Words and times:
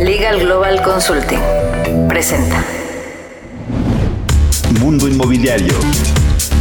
Legal 0.00 0.38
Global 0.38 0.80
Consulting 0.80 1.40
presenta 2.08 2.64
Mundo 4.80 5.08
Inmobiliario 5.08 5.74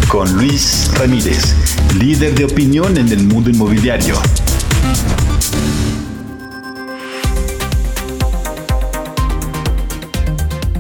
con 0.10 0.34
Luis 0.34 0.90
Ramírez, 0.98 1.54
líder 2.00 2.34
de 2.34 2.46
opinión 2.46 2.98
en 2.98 3.10
el 3.10 3.24
mundo 3.26 3.52
inmobiliario. 3.52 4.16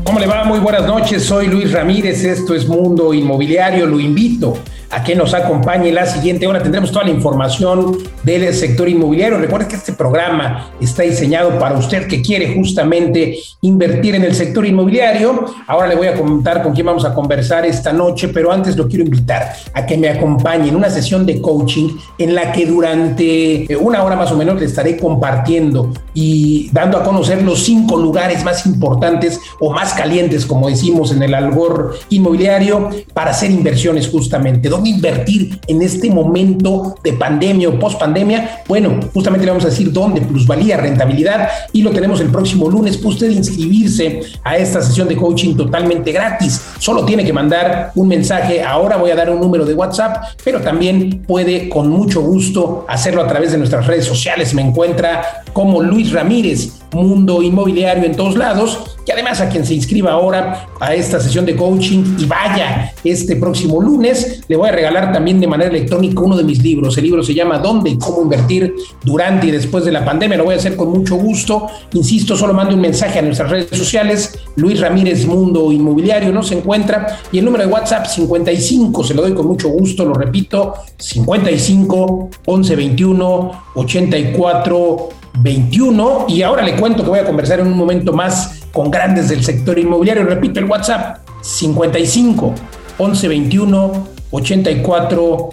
¿Cómo 0.04 0.20
le 0.20 0.26
va? 0.26 0.44
Muy 0.44 0.60
buenas 0.60 0.88
noches, 0.88 1.24
soy 1.24 1.48
Luis 1.48 1.71
Ramírez, 1.71 2.24
esto 2.24 2.55
es 2.55 2.68
Mundo 2.68 3.14
Inmobiliario, 3.14 3.86
lo 3.86 4.00
invito 4.00 4.58
a 4.90 5.04
que 5.04 5.16
nos 5.16 5.34
acompañe 5.34 5.92
la 5.92 6.06
siguiente 6.06 6.48
hora. 6.48 6.62
Tendremos 6.62 6.92
toda 6.92 7.06
la 7.06 7.12
información 7.12 7.98
del 8.24 8.54
sector 8.54 8.88
inmobiliario. 8.88 9.38
Recuerde 9.38 9.68
que 9.68 9.76
este 9.76 9.94
programa 9.94 10.71
está 10.80 11.04
diseñado 11.04 11.57
para 11.60 11.78
usted 11.78 12.07
que 12.07 12.21
quiere 12.21 12.56
justamente 12.56 13.38
invertir 13.61 14.16
en 14.16 14.24
el 14.24 14.34
sector 14.34 14.66
inmobiliario. 14.66 15.46
Ahora 15.68 15.88
le 15.88 15.96
voy 15.96 16.08
a 16.08 16.16
comentar 16.16 16.64
con 16.64 16.74
quién 16.74 16.86
vamos 16.86 17.06
a 17.06 17.14
conversar 17.14 17.66
esta 17.66 17.92
noche, 17.92 18.30
pero 18.30 18.52
antes 18.52 18.75
lo 18.78 18.88
quiero 18.88 19.04
invitar 19.04 19.54
a 19.74 19.86
que 19.86 19.97
me 19.97 20.10
acompañe 20.10 20.70
en 20.70 20.75
una 20.75 20.89
sesión 20.89 21.25
de 21.25 21.42
coaching 21.42 21.97
en 22.18 22.36
la 22.36 22.52
que 22.52 22.66
durante 22.66 23.68
una 23.80 24.04
hora 24.04 24.16
más 24.16 24.32
o 24.32 24.38
menos 24.38 24.60
le 24.60 24.66
estaré 24.66 24.97
compartiendo 24.97 25.92
y 26.14 26.69
dando 26.72 26.97
a 26.97 27.04
conocer 27.04 27.44
los 27.44 27.64
cinco 27.64 27.97
lugares 27.97 28.44
más 28.44 28.66
importantes 28.66 29.39
o 29.60 29.72
más 29.72 29.94
calientes, 29.94 30.46
como 30.46 30.69
decimos 30.69 31.11
en 31.11 31.22
el 31.24 31.33
algor 31.33 31.96
inmobiliario, 32.09 32.89
para 33.14 33.31
hacer 33.31 33.52
inversiones 33.52 34.08
justamente 34.08 34.69
dónde 34.78 34.90
invertir 34.90 35.59
en 35.67 35.81
este 35.81 36.09
momento 36.09 36.95
de 37.04 37.14
pandemia 37.14 37.70
o 37.70 37.80
post 37.80 38.00
pandemia. 38.00 38.62
Bueno, 38.67 39.00
justamente 39.14 39.45
le 39.45 39.52
vamos 39.52 39.66
a 39.66 39.70
decir 39.70 39.92
dónde, 39.92 40.22
plusvalía, 40.22 40.78
rentabilidad, 40.78 41.50
y 41.73 41.81
lo 41.81 41.92
tenemos 41.92 42.22
el 42.22 42.30
próximo 42.30 42.69
lunes. 42.69 42.97
Puede 42.97 43.16
usted 43.16 43.30
inscribirse 43.31 44.22
a 44.44 44.58
esta 44.58 44.81
sesión 44.81 45.08
de 45.08 45.16
coaching 45.16 45.56
totalmente 45.56 46.11
gratis. 46.11 46.61
Solo 46.80 47.03
tiene 47.06 47.25
que 47.25 47.34
mandar 47.34 47.92
un 47.95 48.08
mensaje. 48.08 48.61
Ahora 48.61 48.97
voy 48.97 49.11
a 49.11 49.16
dar 49.16 49.30
un 49.30 49.42
número 49.42 49.66
de 49.66 49.73
WhatsApp, 49.73 50.23
pero 50.44 50.61
también 50.61 51.23
puede 51.25 51.69
con 51.69 51.89
mucho 51.89 52.22
gusto 52.22 52.86
hacerlo 52.88 53.23
a 53.23 53.28
través 53.28 53.52
de 53.52 53.58
nuestras 53.58 53.88
redes 53.88 54.06
sociales. 54.06 54.53
Me 54.53 54.62
encuentra 54.62 55.44
como 55.53 55.81
Luis 55.81 56.12
Ramírez, 56.12 56.77
Mundo 56.93 57.41
Inmobiliario 57.41 58.05
en 58.05 58.16
todos 58.16 58.35
lados 58.35 58.97
y 59.07 59.11
además 59.11 59.39
a 59.39 59.47
quien 59.47 59.66
se 59.66 59.73
inscriba 59.73 60.11
ahora 60.11 60.67
a 60.81 60.94
esta 60.94 61.19
sesión 61.21 61.45
de 61.45 61.55
coaching 61.55 62.17
y 62.19 62.25
vaya 62.25 62.94
este 63.05 63.38
próximo 63.38 63.81
lunes, 63.81 64.41
le 64.49 64.57
voy 64.57 64.67
a 64.67 64.73
regalar 64.73 65.13
también 65.13 65.39
de 65.39 65.47
manera 65.47 65.69
electrónica 65.69 66.21
uno 66.21 66.35
de 66.35 66.44
mis 66.44 66.61
libros. 66.61 66.97
El 66.97 67.05
libro 67.05 67.23
se 67.23 67.33
llama 67.33 67.57
¿Dónde 67.59 67.91
y 67.91 67.97
cómo 67.97 68.21
invertir 68.21 68.75
durante 69.03 69.47
y 69.47 69.52
después 69.52 69.85
de 69.85 69.94
la 69.94 70.03
pandemia? 70.03 70.38
Lo 70.38 70.44
voy 70.44 70.55
a 70.55 70.57
hacer 70.57 70.75
con 70.75 70.91
mucho 70.91 71.16
gusto. 71.16 71.67
Insisto, 71.94 72.35
solo 72.35 72.53
mando 72.53 72.75
un 72.75 72.81
mensaje 72.81 73.19
a 73.19 73.22
nuestras 73.22 73.49
redes 73.49 73.77
sociales. 73.77 74.39
Luis 74.57 74.81
Ramírez 74.81 75.25
Mundo 75.25 75.72
Inmobiliario 75.72 76.33
no 76.33 76.44
se 76.44 76.55
encuentra 76.55 77.19
y 77.31 77.39
el 77.39 77.45
número 77.45 77.66
de 77.66 77.72
WhatsApp 77.72 78.07
55, 78.07 79.03
se 79.05 79.13
lo 79.13 79.22
doy 79.22 79.33
con 79.33 79.47
mucho 79.47 79.69
gusto, 79.69 80.03
lo 80.03 80.13
repito, 80.16 80.73
55 80.97 82.29
11 82.45 82.75
21 82.75 83.51
84 83.75 85.09
21 85.41 86.25
y 86.30 86.41
ahora 86.41 86.63
le 86.63 86.75
cuento 86.75 87.03
que 87.03 87.09
voy 87.09 87.19
a 87.19 87.25
conversar 87.25 87.59
en 87.59 87.67
un 87.67 87.77
momento 87.77 88.13
más 88.13 88.61
con 88.71 88.89
grandes 88.91 89.30
del 89.30 89.44
sector 89.44 89.77
inmobiliario. 89.77 90.23
Repito, 90.23 90.59
el 90.59 90.66
WhatsApp 90.66 91.19
55 91.41 92.53
11 92.97 93.27
21 93.27 94.07
84 94.31 95.49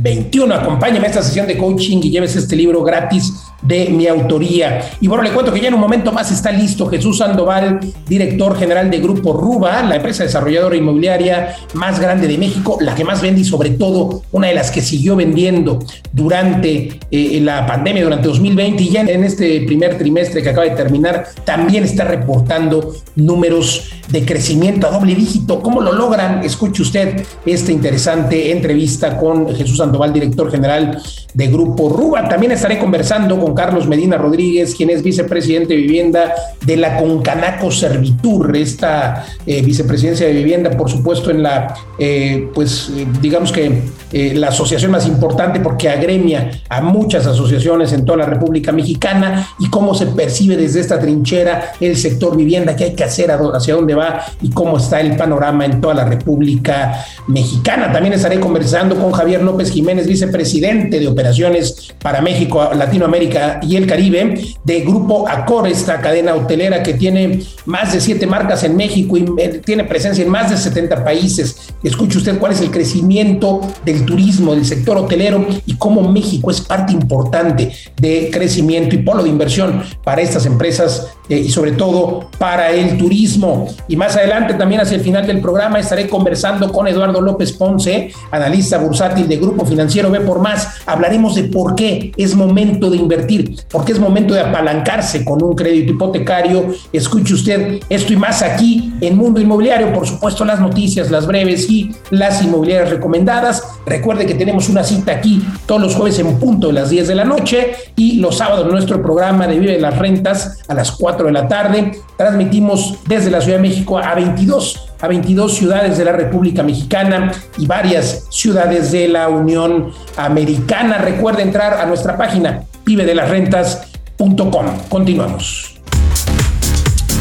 21. 0.00 0.54
Acompáñame 0.54 1.06
a 1.06 1.10
esta 1.10 1.22
sesión 1.22 1.46
de 1.46 1.56
coaching 1.56 1.98
y 2.02 2.10
lleves 2.10 2.36
este 2.36 2.56
libro 2.56 2.82
gratis 2.82 3.32
de 3.64 3.88
mi 3.88 4.06
autoría. 4.06 4.90
Y 5.00 5.08
bueno, 5.08 5.22
le 5.22 5.30
cuento 5.30 5.52
que 5.52 5.60
ya 5.60 5.68
en 5.68 5.74
un 5.74 5.80
momento 5.80 6.12
más 6.12 6.30
está 6.30 6.52
listo 6.52 6.86
Jesús 6.86 7.18
Sandoval, 7.18 7.80
director 8.06 8.56
general 8.56 8.90
de 8.90 9.00
Grupo 9.00 9.32
Ruba, 9.32 9.82
la 9.82 9.96
empresa 9.96 10.22
desarrolladora 10.22 10.76
inmobiliaria 10.76 11.56
más 11.74 11.98
grande 11.98 12.28
de 12.28 12.38
México, 12.38 12.78
la 12.80 12.94
que 12.94 13.04
más 13.04 13.22
vende 13.22 13.40
y 13.40 13.44
sobre 13.44 13.70
todo 13.70 14.22
una 14.32 14.48
de 14.48 14.54
las 14.54 14.70
que 14.70 14.82
siguió 14.82 15.16
vendiendo 15.16 15.78
durante 16.12 17.00
eh, 17.10 17.40
la 17.42 17.66
pandemia, 17.66 18.04
durante 18.04 18.28
2020 18.28 18.82
y 18.82 18.90
ya 18.90 19.00
en 19.00 19.24
este 19.24 19.62
primer 19.62 19.96
trimestre 19.96 20.42
que 20.42 20.50
acaba 20.50 20.66
de 20.66 20.76
terminar, 20.76 21.26
también 21.44 21.84
está 21.84 22.04
reportando 22.04 22.94
números 23.16 23.90
de 24.08 24.24
crecimiento 24.24 24.86
a 24.86 24.90
doble 24.90 25.14
dígito. 25.14 25.60
¿Cómo 25.60 25.80
lo 25.80 25.92
logran? 25.92 26.44
Escuche 26.44 26.82
usted 26.82 27.22
esta 27.46 27.72
interesante 27.72 28.52
entrevista 28.52 29.16
con 29.16 29.54
Jesús 29.54 29.78
Sandoval, 29.78 30.12
director 30.12 30.50
general 30.50 31.00
de 31.32 31.46
Grupo 31.48 31.88
Ruba. 31.88 32.28
También 32.28 32.52
estaré 32.52 32.78
conversando 32.78 33.38
con 33.38 33.53
Carlos 33.54 33.86
Medina 33.86 34.16
Rodríguez, 34.16 34.74
quien 34.74 34.90
es 34.90 35.02
vicepresidente 35.02 35.74
de 35.74 35.80
vivienda 35.80 36.34
de 36.64 36.76
la 36.76 36.96
Concanaco 36.96 37.70
Servitur, 37.70 38.56
esta 38.56 39.26
eh, 39.46 39.62
vicepresidencia 39.62 40.26
de 40.26 40.32
vivienda, 40.32 40.70
por 40.70 40.90
supuesto, 40.90 41.30
en 41.30 41.42
la, 41.42 41.74
eh, 41.98 42.48
pues 42.54 42.90
eh, 42.96 43.06
digamos 43.20 43.52
que 43.52 44.04
la 44.14 44.48
asociación 44.48 44.92
más 44.92 45.08
importante 45.08 45.58
porque 45.58 45.88
agremia 45.88 46.62
a 46.68 46.80
muchas 46.80 47.26
asociaciones 47.26 47.92
en 47.92 48.04
toda 48.04 48.18
la 48.18 48.26
República 48.26 48.70
Mexicana 48.70 49.48
y 49.58 49.68
cómo 49.68 49.92
se 49.92 50.06
percibe 50.06 50.56
desde 50.56 50.78
esta 50.78 51.00
trinchera 51.00 51.72
el 51.80 51.96
sector 51.96 52.36
vivienda, 52.36 52.76
qué 52.76 52.84
hay 52.84 52.94
que 52.94 53.02
hacer, 53.02 53.32
hacia 53.32 53.74
dónde 53.74 53.94
va 53.94 54.24
y 54.40 54.50
cómo 54.50 54.76
está 54.76 55.00
el 55.00 55.16
panorama 55.16 55.64
en 55.64 55.80
toda 55.80 55.94
la 55.94 56.04
República 56.04 57.04
Mexicana. 57.26 57.92
También 57.92 58.14
estaré 58.14 58.38
conversando 58.38 58.94
con 58.94 59.10
Javier 59.10 59.42
López 59.42 59.72
Jiménez, 59.72 60.06
vicepresidente 60.06 61.00
de 61.00 61.08
Operaciones 61.08 61.92
para 62.00 62.20
México, 62.20 62.70
Latinoamérica 62.72 63.43
y 63.62 63.76
el 63.76 63.86
Caribe 63.86 64.40
de 64.64 64.80
Grupo 64.80 65.28
Accor, 65.28 65.68
esta 65.68 66.00
cadena 66.00 66.34
hotelera 66.34 66.82
que 66.82 66.94
tiene 66.94 67.40
más 67.66 67.92
de 67.92 68.00
siete 68.00 68.26
marcas 68.26 68.64
en 68.64 68.76
México 68.76 69.16
y 69.16 69.24
eh, 69.38 69.60
tiene 69.64 69.84
presencia 69.84 70.24
en 70.24 70.30
más 70.30 70.50
de 70.50 70.56
70 70.56 71.04
países. 71.04 71.72
Escuche 71.82 72.18
usted 72.18 72.38
cuál 72.38 72.52
es 72.52 72.60
el 72.60 72.70
crecimiento 72.70 73.60
del 73.84 74.04
turismo, 74.04 74.54
del 74.54 74.64
sector 74.64 74.96
hotelero 74.96 75.46
y 75.66 75.74
cómo 75.74 76.10
México 76.10 76.50
es 76.50 76.60
parte 76.60 76.92
importante 76.92 77.72
de 78.00 78.30
crecimiento 78.32 78.94
y 78.94 78.98
polo 78.98 79.22
de 79.22 79.28
inversión 79.28 79.82
para 80.02 80.22
estas 80.22 80.46
empresas 80.46 81.08
eh, 81.28 81.38
y 81.38 81.50
sobre 81.50 81.72
todo 81.72 82.28
para 82.38 82.70
el 82.70 82.98
turismo. 82.98 83.66
Y 83.88 83.96
más 83.96 84.16
adelante, 84.16 84.54
también 84.54 84.80
hacia 84.80 84.96
el 84.96 85.02
final 85.02 85.26
del 85.26 85.40
programa, 85.40 85.78
estaré 85.78 86.08
conversando 86.08 86.70
con 86.70 86.86
Eduardo 86.86 87.20
López 87.20 87.52
Ponce, 87.52 88.12
analista 88.30 88.78
bursátil 88.78 89.26
de 89.28 89.36
Grupo 89.36 89.64
Financiero 89.64 90.10
B 90.10 90.20
por 90.20 90.40
Más. 90.40 90.82
Hablaremos 90.86 91.34
de 91.34 91.44
por 91.44 91.74
qué 91.74 92.12
es 92.16 92.34
momento 92.34 92.90
de 92.90 92.96
invertir 92.96 93.33
porque 93.70 93.92
es 93.92 93.98
momento 93.98 94.34
de 94.34 94.40
apalancarse 94.40 95.24
con 95.24 95.42
un 95.42 95.54
crédito 95.54 95.92
hipotecario. 95.92 96.74
Escuche 96.92 97.34
usted 97.34 97.80
esto 97.88 98.12
y 98.12 98.16
más 98.16 98.42
aquí 98.42 98.92
en 99.00 99.16
Mundo 99.16 99.40
Inmobiliario, 99.40 99.92
por 99.92 100.06
supuesto 100.06 100.44
las 100.44 100.60
noticias, 100.60 101.10
las 101.10 101.26
breves 101.26 101.68
y 101.70 101.94
las 102.10 102.42
inmobiliarias 102.42 102.90
recomendadas. 102.90 103.62
Recuerde 103.86 104.26
que 104.26 104.34
tenemos 104.34 104.68
una 104.68 104.84
cita 104.84 105.12
aquí 105.12 105.42
todos 105.66 105.80
los 105.80 105.94
jueves 105.94 106.18
en 106.18 106.38
punto 106.38 106.68
de 106.68 106.74
las 106.74 106.90
10 106.90 107.08
de 107.08 107.14
la 107.14 107.24
noche 107.24 107.74
y 107.96 108.16
los 108.16 108.38
sábados 108.38 108.70
nuestro 108.70 109.02
programa 109.02 109.46
de 109.46 109.58
Vive 109.58 109.78
las 109.78 109.98
Rentas 109.98 110.58
a 110.68 110.74
las 110.74 110.92
4 110.92 111.26
de 111.26 111.32
la 111.32 111.48
tarde. 111.48 111.92
Transmitimos 112.16 112.98
desde 113.06 113.30
la 113.30 113.40
Ciudad 113.40 113.58
de 113.58 113.68
México 113.68 113.98
a 113.98 114.14
22 114.14 114.83
a 115.00 115.08
22 115.08 115.54
ciudades 115.54 115.98
de 115.98 116.04
la 116.04 116.12
República 116.12 116.62
Mexicana 116.62 117.32
y 117.58 117.66
varias 117.66 118.26
ciudades 118.30 118.92
de 118.92 119.08
la 119.08 119.28
Unión 119.28 119.92
Americana. 120.16 120.98
Recuerde 120.98 121.42
entrar 121.42 121.74
a 121.74 121.86
nuestra 121.86 122.16
página 122.16 122.64
vivedelasrentas.com. 122.84 124.66
Continuamos. 124.88 125.74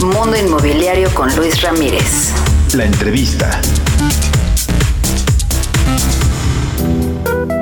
Mundo 0.01 0.37
Inmobiliario 0.37 1.09
con 1.13 1.33
Luis 1.35 1.61
Ramírez. 1.61 2.33
La 2.75 2.83
entrevista. 2.83 3.61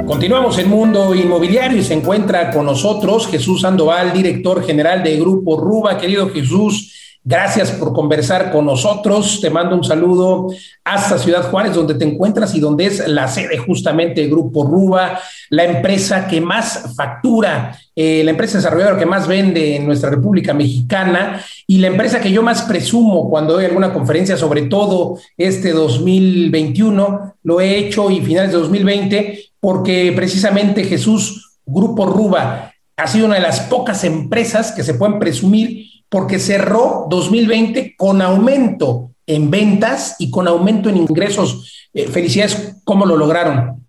Continuamos 0.08 0.58
en 0.58 0.70
Mundo 0.70 1.14
Inmobiliario 1.16 1.78
y 1.78 1.84
se 1.84 1.94
encuentra 1.94 2.52
con 2.52 2.66
nosotros 2.66 3.28
Jesús 3.28 3.62
Sandoval, 3.62 4.12
director 4.12 4.66
general 4.66 5.04
de 5.04 5.18
Grupo 5.18 5.58
Ruba. 5.58 5.98
Querido 5.98 6.30
Jesús, 6.30 7.11
Gracias 7.24 7.70
por 7.74 7.94
conversar 7.94 8.52
con 8.52 8.66
nosotros. 8.66 9.40
Te 9.42 9.52
mando 9.52 9.76
un 9.76 9.84
saludo 9.84 10.48
hasta 10.84 11.20
Ciudad 11.20 11.52
Juárez, 11.52 11.76
donde 11.76 11.94
te 11.94 12.04
encuentras 12.04 12.56
y 12.56 12.60
donde 12.60 12.88
es 12.88 13.08
la 13.08 13.28
sede 13.28 13.60
justamente 13.60 14.22
del 14.22 14.32
Grupo 14.32 14.64
Ruba, 14.64 15.20
la 15.52 15.66
empresa 15.66 16.28
que 16.28 16.42
más 16.42 16.96
factura, 16.96 17.78
eh, 17.96 18.24
la 18.24 18.32
empresa 18.32 18.58
desarrolladora 18.58 18.98
que 18.98 19.06
más 19.06 19.28
vende 19.28 19.76
en 19.76 19.86
nuestra 19.86 20.10
República 20.10 20.56
Mexicana 20.56 21.40
y 21.68 21.78
la 21.78 21.88
empresa 21.88 22.20
que 22.20 22.32
yo 22.32 22.42
más 22.42 22.64
presumo 22.64 23.30
cuando 23.30 23.54
doy 23.54 23.66
alguna 23.66 23.94
conferencia, 23.94 24.36
sobre 24.36 24.64
todo 24.64 25.20
este 25.38 25.74
2021, 25.74 27.36
lo 27.44 27.62
he 27.62 27.78
hecho 27.78 28.10
y 28.10 28.22
finales 28.22 28.52
de 28.52 28.58
2020, 28.58 29.46
porque 29.60 30.12
precisamente 30.16 30.86
Jesús, 30.86 31.60
Grupo 31.68 32.08
Ruba, 32.08 32.74
ha 32.98 33.08
sido 33.08 33.28
una 33.28 33.36
de 33.36 33.42
las 33.42 33.60
pocas 33.60 34.04
empresas 34.06 34.72
que 34.72 34.84
se 34.84 34.96
pueden 34.96 35.20
presumir 35.20 36.01
porque 36.12 36.40
cerró 36.40 37.08
2020 37.10 37.96
con 37.96 38.22
aumento 38.22 39.14
en 39.26 39.50
ventas 39.50 40.18
y 40.20 40.30
con 40.30 40.46
aumento 40.46 40.90
en 40.90 40.98
ingresos. 40.98 41.88
Eh, 41.94 42.06
felicidades, 42.08 42.76
¿cómo 42.84 43.06
lo 43.06 43.16
lograron? 43.16 43.88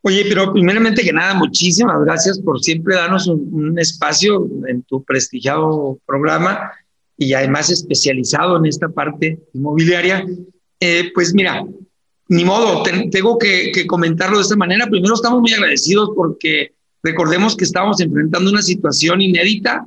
Oye, 0.00 0.24
pero 0.30 0.50
primeramente 0.50 1.02
que 1.02 1.12
nada, 1.12 1.34
muchísimas 1.34 2.02
gracias 2.06 2.40
por 2.40 2.60
siempre 2.60 2.94
darnos 2.94 3.26
un, 3.26 3.78
espacio 3.78 4.48
en 4.66 4.82
tu 4.84 5.04
prestigiado 5.04 5.98
programa 6.06 6.72
y 7.18 7.34
además 7.34 7.68
especializado 7.68 8.56
en 8.56 8.64
esta 8.64 8.88
parte 8.88 9.38
inmobiliaria, 9.52 10.24
eh, 10.80 11.10
pues 11.14 11.34
mira, 11.34 11.66
ni 12.28 12.44
modo, 12.46 12.82
tengo 13.10 13.36
que, 13.36 13.72
que, 13.74 13.86
comentarlo 13.86 14.38
de 14.38 14.44
esta 14.44 14.56
manera. 14.56 14.86
Primero 14.86 15.14
estamos 15.14 15.42
muy 15.42 15.52
agradecidos 15.52 16.12
porque 16.16 16.72
recordemos 17.02 17.54
que 17.54 17.64
estábamos 17.64 18.00
enfrentando 18.00 18.50
una 18.50 18.62
situación 18.62 19.20
inédita 19.20 19.84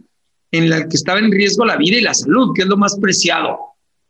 en 0.52 0.70
la 0.70 0.88
que 0.88 0.98
estaba 0.98 1.20
en 1.20 1.32
riesgo 1.32 1.66
la 1.66 1.78
vida 1.78 1.98
y 1.98 2.02
la 2.02 2.14
salud, 2.14 2.54
que 2.54 2.64
es 2.64 2.68
lo 2.68 2.78
más 2.78 2.98
preciado. 2.98 3.58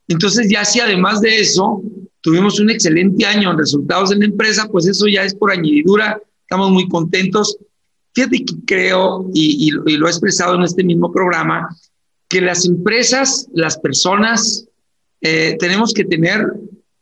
Entonces 0.08 0.50
ya 0.50 0.66
si 0.66 0.80
además 0.80 1.22
de 1.22 1.40
eso 1.40 1.82
tuvimos 2.22 2.60
un 2.60 2.70
excelente 2.70 3.26
año 3.26 3.52
en 3.52 3.58
resultados 3.58 4.12
en 4.12 4.20
la 4.20 4.26
empresa, 4.26 4.68
pues 4.72 4.88
eso 4.88 5.08
ya 5.08 5.24
es 5.24 5.36
por 5.36 5.52
añadidura, 5.52 6.20
estamos 6.42 6.72
muy 6.72 6.88
contentos. 6.88 7.58
Fíjate 8.14 8.40
que 8.40 8.54
creo, 8.66 9.30
y, 9.34 9.72
lo 9.72 10.08
he 10.08 10.10
expresado 10.10 10.56
en 10.56 10.64
este 10.64 10.84
mismo 10.84 11.12
programa, 11.12 11.70
que 12.28 12.42
las 12.42 12.66
empresas, 12.66 13.48
las 13.54 13.78
personas, 13.78 14.66
eh, 15.22 15.56
tenemos 15.60 15.94
que 15.94 16.04
tener 16.04 16.46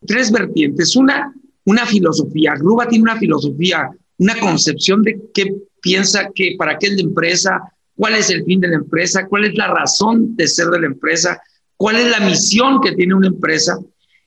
tres 0.05 0.31
vertientes. 0.31 0.95
Una, 0.95 1.33
una 1.65 1.85
filosofía. 1.85 2.55
Ruba 2.55 2.87
tiene 2.87 3.03
una 3.03 3.17
filosofía, 3.17 3.89
una 4.17 4.39
concepción 4.39 5.01
de 5.01 5.19
qué 5.33 5.55
piensa 5.81 6.29
que 6.33 6.55
para 6.57 6.77
qué 6.77 6.87
es 6.87 6.93
la 6.93 7.01
empresa, 7.01 7.61
cuál 7.99 8.15
es 8.15 8.29
el 8.29 8.45
fin 8.45 8.61
de 8.61 8.69
la 8.69 8.77
empresa, 8.77 9.27
cuál 9.27 9.43
es 9.43 9.55
la 9.55 9.67
razón 9.67 10.33
de 10.37 10.47
ser 10.47 10.67
de 10.67 10.79
la 10.79 10.85
empresa, 10.85 11.41
cuál 11.75 11.97
es 11.97 12.09
la 12.09 12.21
misión 12.21 12.79
que 12.79 12.93
tiene 12.93 13.13
una 13.13 13.27
empresa. 13.27 13.77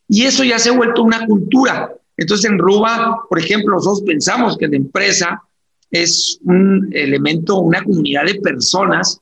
Y 0.07 0.25
eso 0.25 0.45
ya 0.45 0.59
se 0.59 0.69
ha 0.69 0.77
vuelto 0.77 1.03
una 1.03 1.25
cultura. 1.25 1.91
Entonces 2.19 2.51
en 2.51 2.59
Ruba, 2.59 3.23
por 3.31 3.39
ejemplo, 3.39 3.75
nosotros 3.75 4.03
pensamos 4.03 4.59
que 4.59 4.69
la 4.69 4.77
empresa 4.77 5.43
es 5.91 6.39
un 6.43 6.91
elemento, 6.93 7.61
una 7.61 7.83
comunidad 7.83 8.27
de 8.27 8.35
personas 8.41 9.19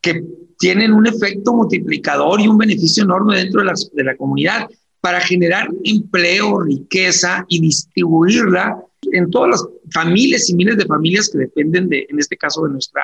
que 0.00 0.24
tienen 0.56 0.92
un 0.92 1.08
efecto 1.08 1.52
multiplicador 1.52 2.40
y 2.40 2.46
un 2.46 2.58
beneficio 2.58 3.02
enorme 3.02 3.38
dentro 3.38 3.60
de 3.60 3.66
la, 3.66 3.74
de 3.92 4.04
la 4.04 4.16
comunidad 4.16 4.68
para 5.00 5.20
generar 5.20 5.68
empleo, 5.82 6.60
riqueza 6.60 7.44
y 7.48 7.60
distribuirla 7.60 8.84
en 9.10 9.28
todas 9.32 9.50
las 9.50 9.68
familias 9.92 10.48
y 10.48 10.54
miles 10.54 10.76
de 10.76 10.86
familias 10.86 11.28
que 11.28 11.38
dependen 11.38 11.88
de, 11.88 12.06
en 12.08 12.20
este 12.20 12.36
caso, 12.36 12.62
de 12.62 12.70
nuestra 12.70 13.02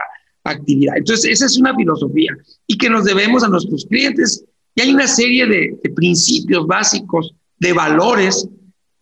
actividad. 0.51 0.97
Entonces, 0.97 1.31
esa 1.31 1.47
es 1.47 1.59
una 1.59 1.75
filosofía 1.75 2.37
y 2.67 2.77
que 2.77 2.91
nos 2.91 3.05
debemos 3.05 3.43
a 3.43 3.49
nuestros 3.49 3.87
clientes. 3.87 4.45
Y 4.75 4.83
hay 4.83 4.91
una 4.93 5.07
serie 5.07 5.47
de, 5.47 5.79
de 5.83 5.91
principios 5.91 6.67
básicos, 6.67 7.35
de 7.59 7.73
valores 7.73 8.49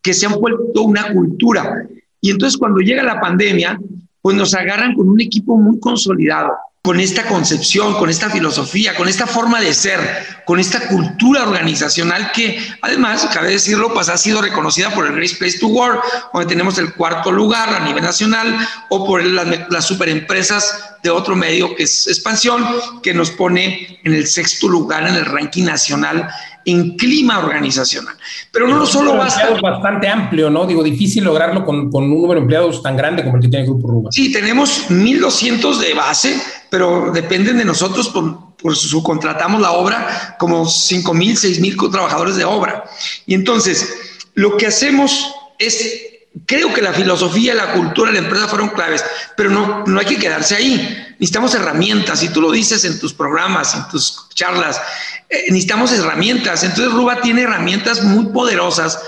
que 0.03 0.15
se 0.15 0.27
han 0.27 0.39
vuelto 0.39 0.83
una 0.83 1.13
cultura. 1.13 1.87
Y 2.21 2.31
entonces, 2.31 2.57
cuando 2.57 2.81
llega 2.81 3.03
la 3.03 3.21
pandemia, 3.21 3.81
pues 4.23 4.37
nos 4.37 4.55
agarran 4.55 4.95
con 4.95 5.09
un 5.09 5.21
equipo 5.21 5.57
muy 5.57 5.79
consolidado 5.81 6.53
con 6.85 7.01
esta 7.01 7.27
concepción, 7.27 7.95
con 7.95 8.11
esta 8.11 8.29
filosofía, 8.29 8.95
con 8.95 9.09
esta 9.09 9.27
forma 9.27 9.59
de 9.59 9.73
ser, 9.73 9.99
con 10.45 10.61
esta 10.61 10.87
cultura 10.87 11.45
organizacional 11.45 12.31
que 12.31 12.59
además, 12.83 13.27
cabe 13.33 13.53
decirlo, 13.53 13.95
pues 13.95 14.11
ha 14.11 14.19
sido 14.19 14.43
reconocida 14.43 14.91
por 14.91 15.07
el 15.07 15.15
Great 15.15 15.39
Place 15.39 15.59
to 15.59 15.69
Work, 15.69 16.05
donde 16.35 16.47
tenemos 16.47 16.77
el 16.77 16.93
cuarto 16.93 17.33
lugar 17.33 17.71
a 17.71 17.87
nivel 17.87 18.03
nacional, 18.03 18.55
o 18.91 19.07
por 19.07 19.25
las, 19.25 19.71
las 19.71 19.87
superempresas 19.87 20.94
de 21.05 21.11
otro 21.11 21.37
medio 21.37 21.77
que 21.77 21.83
es 21.83 22.09
Expansión, 22.09 22.65
que 23.03 23.13
nos 23.13 23.31
pone 23.31 24.01
en 24.03 24.15
el 24.15 24.27
sexto 24.27 24.69
lugar 24.69 25.07
en 25.07 25.15
el 25.15 25.27
ranking 25.27 25.65
nacional 25.65 26.29
en 26.65 26.97
clima 26.97 27.39
organizacional. 27.41 28.15
Pero 28.51 28.67
no 28.67 28.87
solo 28.87 29.15
basta. 29.15 29.51
Es 29.51 29.61
bastante 29.61 30.09
amplio, 30.09 30.49
¿no? 30.49 30.67
Digo, 30.67 30.83
difícil 30.83 31.23
lograrlo 31.23 31.63
con, 31.63 31.91
con, 31.91 32.05
un 32.05 32.11
número 32.11 32.35
de 32.35 32.41
empleados 32.41 32.83
tan 32.83 32.97
grande 32.97 33.23
como 33.23 33.37
el 33.37 33.43
que 33.43 33.49
tiene 33.49 33.67
el 33.67 33.71
Grupo 33.71 33.87
Ruba. 33.87 34.11
Sí, 34.11 34.33
tenemos 34.33 34.89
1.200 34.89 35.77
de 35.77 35.93
base, 35.93 36.41
pero 36.71 37.13
dependen 37.13 37.59
de 37.59 37.67
nosotros, 37.67 38.09
por, 38.09 38.57
por 38.57 38.75
subcontratamos 38.75 39.61
la 39.61 39.73
obra 39.73 40.37
como 40.39 40.65
5.000, 40.65 41.61
6.000 41.61 41.93
trabajadores 41.93 42.37
de 42.37 42.47
obra. 42.47 42.85
Y 43.27 43.35
entonces, 43.35 43.95
lo 44.33 44.57
que 44.57 44.69
hacemos 44.69 45.35
es 45.59 46.14
creo 46.47 46.73
que 46.73 46.83
la 46.83 46.93
filosofía, 46.93 47.55
la 47.55 47.73
cultura 47.73 48.13
la 48.13 48.19
empresa 48.19 48.49
fueron 48.49 48.71
claves, 48.71 49.05
pero 49.37 49.51
no, 49.51 49.85
no 49.87 50.01
hay 50.01 50.07
que 50.07 50.19
quedarse 50.19 50.57
ahí. 50.57 51.07
Necesitamos 51.13 51.55
herramientas, 51.55 52.23
y 52.23 52.29
tú 52.29 52.41
lo 52.41 52.51
dices 52.51 52.85
en 52.85 52.99
tus 52.99 53.15
programas, 53.15 53.75
en 53.75 53.89
tus 53.89 54.29
charlas, 54.35 54.81
eh, 55.29 55.45
necesitamos 55.49 55.93
herramientas. 55.93 56.65
Entonces 56.65 56.93
Ruba 56.93 57.21
tiene 57.21 57.43
herramientas 57.43 58.03
muy 58.03 58.27
poderosas 58.27 59.01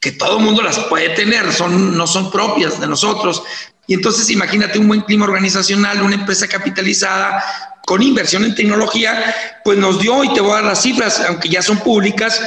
que 0.00 0.12
todo 0.12 0.38
el 0.38 0.44
mundo 0.44 0.62
las 0.62 0.78
puede 0.78 1.10
tener, 1.10 1.52
son, 1.52 1.96
no 1.96 2.06
son 2.06 2.30
propias 2.30 2.80
de 2.80 2.86
nosotros. 2.86 3.42
Y 3.88 3.94
entonces 3.94 4.30
imagínate 4.30 4.78
un 4.78 4.86
buen 4.86 5.00
clima 5.00 5.24
organizacional, 5.24 6.02
una 6.02 6.14
empresa 6.14 6.46
capitalizada 6.46 7.42
con 7.84 8.02
inversión 8.02 8.44
en 8.44 8.54
tecnología, 8.54 9.34
pues 9.64 9.78
nos 9.78 9.98
dio, 9.98 10.22
y 10.22 10.32
te 10.34 10.40
voy 10.42 10.52
a 10.52 10.54
dar 10.56 10.64
las 10.64 10.82
cifras, 10.82 11.20
aunque 11.26 11.48
ya 11.48 11.62
son 11.62 11.78
públicas, 11.78 12.40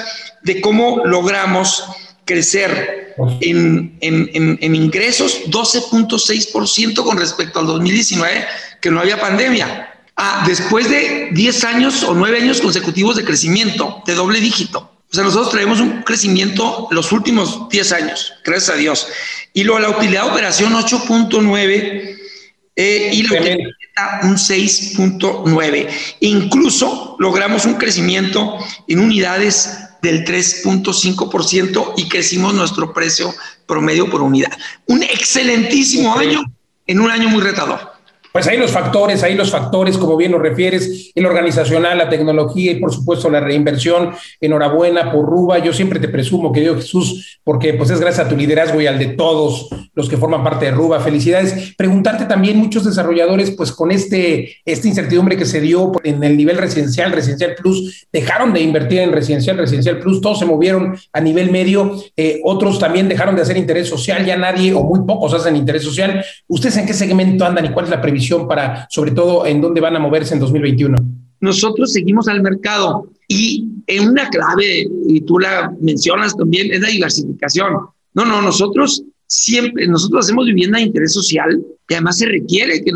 de 0.44 0.62
cómo 0.62 1.02
logramos 1.04 1.84
crecer 2.32 3.16
en, 3.42 3.98
en, 4.00 4.58
en, 4.62 4.76
ingresos 4.76 5.42
12.6% 5.48 7.04
con 7.04 7.18
respecto 7.18 7.60
al 7.60 7.68
2019, 7.68 8.46
que 8.80 8.90
no 8.90 9.02
había 9.02 9.20
pandemia. 9.20 9.92
Ah, 10.16 10.44
después 10.48 10.90
de 10.90 11.30
10 11.32 11.64
años 11.66 12.04
o 12.04 12.14
9 12.14 12.38
años 12.38 12.62
consecutivos 12.62 13.16
de 13.16 13.26
crecimiento, 13.26 14.02
de 14.06 14.16
doble 14.16 14.40
dígito. 14.40 14.80
O 15.12 15.14
sea, 15.14 15.24
nosotros 15.26 15.52
traemos 15.52 15.82
un 15.82 16.04
crecimiento 16.04 16.88
los 16.92 17.12
últimos 17.12 17.68
10 17.70 17.92
años, 17.92 18.34
gracias 18.46 18.76
a 18.76 18.80
Dios. 18.80 19.08
Y 19.54 19.64
luego 19.64 19.82
la 19.82 19.90
utilidad 19.90 20.24
de 20.24 20.32
operación 20.32 20.74
8.9 20.74 22.18
eh, 22.78 23.10
y 23.12 23.24
la 23.24 23.40
utilidad 23.40 23.70
un 24.24 24.36
6.9. 24.36 25.90
Incluso 26.22 27.18
logramos 27.20 27.66
un 27.66 27.74
crecimiento 27.74 28.58
en 28.88 29.00
unidades 29.00 29.91
del 30.02 30.26
3.5% 30.26 31.94
y 31.98 32.10
crecimos 32.10 32.54
nuestro 32.54 32.94
precio 32.94 33.34
promedio 33.66 34.10
por 34.10 34.22
unidad. 34.22 34.52
Un 34.88 35.04
excelentísimo 35.04 36.16
año 36.16 36.42
en 36.88 37.00
un 37.00 37.12
año 37.12 37.30
muy 37.30 37.42
retador. 37.42 37.91
Pues 38.32 38.48
ahí 38.48 38.58
los 38.58 38.72
factores, 38.72 39.24
ahí 39.24 39.36
los 39.36 39.52
factores, 39.52 39.98
como 39.98 40.16
bien 40.16 40.32
lo 40.32 40.40
refieres, 40.40 41.12
el 41.14 41.26
organizacional, 41.26 41.98
la 41.98 42.10
tecnología 42.10 42.72
y 42.72 42.80
por 42.80 42.94
supuesto 42.94 43.30
la 43.30 43.42
reinversión. 43.42 44.12
Enhorabuena 44.40 45.12
por 45.12 45.26
Ruba. 45.26 45.60
Yo 45.60 45.74
siempre 45.74 46.00
te 46.00 46.08
presumo, 46.08 46.54
querido 46.54 46.76
Jesús, 46.76 47.40
porque 47.44 47.74
pues 47.74 47.90
es 47.90 48.00
gracias 48.00 48.26
a 48.26 48.30
tu 48.30 48.38
liderazgo 48.38 48.80
y 48.80 48.88
al 48.88 48.98
de 48.98 49.08
todos 49.08 49.68
los 49.94 50.08
que 50.08 50.16
forman 50.16 50.46
parte 50.46 50.66
de 50.66 50.72
Ruba. 50.72 51.02
Felicidades. 51.02 51.76
Preguntarte 51.76 52.24
también, 52.24 52.58
muchos 52.58 52.86
desarrolladores, 52.86 53.52
pues 53.52 53.74
con 53.74 53.92
este, 53.92 54.56
esta 54.64 54.88
incertidumbre 54.88 55.36
que 55.36 55.46
se 55.46 55.60
dio 55.60 55.92
en 56.06 56.24
el 56.24 56.38
nivel 56.38 56.58
residencial, 56.58 57.12
residencial 57.12 57.56
plus, 57.56 58.08
dejaron 58.14 58.54
de 58.54 58.62
invertir 58.62 59.00
en 59.00 59.12
residencial, 59.12 59.58
residencial 59.58 60.00
plus, 60.00 60.22
todos 60.22 60.40
se 60.40 60.46
movieron 60.46 60.98
a 61.12 61.20
nivel 61.20 61.52
medio, 61.52 62.02
eh, 62.16 62.40
otros 62.46 62.80
también 62.80 63.10
dejaron 63.10 63.36
de 63.36 63.42
hacer 63.42 63.58
interés 63.58 63.90
social, 63.90 64.26
ya 64.26 64.38
nadie 64.38 64.74
o 64.74 64.84
muy 64.84 65.02
pocos 65.06 65.34
hacen 65.34 65.58
interés 65.58 65.84
social. 65.84 66.24
¿Ustedes 66.48 66.78
en 66.78 66.86
qué 66.86 66.94
segmento 66.94 67.46
andan 67.46 67.66
y 67.66 67.70
cuál 67.70 67.86
es 67.86 67.92
la 67.92 68.02
previsión? 68.02 68.21
Para, 68.48 68.88
sobre 68.90 69.12
todo, 69.12 69.46
en 69.46 69.62
dónde 69.62 69.82
van 69.82 69.96
a 69.96 70.00
moverse 70.00 70.34
en 70.34 70.40
2021? 70.40 70.96
Nosotros 71.40 71.92
seguimos 71.92 72.28
al 72.28 72.42
mercado 72.42 73.10
y 73.28 73.68
en 73.88 74.10
una 74.10 74.30
clave, 74.30 74.88
y 75.08 75.22
tú 75.22 75.40
la 75.40 75.74
mencionas 75.82 76.36
también, 76.36 76.72
es 76.72 76.82
la 76.82 76.90
diversificación. 76.90 77.74
No, 78.14 78.26
no, 78.26 78.42
nosotros 78.42 79.04
siempre, 79.28 79.88
nosotros 79.88 80.26
hacemos 80.26 80.46
vivienda 80.46 80.78
de 80.78 80.86
interés 80.86 81.14
social 81.14 81.64
y 81.88 81.94
además 81.94 82.18
se 82.18 82.26
requiere 82.26 82.84
que 82.84 82.92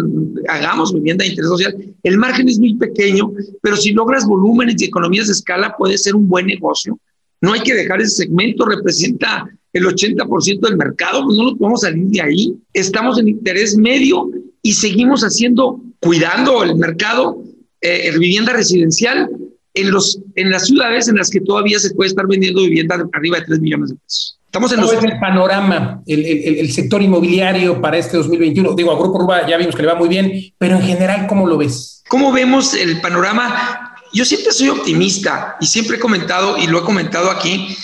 hagamos 0.50 0.94
vivienda 0.94 1.24
de 1.24 1.30
interés 1.30 1.50
social. 1.50 1.76
El 2.04 2.18
margen 2.18 2.50
es 2.50 2.60
muy 2.60 2.76
pequeño, 2.76 3.32
pero 3.62 3.78
si 3.78 3.94
logras 3.94 4.26
volúmenes 4.26 4.82
y 4.82 4.86
economías 4.86 5.28
de 5.28 5.34
escala 5.34 5.76
puede 5.78 5.98
ser 5.98 6.16
un 6.16 6.28
buen 6.28 6.46
negocio. 6.46 7.00
No 7.42 7.54
hay 7.54 7.62
que 7.62 7.74
dejar 7.74 8.02
ese 8.02 8.24
segmento, 8.24 8.66
representa 8.66 9.50
el 9.72 9.86
80% 9.86 10.60
del 10.62 10.78
mercado, 10.78 11.26
pues 11.26 11.38
no 11.38 11.44
nos 11.44 11.58
podemos 11.58 11.82
salir 11.82 12.08
de 12.08 12.22
ahí. 12.22 12.56
Estamos 12.74 13.20
en 13.20 13.28
interés 13.28 13.78
medio 13.78 14.30
y 14.66 14.74
seguimos 14.74 15.22
haciendo, 15.22 15.80
cuidando 16.00 16.64
el 16.64 16.76
mercado, 16.76 17.38
eh, 17.82 18.12
vivienda 18.18 18.52
residencial 18.52 19.30
en, 19.76 19.92
los, 19.92 20.20
en 20.34 20.50
las 20.50 20.66
ciudades 20.66 21.08
en 21.08 21.18
las 21.18 21.30
que 21.30 21.40
todavía 21.40 21.78
se 21.78 21.94
puede 21.94 22.10
estar 22.10 22.26
vendiendo 22.26 22.64
vivienda 22.64 23.08
arriba 23.14 23.38
de 23.38 23.46
3 23.46 23.60
millones 23.60 23.90
de 23.90 23.96
pesos. 23.98 24.40
Estamos 24.48 24.72
en 24.72 24.80
¿Cómo 24.80 24.92
los... 24.92 25.04
es 25.04 25.12
el 25.12 25.20
panorama, 25.20 26.02
el, 26.08 26.26
el, 26.26 26.58
el, 26.58 26.72
sector 26.72 27.00
inmobiliario 27.04 27.80
para 27.80 28.00
este 28.00 28.18
2021? 28.18 28.74
Digo, 28.74 28.92
a 28.92 28.98
Grupo 28.98 29.24
Urba 29.24 29.48
ya 29.48 29.58
vimos 29.58 29.76
que 29.76 29.84
le 29.84 29.88
va 29.88 29.94
muy 29.94 30.10
bien, 30.10 30.32
pero 30.58 30.78
en 30.78 30.82
general, 30.82 31.28
¿cómo 31.28 31.46
lo 31.46 31.58
ves? 31.58 32.02
¿Cómo 32.10 32.32
vemos 32.32 32.74
el 32.74 33.00
panorama? 33.02 33.94
Yo 34.14 34.26
siempre 34.26 34.52
soy 34.52 34.70
optimista 34.70 35.58
y 35.62 35.68
siempre 35.68 35.98
he 35.98 36.00
comentado, 36.00 36.58
y 36.58 36.66
lo 36.66 36.80
he 36.80 36.82
comentado 36.82 37.30
aquí, 37.30 37.78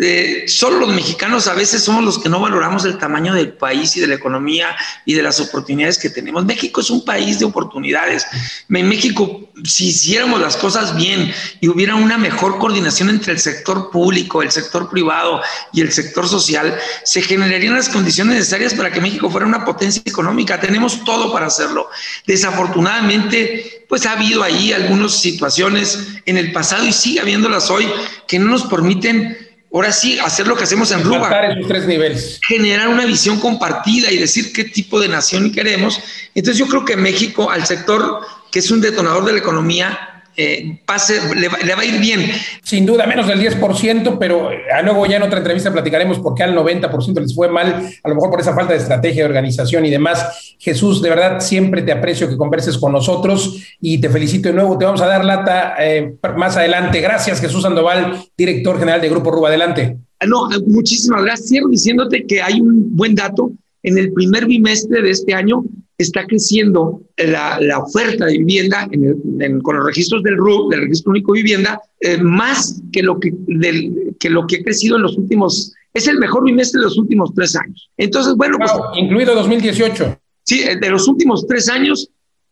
eh, 0.00 0.44
solo 0.46 0.78
los 0.78 0.94
mexicanos 0.94 1.48
a 1.48 1.54
veces 1.54 1.82
somos 1.82 2.04
los 2.04 2.18
que 2.18 2.28
no 2.28 2.38
valoramos 2.38 2.84
el 2.84 2.98
tamaño 2.98 3.34
del 3.34 3.54
país 3.54 3.96
y 3.96 4.00
de 4.00 4.06
la 4.06 4.14
economía 4.14 4.76
y 5.04 5.14
de 5.14 5.22
las 5.22 5.40
oportunidades 5.40 5.98
que 5.98 6.08
tenemos. 6.08 6.44
México 6.44 6.80
es 6.80 6.90
un 6.90 7.04
país 7.04 7.40
de 7.40 7.44
oportunidades. 7.44 8.24
En 8.68 8.88
México, 8.88 9.50
si 9.64 9.88
hiciéramos 9.88 10.40
las 10.40 10.56
cosas 10.56 10.94
bien 10.94 11.32
y 11.60 11.68
hubiera 11.68 11.96
una 11.96 12.16
mejor 12.16 12.58
coordinación 12.58 13.10
entre 13.10 13.32
el 13.32 13.40
sector 13.40 13.90
público, 13.90 14.40
el 14.40 14.52
sector 14.52 14.88
privado 14.88 15.40
y 15.72 15.80
el 15.80 15.90
sector 15.90 16.28
social, 16.28 16.78
se 17.02 17.20
generarían 17.22 17.74
las 17.74 17.88
condiciones 17.88 18.36
necesarias 18.36 18.74
para 18.74 18.92
que 18.92 19.00
México 19.00 19.28
fuera 19.30 19.46
una 19.46 19.64
potencia 19.64 20.02
económica. 20.04 20.60
Tenemos 20.60 21.04
todo 21.04 21.32
para 21.32 21.46
hacerlo. 21.46 21.88
Desafortunadamente, 22.24 23.84
pues 23.88 24.06
ha 24.06 24.12
habido 24.12 24.44
ahí 24.44 24.72
algunas 24.72 25.20
situaciones 25.20 26.06
en 26.24 26.36
el 26.36 26.52
pasado 26.52 26.86
y 26.86 26.92
sigue 26.92 27.20
habiéndolas 27.20 27.68
hoy 27.68 27.88
que 28.28 28.38
no 28.38 28.50
nos 28.50 28.64
permiten 28.64 29.47
ahora 29.72 29.92
sí, 29.92 30.18
hacer 30.18 30.46
lo 30.46 30.56
que 30.56 30.64
hacemos 30.64 30.90
en 30.92 31.02
Ruba. 31.02 31.30
tres 31.66 31.86
niveles. 31.86 32.40
Generar 32.46 32.88
una 32.88 33.04
visión 33.04 33.38
compartida 33.38 34.10
y 34.10 34.18
decir 34.18 34.52
qué 34.52 34.64
tipo 34.64 35.00
de 35.00 35.08
nación 35.08 35.52
queremos. 35.52 36.00
Entonces 36.34 36.58
yo 36.58 36.66
creo 36.66 36.84
que 36.84 36.96
México, 36.96 37.50
al 37.50 37.66
sector 37.66 38.20
que 38.50 38.60
es 38.60 38.70
un 38.70 38.80
detonador 38.80 39.24
de 39.24 39.32
la 39.32 39.38
economía, 39.38 40.07
eh, 40.40 40.78
pase, 40.86 41.14
le 41.34 41.48
va, 41.48 41.80
a 41.80 41.84
ir 41.84 41.98
bien. 41.98 42.30
Sin 42.62 42.86
duda, 42.86 43.06
menos 43.06 43.26
del 43.26 43.40
10%, 43.40 44.18
pero 44.20 44.52
eh, 44.52 44.60
luego 44.84 45.04
ya 45.04 45.16
en 45.16 45.24
otra 45.24 45.38
entrevista 45.38 45.72
platicaremos 45.72 46.20
por 46.20 46.36
qué 46.36 46.44
al 46.44 46.54
90% 46.54 47.20
les 47.20 47.34
fue 47.34 47.48
mal, 47.48 47.90
a 48.02 48.08
lo 48.08 48.14
mejor 48.14 48.30
por 48.30 48.40
esa 48.40 48.54
falta 48.54 48.72
de 48.72 48.78
estrategia, 48.78 49.24
de 49.24 49.28
organización 49.28 49.84
y 49.84 49.90
demás. 49.90 50.54
Jesús, 50.60 51.02
de 51.02 51.10
verdad, 51.10 51.40
siempre 51.40 51.82
te 51.82 51.90
aprecio 51.90 52.28
que 52.28 52.36
converses 52.36 52.78
con 52.78 52.92
nosotros 52.92 53.56
y 53.80 54.00
te 54.00 54.08
felicito 54.08 54.48
de 54.48 54.54
nuevo. 54.54 54.78
Te 54.78 54.84
vamos 54.84 55.00
a 55.00 55.06
dar 55.06 55.24
lata 55.24 55.74
eh, 55.80 56.14
más 56.36 56.56
adelante. 56.56 57.00
Gracias, 57.00 57.40
Jesús 57.40 57.62
Sandoval, 57.62 58.22
director 58.36 58.78
general 58.78 59.00
de 59.00 59.08
Grupo 59.08 59.32
Ruba. 59.32 59.48
Adelante. 59.48 59.96
No, 60.24 60.48
muchísimas 60.66 61.24
gracias. 61.24 61.48
Cierro 61.48 61.68
diciéndote 61.68 62.24
que 62.26 62.40
hay 62.40 62.60
un 62.60 62.96
buen 62.96 63.16
dato. 63.16 63.50
En 63.82 63.98
el 63.98 64.12
primer 64.12 64.46
bimestre 64.46 65.02
de 65.02 65.10
este 65.10 65.34
año, 65.34 65.64
está 65.98 66.24
creciendo 66.26 67.02
la, 67.16 67.58
la 67.60 67.80
oferta 67.80 68.26
de 68.26 68.38
vivienda 68.38 68.88
en 68.92 69.60
con 69.60 69.76
los 69.76 69.86
registros 69.86 70.22
del 70.22 70.36
RU, 70.36 70.68
del 70.68 70.82
Registro 70.82 71.10
Único 71.10 71.32
de 71.32 71.42
Vivienda, 71.42 71.80
eh, 72.00 72.18
más 72.18 72.80
que 72.92 73.02
lo 73.02 73.18
que, 73.18 73.32
del, 73.34 74.14
que 74.20 74.30
lo 74.30 74.46
que 74.46 74.56
ha 74.56 74.62
crecido 74.62 74.96
en 74.96 75.02
los 75.02 75.18
últimos, 75.18 75.72
es 75.92 76.06
el 76.06 76.18
mejor 76.18 76.44
bimestre 76.44 76.78
de 76.78 76.84
los 76.84 76.98
últimos 76.98 77.34
tres 77.34 77.56
años. 77.56 77.90
Entonces, 77.96 78.34
bueno, 78.36 78.58
pues, 78.58 78.70
incluido 78.96 79.34
2018. 79.34 80.20
Sí, 80.44 80.62
de 80.80 80.90
los 80.90 81.08
últimos 81.08 81.46
tres 81.46 81.68
años, 81.68 82.08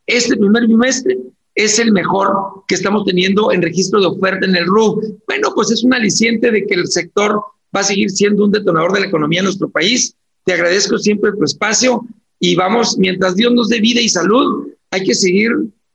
este 0.07 0.37
primer 0.37 0.67
bimestre 0.67 1.17
es 1.55 1.79
el 1.79 1.93
mejor 1.93 2.65
que 2.67 2.75
estamos 2.75 3.05
teniendo 3.05 3.53
en 3.53 3.63
registro 3.63 4.01
de 4.01 4.07
oferta 4.07 4.45
en 4.45 4.57
el 4.57 4.67
RU. 4.67 5.01
Bueno, 5.27 5.53
pues 5.55 5.71
es 5.71 5.85
un 5.85 5.95
aliciente 5.95 6.51
de 6.51 6.67
que 6.67 6.75
el 6.75 6.87
sector 6.89 7.41
va 7.75 7.81
a 7.81 7.85
seguir 7.85 8.11
siendo 8.11 8.45
un 8.45 8.51
detonador 8.51 8.93
de 8.93 9.01
la 9.01 9.07
economía 9.07 9.39
en 9.41 9.45
nuestro 9.45 9.71
país. 9.71 10.15
Te 10.47 10.55
agradezco 10.55 10.97
siempre 10.97 11.33
tu 11.33 11.43
espacio 11.43 12.07
y 12.39 12.55
vamos, 12.55 12.97
mientras 12.99 13.35
Dios 13.35 13.53
nos 13.53 13.69
dé 13.69 13.81
vida 13.81 14.01
y 14.01 14.09
salud, 14.09 14.69
hay 14.93 15.03
que 15.03 15.13
seguir 15.13 15.51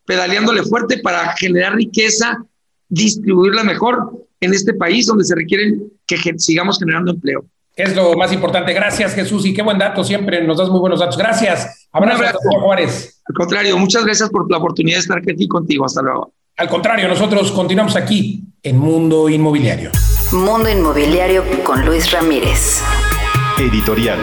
pedaleándole 0.05 0.63
fuerte 0.63 0.97
para 0.97 1.33
generar 1.37 1.75
riqueza, 1.75 2.43
distribuirla 2.89 3.63
mejor 3.63 4.11
en 4.41 4.53
este 4.53 4.73
país 4.73 5.05
donde 5.05 5.23
se 5.23 5.35
requieren 5.35 5.89
que 6.05 6.17
sigamos 6.37 6.79
generando 6.79 7.11
empleo. 7.11 7.45
Es 7.77 7.95
lo 7.95 8.13
más 8.15 8.33
importante. 8.33 8.73
Gracias, 8.73 9.15
Jesús. 9.15 9.45
Y 9.45 9.53
qué 9.53 9.61
buen 9.61 9.77
dato 9.77 10.03
siempre. 10.03 10.45
Nos 10.45 10.57
das 10.57 10.67
muy 10.67 10.81
buenos 10.81 10.99
datos. 10.99 11.17
Gracias. 11.17 11.87
Abrazo, 11.93 12.37
Juárez. 12.61 13.21
Al 13.25 13.35
contrario, 13.35 13.77
muchas 13.77 14.03
gracias 14.03 14.29
por 14.29 14.51
la 14.51 14.57
oportunidad 14.57 14.97
de 14.97 15.01
estar 15.01 15.17
aquí 15.17 15.47
contigo. 15.47 15.85
Hasta 15.85 16.01
luego. 16.01 16.33
Al 16.57 16.67
contrario, 16.67 17.07
nosotros 17.07 17.53
continuamos 17.53 17.95
aquí 17.95 18.43
en 18.61 18.77
Mundo 18.77 19.29
Inmobiliario. 19.29 19.91
Mundo 20.33 20.69
Inmobiliario 20.69 21.45
con 21.63 21.85
Luis 21.85 22.11
Ramírez. 22.11 22.81
Editorial. 23.61 24.17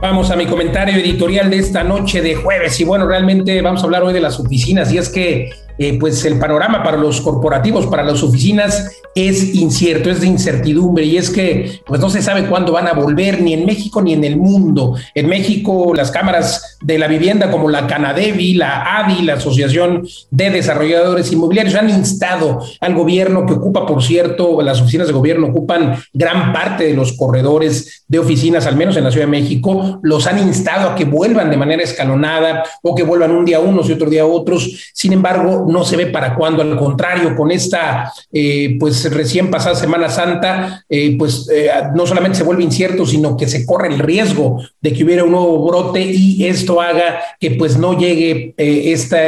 Vamos 0.00 0.30
a 0.30 0.36
mi 0.36 0.46
comentario 0.46 0.94
editorial 0.96 1.50
de 1.50 1.56
esta 1.56 1.82
noche 1.82 2.22
de 2.22 2.36
jueves. 2.36 2.78
Y 2.78 2.84
bueno, 2.84 3.08
realmente 3.08 3.60
vamos 3.62 3.82
a 3.82 3.84
hablar 3.86 4.04
hoy 4.04 4.12
de 4.12 4.20
las 4.20 4.38
oficinas. 4.38 4.92
Y 4.92 4.98
es 4.98 5.08
que 5.08 5.50
eh, 5.78 5.98
pues 5.98 6.24
el 6.24 6.38
panorama 6.38 6.82
para 6.82 6.96
los 6.96 7.20
corporativos, 7.20 7.86
para 7.86 8.02
las 8.02 8.22
oficinas, 8.22 8.90
es 9.14 9.54
incierto, 9.54 10.10
es 10.10 10.20
de 10.20 10.26
incertidumbre 10.26 11.04
y 11.04 11.16
es 11.18 11.30
que 11.30 11.80
pues 11.84 12.00
no 12.00 12.08
se 12.08 12.22
sabe 12.22 12.46
cuándo 12.46 12.72
van 12.72 12.88
a 12.88 12.94
volver 12.94 13.42
ni 13.42 13.52
en 13.52 13.66
México 13.66 14.00
ni 14.00 14.14
en 14.14 14.24
el 14.24 14.36
mundo. 14.36 14.94
En 15.14 15.28
México 15.28 15.92
las 15.94 16.10
cámaras 16.10 16.78
de 16.80 16.98
la 16.98 17.08
vivienda 17.08 17.50
como 17.50 17.68
la 17.68 17.86
Canadevi, 17.86 18.54
la 18.54 18.98
ADI, 18.98 19.22
la 19.22 19.34
Asociación 19.34 20.06
de 20.30 20.50
Desarrolladores 20.50 21.30
Inmobiliarios 21.32 21.74
han 21.74 21.90
instado 21.90 22.60
al 22.80 22.94
gobierno 22.94 23.46
que 23.46 23.54
ocupa, 23.54 23.86
por 23.86 24.02
cierto, 24.02 24.60
las 24.62 24.80
oficinas 24.80 25.06
de 25.06 25.12
gobierno 25.12 25.48
ocupan 25.48 25.96
gran 26.12 26.52
parte 26.52 26.84
de 26.84 26.94
los 26.94 27.12
corredores 27.12 28.04
de 28.08 28.18
oficinas, 28.18 28.66
al 28.66 28.76
menos 28.76 28.96
en 28.96 29.04
la 29.04 29.10
Ciudad 29.10 29.26
de 29.26 29.32
México, 29.32 30.00
los 30.02 30.26
han 30.26 30.38
instado 30.38 30.90
a 30.90 30.94
que 30.94 31.04
vuelvan 31.04 31.50
de 31.50 31.56
manera 31.56 31.82
escalonada 31.82 32.64
o 32.82 32.94
que 32.94 33.02
vuelvan 33.02 33.30
un 33.30 33.44
día 33.44 33.60
unos 33.60 33.88
y 33.88 33.92
otro 33.92 34.08
día 34.08 34.26
otros. 34.26 34.90
Sin 34.92 35.12
embargo, 35.12 35.61
no 35.68 35.84
se 35.84 35.96
ve 35.96 36.06
para 36.06 36.34
cuándo, 36.34 36.62
al 36.62 36.76
contrario, 36.76 37.36
con 37.36 37.50
esta 37.50 38.12
eh, 38.32 38.76
pues 38.78 39.10
recién 39.12 39.50
pasada 39.50 39.74
Semana 39.74 40.08
Santa, 40.08 40.84
eh, 40.88 41.16
pues 41.18 41.48
eh, 41.52 41.70
no 41.94 42.06
solamente 42.06 42.38
se 42.38 42.44
vuelve 42.44 42.62
incierto, 42.62 43.06
sino 43.06 43.36
que 43.36 43.48
se 43.48 43.66
corre 43.66 43.88
el 43.88 43.98
riesgo 43.98 44.58
de 44.80 44.92
que 44.92 45.04
hubiera 45.04 45.24
un 45.24 45.32
nuevo 45.32 45.64
brote 45.66 46.00
y 46.00 46.46
esto 46.46 46.80
haga 46.80 47.20
que 47.38 47.52
pues 47.52 47.76
no 47.76 47.98
llegue 47.98 48.54
esta, 48.56 49.18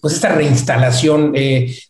pues 0.00 0.14
esta 0.14 0.30
reinstalación. 0.30 1.34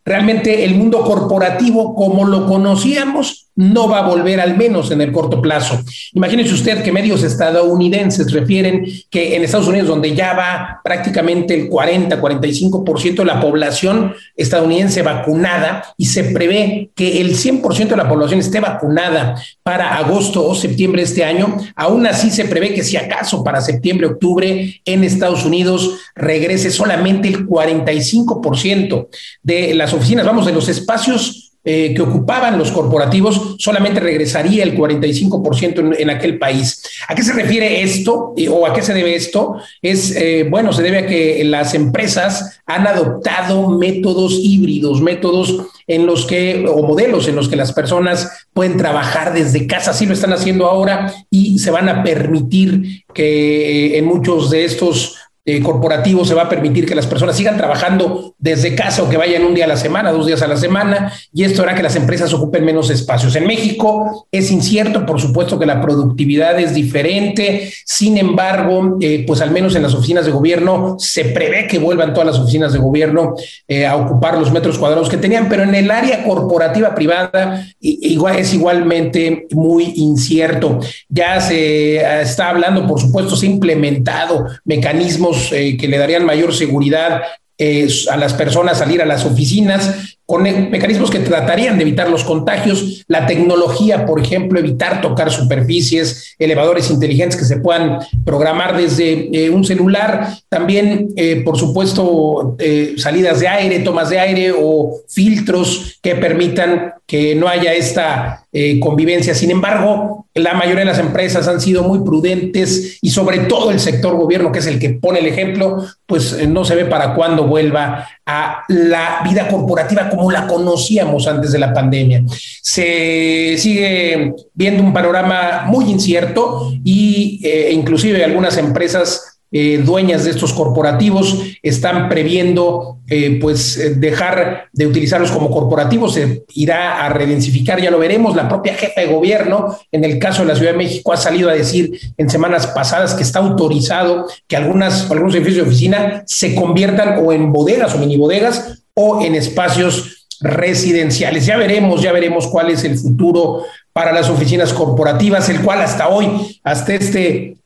realmente 0.05 0.65
el 0.65 0.75
mundo 0.75 1.03
corporativo 1.03 1.95
como 1.95 2.25
lo 2.27 2.47
conocíamos 2.47 3.42
no 3.55 3.89
va 3.89 3.99
a 3.99 4.09
volver 4.09 4.41
al 4.41 4.57
menos 4.57 4.91
en 4.91 5.01
el 5.01 5.13
corto 5.13 5.41
plazo. 5.43 5.81
Imagínese 6.15 6.55
usted 6.55 6.83
que 6.83 6.93
medios 6.93 7.23
estadounidenses 7.23 8.33
refieren 8.33 8.87
que 9.11 9.37
en 9.37 9.45
Estados 9.45 9.69
Unidos, 9.69 9.89
donde 9.89 10.15
ya 10.15 10.33
va 10.35 10.81
prácticamente 10.83 11.55
el 11.55 11.69
40, 11.69 12.21
45% 12.21 13.15
de 13.17 13.25
la 13.25 13.41
población 13.41 14.15
estadounidense 14.37 15.03
vacunada 15.03 15.85
y 15.97 16.07
se 16.07 16.25
prevé 16.25 16.91
que 16.95 17.21
el 17.21 17.37
100% 17.37 17.89
de 17.89 17.97
la 17.97 18.09
población 18.09 18.41
esté 18.41 18.61
vacunada 18.61 19.37
para 19.63 19.97
agosto 19.97 20.47
o 20.47 20.55
septiembre 20.55 21.03
de 21.03 21.09
este 21.09 21.25
año, 21.25 21.57
aún 21.77 22.07
así 22.07 22.31
se 22.31 22.47
prevé 22.47 22.75
que 22.75 22.83
si 22.83 22.97
acaso 22.97 23.45
para 23.45 23.61
septiembre, 23.61 24.07
octubre 24.07 24.81
en 24.85 25.05
Estados 25.05 25.45
Unidos 25.45 25.99
regrese 26.15 26.71
solamente 26.71 27.29
el 27.29 27.47
45% 27.47 29.09
de 29.43 29.75
las 29.75 29.93
oficinas, 29.93 30.27
vamos, 30.27 30.47
de 30.47 30.53
los 30.53 30.69
espacios 30.69 31.42
eh, 31.65 31.95
que 31.95 32.03
ocupaban 32.03 32.59
los 32.59 32.73
corporativos, 32.73 33.55
solamente 33.59 34.01
regresaría 34.01 34.65
el 34.65 34.77
45% 34.77 35.79
en, 35.79 35.95
en, 35.97 36.11
aquel 36.11 36.39
país. 36.39 36.83
¿A 37.07 37.15
qué 37.15 37.23
se 37.23 37.33
refiere 37.33 37.83
esto 37.83 38.35
o 38.51 38.67
a 38.67 38.73
qué 38.73 38.83
se 38.83 38.93
debe 38.93 39.15
esto? 39.15 39.57
Es, 39.81 40.17
eh, 40.17 40.45
bueno, 40.51 40.73
se 40.73 40.83
debe 40.83 40.99
a 40.99 41.07
que 41.07 41.45
las 41.45 41.75
empresas 41.75 42.61
han 42.67 42.87
adoptado 42.87 43.71
métodos 43.71 44.33
híbridos, 44.43 45.01
métodos 45.01 45.67
en 45.87 46.07
los 46.07 46.27
que, 46.27 46.65
o 46.69 46.83
modelos 46.83 47.29
en 47.29 47.37
los 47.37 47.49
que 47.49 47.57
las 47.57 47.73
personas 47.73 48.47
pueden 48.53 48.77
trabajar 48.77 49.33
desde 49.33 49.67
casa, 49.67 49.93
así 49.93 50.07
lo 50.07 50.15
están 50.15 50.33
haciendo 50.33 50.67
ahora 50.67 51.15
y 51.31 51.59
se 51.59 51.71
van 51.71 51.89
a 51.89 52.03
permitir 52.03 53.05
que 53.15 53.99
en 53.99 54.05
muchos 54.05 54.51
de 54.51 54.65
estos 54.65 55.17
eh, 55.45 55.61
corporativo 55.61 56.25
se 56.25 56.35
va 56.35 56.43
a 56.43 56.49
permitir 56.49 56.87
que 56.87 56.95
las 56.95 57.09
personas 57.09 57.37
sigan 57.37 57.57
trabajando 57.57 58.37
desde 58.39 58.77
casa 58.77 59.03
o 59.03 59.09
que 59.09 59.17
vayan 59.17 59.43
un 59.43 59.55
día 59.55 59.65
a 59.65 59.69
la 59.69 59.77
semana, 59.77 60.13
dos 60.13 60.27
días 60.27 60.41
a 60.43 60.47
la 60.47 60.57
semana, 60.57 61.13
y 61.33 61.43
esto 61.43 61.63
hará 61.63 61.75
que 61.75 61.83
las 61.83 61.97
empresas 61.97 62.33
ocupen 62.33 62.65
menos 62.65 62.91
espacios. 62.91 63.35
En 63.35 63.49
México 63.49 64.29
es 64.31 64.53
incierto, 64.53 65.05
por 65.05 65.21
supuesto 65.21 65.59
que 65.59 65.67
la 65.67 65.81
productividad 65.81 66.61
es 66.61 66.75
diferente, 66.75 67.73
sin 67.85 68.19
embargo, 68.19 68.99
eh, 69.01 69.25
pues 69.27 69.41
al 69.41 69.51
menos 69.51 69.75
en 69.75 69.83
las 69.83 69.95
oficinas 69.95 70.27
de 70.27 70.31
gobierno 70.31 70.95
se 71.01 71.25
prevé 71.25 71.67
que 71.67 71.81
vuelvan 71.81 72.13
todas 72.13 72.29
las 72.29 72.39
oficinas 72.39 72.73
de 72.73 72.79
gobierno 72.79 73.35
eh, 73.67 73.85
a 73.85 73.97
ocupar 73.97 74.39
los 74.39 74.53
metros 74.53 74.79
cuadrados 74.79 75.09
que 75.09 75.17
tenían, 75.17 75.49
pero 75.49 75.65
en 75.65 75.75
el 75.75 75.91
área 75.91 76.23
corporativa 76.23 76.95
privada 76.95 77.67
es 77.81 78.55
igualmente 78.55 79.49
muy 79.51 79.93
incierto. 79.97 80.79
Ya 81.09 81.41
se 81.41 81.97
está 82.21 82.51
hablando, 82.51 82.87
por 82.87 83.01
supuesto, 83.01 83.35
se 83.35 83.47
ha 83.47 83.51
implementado 83.51 84.47
mecanismos 84.65 85.32
eh, 85.53 85.77
que 85.77 85.89
le 85.89 85.99
darían 85.99 86.25
mayor 86.25 86.55
seguridad 86.55 87.23
eh, 87.59 87.89
a 88.11 88.17
las 88.17 88.33
personas 88.35 88.79
salir 88.79 89.03
a 89.03 89.07
las 89.07 89.25
oficinas 89.25 90.17
con 90.25 90.43
mecanismos 90.43 91.11
que 91.11 91.19
tratarían 91.19 91.77
de 91.77 91.83
evitar 91.83 92.09
los 92.09 92.25
contagios, 92.25 93.05
la 93.07 93.27
tecnología, 93.27 94.07
por 94.07 94.19
ejemplo, 94.21 94.59
evitar 94.59 95.03
tocar 95.03 95.31
superficies, 95.31 96.35
elevadores 96.39 96.91
inteligentes 96.91 97.39
que 97.39 97.45
se 97.45 97.59
puedan 97.59 97.99
programar 98.25 98.77
desde 98.77 99.29
eh, 99.33 99.51
un 99.51 99.65
celular, 99.65 100.39
también, 100.49 101.09
por 101.45 101.59
supuesto, 101.59 102.57
salidas 102.97 103.41
de 103.41 103.49
aire, 103.49 103.81
tomas 103.81 104.09
de 104.09 104.21
aire 104.21 104.55
o 104.57 105.03
filtros 105.09 105.99
que 106.01 106.15
permitan 106.15 106.95
que 107.13 107.35
no 107.35 107.47
haya 107.47 107.75
esta 107.75 108.47
eh, 108.55 108.81
convivencia. 108.81 109.35
Sin 109.35 109.51
embargo, 109.51 110.29
la 110.33 110.55
mayoría 110.55 110.79
de 110.79 110.87
las 110.87 110.99
empresas 110.99 111.47
han 111.47 111.61
sido 111.61 111.83
muy 111.83 112.03
prudentes 112.03 112.97
y 113.03 113.11
sobre 113.11 113.41
todo 113.41 113.71
el 113.71 113.81
sector 113.81 114.17
gobierno, 114.17 114.51
que 114.51 114.61
es 114.61 114.67
el 114.67 114.79
que 114.79 114.95
pone 114.95 115.19
el 115.19 115.27
ejemplo, 115.27 115.85
pues 116.07 116.33
eh, 116.33 116.47
no 116.47 116.65
se 116.65 116.75
ve 116.75 116.87
para 116.87 117.15
cuándo 117.15 117.47
vuelva 117.47 118.09
a 118.25 118.63
la 118.69 119.21
vida 119.29 119.47
corporativa 119.49 120.09
como 120.09 120.33
la 120.33 120.47
conocíamos 120.47 121.27
antes 121.27 121.53
de 121.53 121.59
la 121.59 121.75
pandemia. 121.75 122.23
Se 122.63 123.57
sigue 123.59 124.33
viendo 124.55 124.83
un 124.83 124.95
panorama 124.95 125.65
muy 125.67 125.91
incierto 125.91 126.73
y 126.83 127.43
eh, 127.45 127.73
inclusive 127.75 128.25
algunas 128.25 128.57
empresas 128.57 129.32
eh, 129.55 129.83
dueñas 129.85 130.25
de 130.25 130.31
estos 130.31 130.55
corporativos 130.55 131.39
están 131.63 132.09
previendo 132.09 133.01
eh, 133.07 133.39
pues 133.39 133.77
eh, 133.77 133.91
dejar 133.97 134.69
de 134.73 134.87
utilizarlos 134.87 135.31
como 135.31 135.51
corporativos, 135.51 136.15
se 136.15 136.45
irá 136.55 137.05
a 137.05 137.11
redensificar, 137.11 137.79
ya 137.79 137.91
lo 137.91 137.99
veremos. 137.99 138.35
La 138.35 138.49
propia 138.49 138.73
jefa 138.73 139.03
de 139.03 139.09
gobierno, 139.09 139.79
en 139.93 140.05
el 140.05 140.19
caso 140.19 140.41
de 140.41 140.49
la 140.49 140.57
Ciudad 140.57 140.73
de 140.73 140.79
México, 140.79 141.13
ha 141.13 141.19
salido 141.19 141.51
a 141.51 141.53
decir 141.53 142.01
en 142.17 142.31
semanas 142.31 142.69
pasadas 142.69 143.13
que 143.13 143.23
está 143.23 143.41
autorizado 143.41 144.27
que 144.49 144.57
algunas, 144.57 145.11
algunos 145.11 145.35
edificios 145.35 145.67
de 145.67 145.71
oficina 145.71 146.23
se 146.27 146.55
conviertan 146.55 147.23
o 147.23 147.31
en 147.35 147.53
bodegas 147.53 147.95
o 147.95 147.99
mini 147.99 148.17
bodegas 148.17 148.85
o 148.95 149.23
en 149.23 149.35
espacios 149.35 150.29
residenciales. 150.41 151.45
Ya 151.45 151.59
veremos, 151.59 152.01
ya 152.01 152.13
veremos 152.13 152.47
cuál 152.47 152.71
es 152.71 152.85
el 152.85 152.97
futuro 152.97 153.65
para 153.93 154.13
las 154.13 154.31
oficinas 154.31 154.73
corporativas, 154.73 155.51
el 155.51 155.61
cual 155.61 155.83
hasta 155.83 156.09
hoy, 156.09 156.59
hasta 156.65 156.95
este 156.95 157.59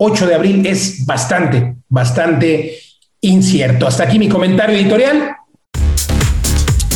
8 0.00 0.28
de 0.28 0.34
abril 0.36 0.64
es 0.64 1.04
bastante, 1.04 1.74
bastante 1.88 2.78
incierto. 3.20 3.84
Hasta 3.84 4.04
aquí 4.04 4.20
mi 4.20 4.28
comentario 4.28 4.76
editorial. 4.76 5.36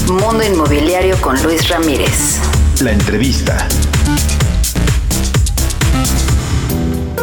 Mundo 0.08 0.44
Inmobiliario 0.44 1.16
con 1.20 1.42
Luis 1.42 1.68
Ramírez. 1.68 2.38
La 2.80 2.92
entrevista. 2.92 3.66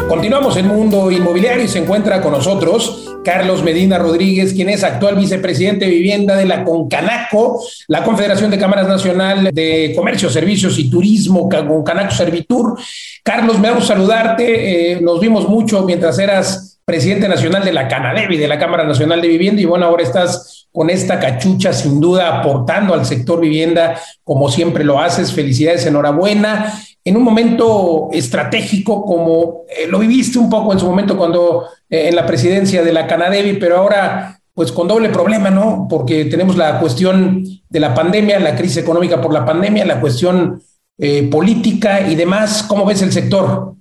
Continuamos 0.09 0.57
en 0.57 0.67
Mundo 0.67 1.11
Inmobiliario 1.11 1.63
y 1.63 1.69
se 1.69 1.79
encuentra 1.79 2.21
con 2.21 2.33
nosotros 2.33 3.15
Carlos 3.23 3.63
Medina 3.63 3.97
Rodríguez, 3.97 4.53
quien 4.53 4.69
es 4.69 4.83
actual 4.83 5.15
vicepresidente 5.15 5.85
de 5.85 5.91
vivienda 5.91 6.35
de 6.35 6.45
la 6.45 6.63
Concanaco, 6.63 7.63
la 7.87 8.03
Confederación 8.03 8.49
de 8.49 8.57
Cámaras 8.57 8.87
Nacional 8.87 9.49
de 9.53 9.93
Comercio, 9.95 10.29
Servicios 10.29 10.79
y 10.79 10.89
Turismo, 10.89 11.49
Concanaco 11.49 12.11
Servitur. 12.11 12.79
Carlos, 13.23 13.59
me 13.59 13.67
hago 13.67 13.81
saludarte. 13.81 14.93
Eh, 14.93 15.01
nos 15.01 15.19
vimos 15.19 15.47
mucho 15.47 15.83
mientras 15.83 16.17
eras 16.19 16.79
presidente 16.85 17.27
nacional 17.27 17.63
de 17.63 17.73
la 17.73 17.87
Canadevi, 17.87 18.37
de 18.37 18.47
la 18.47 18.57
Cámara 18.57 18.83
Nacional 18.83 19.21
de 19.21 19.27
Vivienda, 19.27 19.61
y 19.61 19.65
bueno, 19.65 19.85
ahora 19.85 20.01
estás 20.01 20.67
con 20.71 20.89
esta 20.89 21.19
cachucha, 21.19 21.71
sin 21.71 21.99
duda, 21.99 22.39
aportando 22.39 22.93
al 22.93 23.05
sector 23.05 23.39
vivienda 23.39 23.99
como 24.23 24.49
siempre 24.49 24.83
lo 24.83 24.99
haces. 24.99 25.33
Felicidades, 25.33 25.85
enhorabuena 25.85 26.73
en 27.03 27.17
un 27.17 27.23
momento 27.23 28.09
estratégico 28.11 29.05
como 29.05 29.63
eh, 29.69 29.87
lo 29.87 29.99
viviste 29.99 30.37
un 30.37 30.49
poco 30.49 30.73
en 30.73 30.79
su 30.79 30.85
momento 30.85 31.17
cuando 31.17 31.67
en 31.89 32.15
la 32.15 32.25
presidencia 32.25 32.83
de 32.83 32.93
la 32.93 33.07
Canadevi, 33.07 33.53
pero 33.53 33.77
ahora 33.77 34.39
pues 34.53 34.71
con 34.71 34.87
doble 34.87 35.09
problema, 35.09 35.49
¿no? 35.49 35.87
Porque 35.89 36.25
tenemos 36.25 36.57
la 36.57 36.79
cuestión 36.79 37.45
de 37.69 37.79
la 37.79 37.93
pandemia, 37.93 38.39
la 38.39 38.55
crisis 38.55 38.77
económica 38.77 39.21
por 39.21 39.33
la 39.33 39.45
pandemia, 39.45 39.85
la 39.85 40.01
cuestión 40.01 40.61
eh, 40.97 41.29
política 41.29 42.09
y 42.09 42.15
demás. 42.15 42.63
¿Cómo 42.63 42.85
ves 42.85 43.01
el 43.01 43.13
sector? 43.13 43.75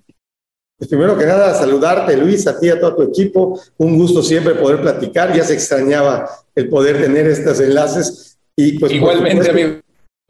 Pues 0.78 0.88
primero 0.88 1.18
que 1.18 1.26
nada, 1.26 1.52
saludarte, 1.54 2.16
Luis, 2.16 2.46
a 2.46 2.60
ti, 2.60 2.68
a 2.68 2.78
todo 2.78 2.94
tu 2.94 3.02
equipo. 3.02 3.60
Un 3.78 3.98
gusto 3.98 4.22
siempre 4.22 4.54
poder 4.54 4.80
platicar. 4.80 5.34
Ya 5.34 5.42
se 5.42 5.54
extrañaba 5.54 6.30
el 6.54 6.68
poder 6.68 7.02
tener 7.02 7.26
estos 7.26 7.58
enlaces. 7.58 8.38
Y 8.54 8.78
pues, 8.78 8.92
Igualmente, 8.92 9.50
amigo 9.50 9.80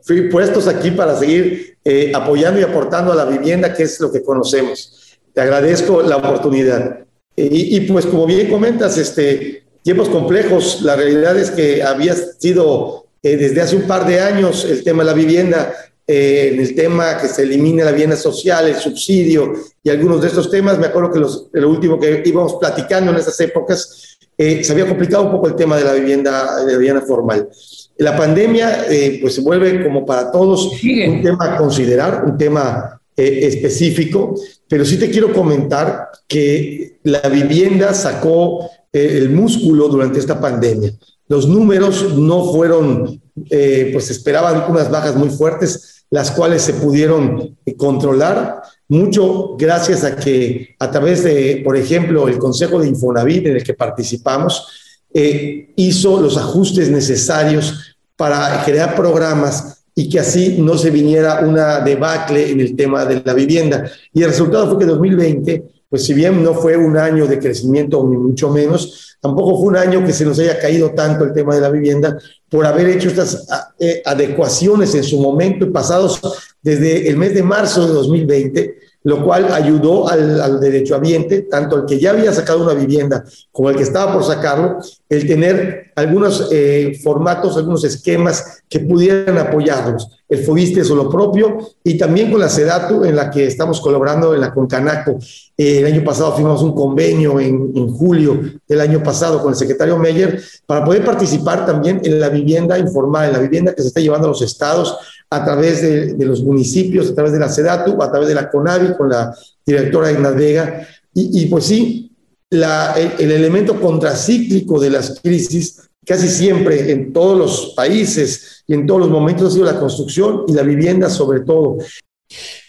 fui 0.09 0.31
puestos 0.31 0.67
aquí 0.69 0.91
para 0.91 1.17
seguir 1.17 1.77
eh, 1.85 2.13
apoyando 2.15 2.61
y 2.61 2.63
aportando 2.63 3.13
a 3.13 3.15
la 3.15 3.25
vivienda, 3.25 3.75
que 3.75 3.83
es 3.83 4.01
lo 4.01 4.11
que 4.11 4.23
conocemos. 4.23 5.19
Te 5.35 5.41
agradezco 5.41 6.03
la 6.03 6.17
oportunidad. 6.17 7.07
Eh, 7.39 7.49
y, 7.53 7.81
pues 7.83 8.05
como 8.05 8.27
bien 8.27 8.51
comentas, 8.51 8.99
este, 8.99 9.63
tiempos 9.83 10.09
complejos, 10.09 10.83
la 10.83 10.97
realidad 10.97 11.39
es 11.39 11.53
que 11.53 11.85
había 11.85 12.17
sido 12.17 13.07
eh, 13.23 13.37
desde 13.37 13.61
hace 13.61 13.77
un 13.77 13.83
par 13.83 14.05
de 14.09 14.21
años 14.21 14.65
el 14.65 14.83
tema 14.83 15.05
de 15.05 15.11
la 15.11 15.15
vivienda, 15.15 15.73
en 16.11 16.59
el 16.59 16.75
tema 16.75 17.19
que 17.19 17.29
se 17.29 17.43
elimine 17.43 17.85
la 17.85 17.91
vivienda 17.93 18.17
social, 18.17 18.67
el 18.67 18.77
subsidio 18.77 19.53
y 19.83 19.91
algunos 19.91 20.23
de 20.23 20.29
estos 20.29 20.51
temas, 20.51 20.79
me 20.79 20.87
acuerdo 20.87 21.13
que 21.13 21.19
los, 21.19 21.49
lo 21.53 21.69
último 21.69 22.01
que 22.01 22.23
íbamos 22.25 22.55
platicando 22.55 23.11
en 23.13 23.19
esas 23.19 23.39
épocas, 23.41 24.17
se 24.39 24.73
había 24.73 24.89
complicado 24.89 25.25
un 25.25 25.33
poco 25.33 25.49
el 25.49 25.55
tema 25.55 25.77
de 25.77 25.85
la 25.85 25.93
vivienda, 25.93 26.65
de 26.65 26.73
la 26.73 26.79
vivienda 26.79 27.03
formal. 27.03 27.51
La 27.99 28.17
pandemia 28.17 28.87
eh, 28.89 29.19
pues 29.21 29.35
se 29.35 29.43
vuelve 29.43 29.85
como 29.85 30.07
para 30.07 30.33
todos 30.33 30.71
un 30.83 31.23
tema 31.23 31.55
a 31.55 31.57
considerar, 31.59 32.25
un 32.25 32.39
tema 32.39 32.98
eh, 33.19 33.47
específico, 33.47 34.35
pero 34.69 34.85
sí 34.85 34.97
te 34.97 35.11
quiero 35.11 35.33
comentar 35.33 36.09
que 36.27 37.01
la 37.03 37.21
vivienda 37.29 37.93
sacó 37.93 38.71
eh, 38.93 39.19
el 39.19 39.31
músculo 39.31 39.89
durante 39.89 40.19
esta 40.19 40.41
pandemia. 40.41 40.95
Los 41.27 41.47
números 41.47 42.17
no 42.17 42.51
fueron, 42.51 43.21
pues 43.35 44.11
esperaban 44.11 44.71
unas 44.71 44.91
bajas 44.91 45.15
muy 45.15 45.29
fuertes, 45.29 46.07
las 46.09 46.31
cuales 46.31 46.63
se 46.63 46.73
pudieron 46.73 47.59
controlar, 47.77 48.63
mucho 48.89 49.55
gracias 49.59 50.03
a 50.05 50.17
que 50.17 50.75
a 50.79 50.91
través 50.91 51.23
de, 51.23 51.61
por 51.63 51.77
ejemplo, 51.77 52.27
el 52.27 52.39
Consejo 52.39 52.81
de 52.81 52.89
Infonavit 52.89 53.47
en 53.47 53.57
el 53.57 53.63
que 53.63 53.75
participamos, 53.75 54.67
eh, 55.13 55.73
hizo 55.77 56.21
los 56.21 56.37
ajustes 56.37 56.91
necesarios 56.91 57.97
para 58.17 58.63
crear 58.65 58.97
programas 58.97 59.78
y 59.99 60.09
que 60.09 60.21
así 60.21 60.59
no 60.61 60.79
se 60.79 60.91
viniera 60.91 61.41
una 61.41 61.81
debacle 61.81 62.53
en 62.53 62.61
el 62.61 62.77
tema 62.77 63.05
de 63.05 63.21
la 63.25 63.35
vivienda. 63.35 63.91
Y 64.15 64.23
el 64.23 64.29
resultado 64.29 64.69
fue 64.69 64.79
que 64.79 64.85
2020, 64.85 65.65
pues 65.91 66.05
si 66.05 66.15
bien 66.15 66.41
no 66.41 66.55
fue 66.55 66.77
un 66.77 66.97
año 66.97 67.27
de 67.27 67.41
crecimiento, 67.41 68.07
ni 68.09 68.17
mucho 68.17 68.49
menos, 68.49 69.17
tampoco 69.21 69.59
fue 69.59 69.67
un 69.67 69.77
año 69.77 70.07
que 70.07 70.13
se 70.13 70.25
nos 70.25 70.39
haya 70.39 70.57
caído 70.61 70.93
tanto 70.93 71.25
el 71.25 71.33
tema 71.33 71.53
de 71.57 71.63
la 71.63 71.71
vivienda 71.71 72.17
por 72.49 72.65
haber 72.65 72.91
hecho 72.91 73.09
estas 73.09 73.45
eh, 73.81 74.01
adecuaciones 74.07 74.95
en 74.95 75.03
su 75.03 75.19
momento 75.21 75.65
y 75.67 75.71
pasados 75.71 76.21
desde 76.63 77.09
el 77.09 77.17
mes 77.17 77.35
de 77.35 77.43
marzo 77.43 77.85
de 77.85 77.93
2020 77.93 78.79
lo 79.09 79.25
cual 79.25 79.51
ayudó 79.55 80.07
al, 80.07 80.39
al 80.39 80.61
derechohabiente, 80.61 81.41
tanto 81.43 81.77
el 81.77 81.87
que 81.87 81.99
ya 81.99 82.11
había 82.11 82.31
sacado 82.31 82.63
una 82.63 82.75
vivienda 82.75 83.25
como 83.51 83.71
el 83.71 83.77
que 83.77 83.83
estaba 83.83 84.13
por 84.13 84.23
sacarlo, 84.23 84.81
el 85.09 85.27
tener 85.27 85.93
algunos 85.97 86.51
eh, 86.53 87.01
formatos, 87.03 87.57
algunos 87.57 87.85
esquemas 87.85 88.63
que 88.69 88.81
pudieran 88.81 89.39
apoyarlos. 89.39 90.11
El 90.29 90.45
FOBISTE 90.45 90.81
es 90.83 90.91
lo 90.91 91.09
propio 91.09 91.57
y 91.83 91.97
también 91.97 92.31
con 92.31 92.39
la 92.39 92.51
SEDATU 92.51 93.07
en 93.07 93.17
la 93.17 93.31
que 93.31 93.47
estamos 93.47 93.81
colaborando 93.81 94.35
en 94.35 94.43
la 94.43 94.53
Concanaco. 94.53 95.19
Eh, 95.57 95.79
el 95.79 95.87
año 95.87 96.05
pasado 96.05 96.37
firmamos 96.37 96.63
un 96.63 96.75
convenio 96.75 97.41
en, 97.41 97.73
en, 97.75 97.89
julio 97.89 98.39
del 98.69 98.81
año 98.83 99.03
pasado 99.03 99.41
con 99.41 99.53
el 99.53 99.57
secretario 99.57 99.97
Meyer 99.97 100.39
para 100.67 100.85
poder 100.85 101.03
participar 101.03 101.65
también 101.65 102.03
en 102.05 102.21
la 102.21 102.29
vivienda 102.29 102.79
informal, 102.79 103.29
en 103.29 103.33
la 103.33 103.39
vivienda 103.39 103.75
que 103.75 103.81
se 103.81 103.89
está 103.89 104.01
llevando 104.01 104.27
a 104.27 104.33
los 104.33 104.43
estados 104.43 104.99
a 105.31 105.45
través 105.45 105.83
de, 105.83 106.15
de 106.15 106.25
los 106.25 106.43
municipios, 106.43 107.11
a 107.11 107.15
través 107.15 107.33
de 107.33 107.39
la 107.39 107.49
SEDATU, 107.49 108.03
a 108.03 108.11
través 108.11 108.29
de 108.29 108.35
la 108.35 108.49
CONAVI 108.51 108.97
con 108.97 109.11
la 109.11 109.37
directora 109.65 110.11
Ignace 110.11 110.37
Vega. 110.37 110.89
Y, 111.15 111.43
y 111.43 111.47
pues 111.47 111.65
sí, 111.65 112.11
la, 112.51 112.95
el, 112.97 113.13
el 113.19 113.33
elemento 113.33 113.81
contracíclico 113.81 114.81
de 114.81 114.91
las 114.91 115.21
crisis 115.21 115.83
casi 116.07 116.29
siempre 116.29 116.91
en 116.91 117.13
todos 117.13 117.37
los 117.37 117.75
países 117.77 118.65
y 118.67 118.73
en 118.73 118.87
todos 118.87 119.01
los 119.01 119.11
momentos 119.11 119.49
ha 119.49 119.55
sido 119.55 119.67
la 119.67 119.79
construcción 119.79 120.45
y 120.49 120.55
la 120.55 120.63
vivienda 120.63 121.11
sobre 121.11 121.41
todo. 121.41 121.77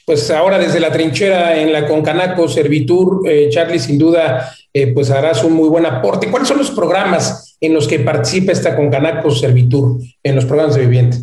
Pues 0.06 0.30
ahora 0.32 0.58
desde 0.58 0.80
la 0.80 0.92
trinchera 0.92 1.58
en 1.58 1.72
la 1.72 1.88
Concanaco 1.88 2.50
Servitur, 2.50 3.22
eh, 3.26 3.48
Charlie, 3.50 3.80
sin 3.80 3.98
duda, 3.98 4.52
eh, 4.74 4.88
pues 4.94 5.10
harás 5.12 5.44
un 5.44 5.54
muy 5.54 5.70
buen 5.70 5.86
aporte. 5.86 6.30
¿Cuáles 6.30 6.50
son 6.50 6.58
los 6.58 6.72
programas 6.72 7.56
en 7.62 7.74
los 7.74 7.88
que 7.88 8.00
participa 8.00 8.52
esta 8.52 8.76
Concanaco 8.76 9.32
Servitur 9.32 10.00
en 10.24 10.36
los 10.36 10.46
programas 10.46 10.76
de 10.76 10.82
vivienda? 10.82 11.18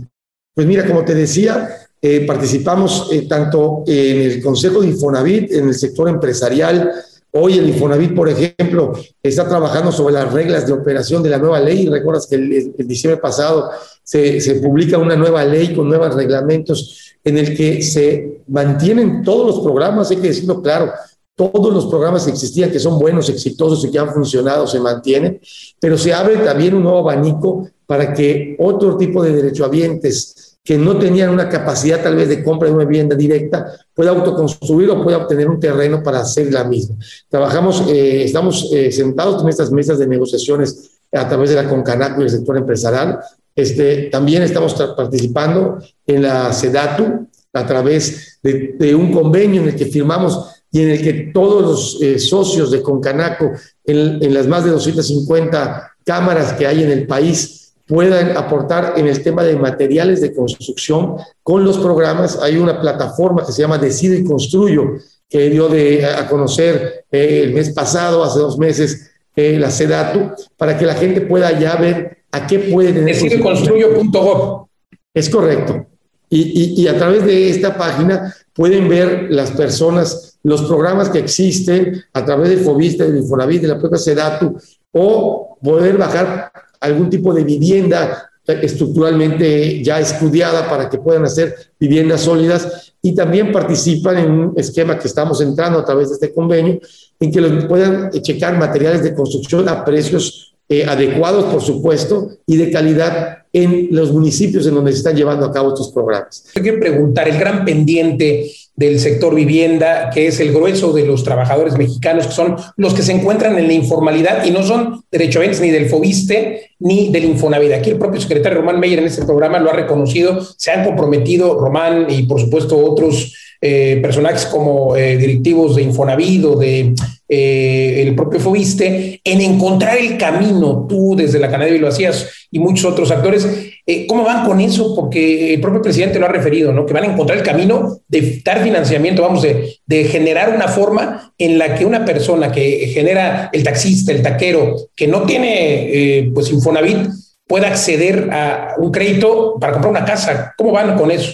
Pues 0.56 0.66
mira, 0.66 0.86
como 0.86 1.04
te 1.04 1.14
decía, 1.14 1.86
eh, 2.00 2.24
participamos 2.26 3.10
eh, 3.12 3.26
tanto 3.28 3.84
en 3.86 4.22
el 4.22 4.42
Consejo 4.42 4.80
de 4.80 4.88
Infonavit, 4.88 5.52
en 5.52 5.68
el 5.68 5.74
sector 5.74 6.08
empresarial. 6.08 6.92
Hoy 7.32 7.58
el 7.58 7.68
Infonavit, 7.68 8.14
por 8.14 8.30
ejemplo, 8.30 8.94
está 9.22 9.46
trabajando 9.46 9.92
sobre 9.92 10.14
las 10.14 10.32
reglas 10.32 10.66
de 10.66 10.72
operación 10.72 11.22
de 11.22 11.28
la 11.28 11.36
nueva 11.36 11.60
ley. 11.60 11.86
Recuerdas 11.90 12.26
que 12.26 12.36
el, 12.36 12.74
diciembre 12.88 13.20
pasado 13.20 13.68
se, 14.02 14.40
se, 14.40 14.54
publica 14.54 14.96
una 14.96 15.14
nueva 15.14 15.44
ley 15.44 15.74
con 15.74 15.88
nuevos 15.88 16.14
reglamentos 16.14 17.18
en 17.22 17.36
el 17.36 17.54
que 17.54 17.82
se 17.82 18.40
mantienen 18.48 19.22
todos 19.22 19.56
los 19.56 19.62
programas, 19.62 20.10
hay 20.10 20.16
que 20.16 20.28
decirlo 20.28 20.62
claro, 20.62 20.90
todos 21.34 21.70
los 21.70 21.84
programas 21.88 22.24
que 22.24 22.30
existían, 22.30 22.70
que 22.70 22.80
son 22.80 22.98
buenos, 22.98 23.28
exitosos 23.28 23.84
y 23.84 23.90
que 23.90 23.98
han 23.98 24.10
funcionado, 24.10 24.66
se 24.66 24.80
mantienen, 24.80 25.38
pero 25.78 25.98
se 25.98 26.14
abre 26.14 26.38
también 26.38 26.72
un 26.72 26.84
nuevo 26.84 27.00
abanico 27.00 27.68
para 27.86 28.12
que 28.12 28.56
otro 28.58 28.96
tipo 28.96 29.22
de 29.22 29.32
derechohabientes 29.32 30.46
que 30.66 30.76
no 30.76 30.98
tenían 30.98 31.30
una 31.30 31.48
capacidad 31.48 32.02
tal 32.02 32.16
vez 32.16 32.28
de 32.28 32.42
compra 32.42 32.68
de 32.68 32.74
una 32.74 32.84
vivienda 32.84 33.14
directa, 33.14 33.72
pueda 33.94 34.10
autoconstruir 34.10 34.90
o 34.90 35.02
pueda 35.02 35.18
obtener 35.18 35.48
un 35.48 35.60
terreno 35.60 36.02
para 36.02 36.20
hacer 36.20 36.52
la 36.52 36.64
misma. 36.64 36.96
Trabajamos, 37.28 37.84
eh, 37.88 38.24
estamos 38.24 38.68
eh, 38.72 38.90
sentados 38.90 39.40
en 39.42 39.48
estas 39.48 39.70
mesas 39.70 40.00
de 40.00 40.08
negociaciones 40.08 40.90
a 41.12 41.28
través 41.28 41.50
de 41.50 41.56
la 41.56 41.68
Concanaco 41.68 42.20
y 42.20 42.24
el 42.24 42.30
sector 42.30 42.56
empresarial. 42.56 43.20
Este, 43.54 44.08
también 44.10 44.42
estamos 44.42 44.74
participando 44.96 45.78
en 46.04 46.22
la 46.22 46.52
SEDATU 46.52 47.28
a 47.52 47.64
través 47.64 48.40
de, 48.42 48.94
un 48.94 49.12
convenio 49.12 49.62
en 49.62 49.68
el 49.68 49.76
que 49.76 49.86
firmamos 49.86 50.50
y 50.72 50.82
en 50.82 50.90
el 50.90 51.00
que 51.00 51.30
todos 51.32 51.62
los 51.62 52.02
eh, 52.02 52.18
socios 52.18 52.72
de 52.72 52.82
Concanaco 52.82 53.52
en, 53.84 54.20
en 54.20 54.34
las 54.34 54.48
más 54.48 54.64
de 54.64 54.72
250 54.72 55.92
cámaras 56.04 56.54
que 56.54 56.66
hay 56.66 56.82
en 56.82 56.90
el 56.90 57.06
país 57.06 57.65
puedan 57.86 58.36
aportar 58.36 58.94
en 58.96 59.06
el 59.06 59.22
tema 59.22 59.44
de 59.44 59.56
materiales 59.56 60.20
de 60.20 60.34
construcción 60.34 61.16
con 61.42 61.64
los 61.64 61.78
programas. 61.78 62.38
Hay 62.42 62.56
una 62.56 62.80
plataforma 62.80 63.46
que 63.46 63.52
se 63.52 63.62
llama 63.62 63.78
Decide 63.78 64.18
y 64.18 64.24
Construyo, 64.24 64.94
que 65.28 65.48
dio 65.50 65.68
de, 65.68 66.04
a 66.04 66.28
conocer 66.28 67.04
eh, 67.10 67.42
el 67.44 67.54
mes 67.54 67.70
pasado, 67.70 68.24
hace 68.24 68.40
dos 68.40 68.58
meses, 68.58 69.10
eh, 69.34 69.58
la 69.58 69.70
SEDATU, 69.70 70.32
para 70.56 70.76
que 70.76 70.86
la 70.86 70.94
gente 70.94 71.20
pueda 71.20 71.58
ya 71.58 71.76
ver 71.76 72.24
a 72.32 72.46
qué 72.46 72.58
puede 72.58 72.92
tener. 72.92 73.14
Decideconstruyo.gov. 73.14 74.66
Es 75.14 75.30
correcto. 75.30 75.86
Y, 76.28 76.82
y, 76.82 76.88
a 76.88 76.98
través 76.98 77.24
de 77.24 77.50
esta 77.50 77.76
página 77.76 78.34
pueden 78.52 78.88
ver 78.88 79.28
las 79.30 79.52
personas, 79.52 80.38
los 80.42 80.62
programas 80.62 81.08
que 81.08 81.20
existen 81.20 82.02
a 82.12 82.24
través 82.24 82.50
de 82.50 82.56
Fobista, 82.56 83.04
de 83.04 83.20
Infonavit, 83.20 83.62
de 83.62 83.68
la 83.68 83.78
propia 83.78 83.96
SEDATU, 83.96 84.56
o 84.90 85.56
poder 85.62 85.96
bajar 85.96 86.50
algún 86.86 87.10
tipo 87.10 87.32
de 87.34 87.44
vivienda 87.44 88.30
estructuralmente 88.46 89.82
ya 89.82 90.00
estudiada 90.00 90.68
para 90.68 90.88
que 90.88 90.98
puedan 90.98 91.24
hacer 91.24 91.54
viviendas 91.78 92.22
sólidas 92.22 92.94
y 93.02 93.14
también 93.14 93.52
participan 93.52 94.18
en 94.18 94.30
un 94.30 94.54
esquema 94.56 94.98
que 94.98 95.08
estamos 95.08 95.40
entrando 95.40 95.78
a 95.78 95.84
través 95.84 96.08
de 96.08 96.14
este 96.14 96.32
convenio 96.32 96.80
en 97.18 97.32
que 97.32 97.40
los 97.40 97.64
puedan 97.64 98.10
checar 98.10 98.56
materiales 98.58 99.02
de 99.02 99.14
construcción 99.14 99.68
a 99.68 99.84
precios 99.84 100.54
eh, 100.68 100.84
adecuados, 100.84 101.44
por 101.44 101.62
supuesto, 101.62 102.30
y 102.46 102.56
de 102.56 102.70
calidad 102.70 103.44
en 103.52 103.88
los 103.92 104.12
municipios 104.12 104.66
en 104.66 104.74
donde 104.74 104.92
se 104.92 104.98
están 104.98 105.16
llevando 105.16 105.46
a 105.46 105.52
cabo 105.52 105.68
estos 105.68 105.92
programas. 105.92 106.44
Hay 106.54 106.62
que 106.62 106.72
preguntar, 106.74 107.28
el 107.28 107.38
gran 107.38 107.64
pendiente 107.64 108.50
del 108.76 109.00
sector 109.00 109.34
vivienda, 109.34 110.10
que 110.10 110.26
es 110.26 110.38
el 110.38 110.52
grueso 110.52 110.92
de 110.92 111.06
los 111.06 111.24
trabajadores 111.24 111.78
mexicanos, 111.78 112.26
que 112.26 112.32
son 112.34 112.56
los 112.76 112.92
que 112.92 113.02
se 113.02 113.12
encuentran 113.12 113.58
en 113.58 113.66
la 113.66 113.72
informalidad 113.72 114.44
y 114.44 114.50
no 114.50 114.62
son 114.62 115.02
derechohabientes 115.10 115.62
ni 115.62 115.70
del 115.70 115.86
FOBISTE 115.86 116.72
ni 116.80 117.10
del 117.10 117.24
Infonavit. 117.24 117.72
Aquí 117.72 117.90
el 117.90 117.98
propio 117.98 118.20
secretario 118.20 118.58
Román 118.58 118.78
Meyer 118.78 118.98
en 118.98 119.06
este 119.06 119.24
programa 119.24 119.58
lo 119.58 119.70
ha 119.70 119.74
reconocido, 119.74 120.40
se 120.56 120.70
han 120.70 120.84
comprometido 120.84 121.58
Román 121.58 122.06
y 122.10 122.24
por 122.24 122.38
supuesto 122.38 122.78
otros 122.78 123.34
eh, 123.66 123.98
personajes 124.00 124.46
como 124.46 124.96
eh, 124.96 125.16
directivos 125.16 125.74
de 125.74 125.82
Infonavit 125.82 126.44
o 126.44 126.56
de 126.56 126.94
eh, 127.28 128.02
el 128.06 128.14
propio 128.14 128.38
Fobiste, 128.38 129.20
en 129.24 129.40
encontrar 129.40 129.96
el 129.98 130.16
camino, 130.16 130.86
tú 130.88 131.16
desde 131.16 131.40
la 131.40 131.50
Canadá 131.50 131.72
lo 131.72 131.88
hacías 131.88 132.46
y 132.52 132.60
muchos 132.60 132.84
otros 132.92 133.10
actores, 133.10 133.48
eh, 133.84 134.06
¿cómo 134.06 134.22
van 134.22 134.46
con 134.46 134.60
eso? 134.60 134.94
Porque 134.94 135.54
el 135.54 135.60
propio 135.60 135.82
presidente 135.82 136.20
lo 136.20 136.26
ha 136.26 136.30
referido, 136.30 136.72
¿no? 136.72 136.86
Que 136.86 136.92
van 136.92 137.04
a 137.04 137.12
encontrar 137.12 137.38
el 137.38 137.44
camino 137.44 137.98
de 138.06 138.40
dar 138.44 138.62
financiamiento, 138.62 139.22
vamos, 139.22 139.42
de, 139.42 139.74
de 139.84 140.04
generar 140.04 140.54
una 140.54 140.68
forma 140.68 141.34
en 141.36 141.58
la 141.58 141.74
que 141.74 141.84
una 141.84 142.04
persona 142.04 142.52
que 142.52 142.90
genera 142.94 143.50
el 143.52 143.64
taxista, 143.64 144.12
el 144.12 144.22
taquero, 144.22 144.76
que 144.94 145.08
no 145.08 145.22
tiene 145.22 146.30
pues 146.32 146.52
Infonavit, 146.52 147.08
pueda 147.46 147.68
acceder 147.68 148.28
a 148.32 148.74
un 148.78 148.90
crédito 148.92 149.56
para 149.60 149.72
comprar 149.74 149.90
una 149.90 150.04
casa. 150.04 150.54
¿Cómo 150.56 150.72
van 150.72 150.96
con 150.96 151.10
eso? 151.10 151.32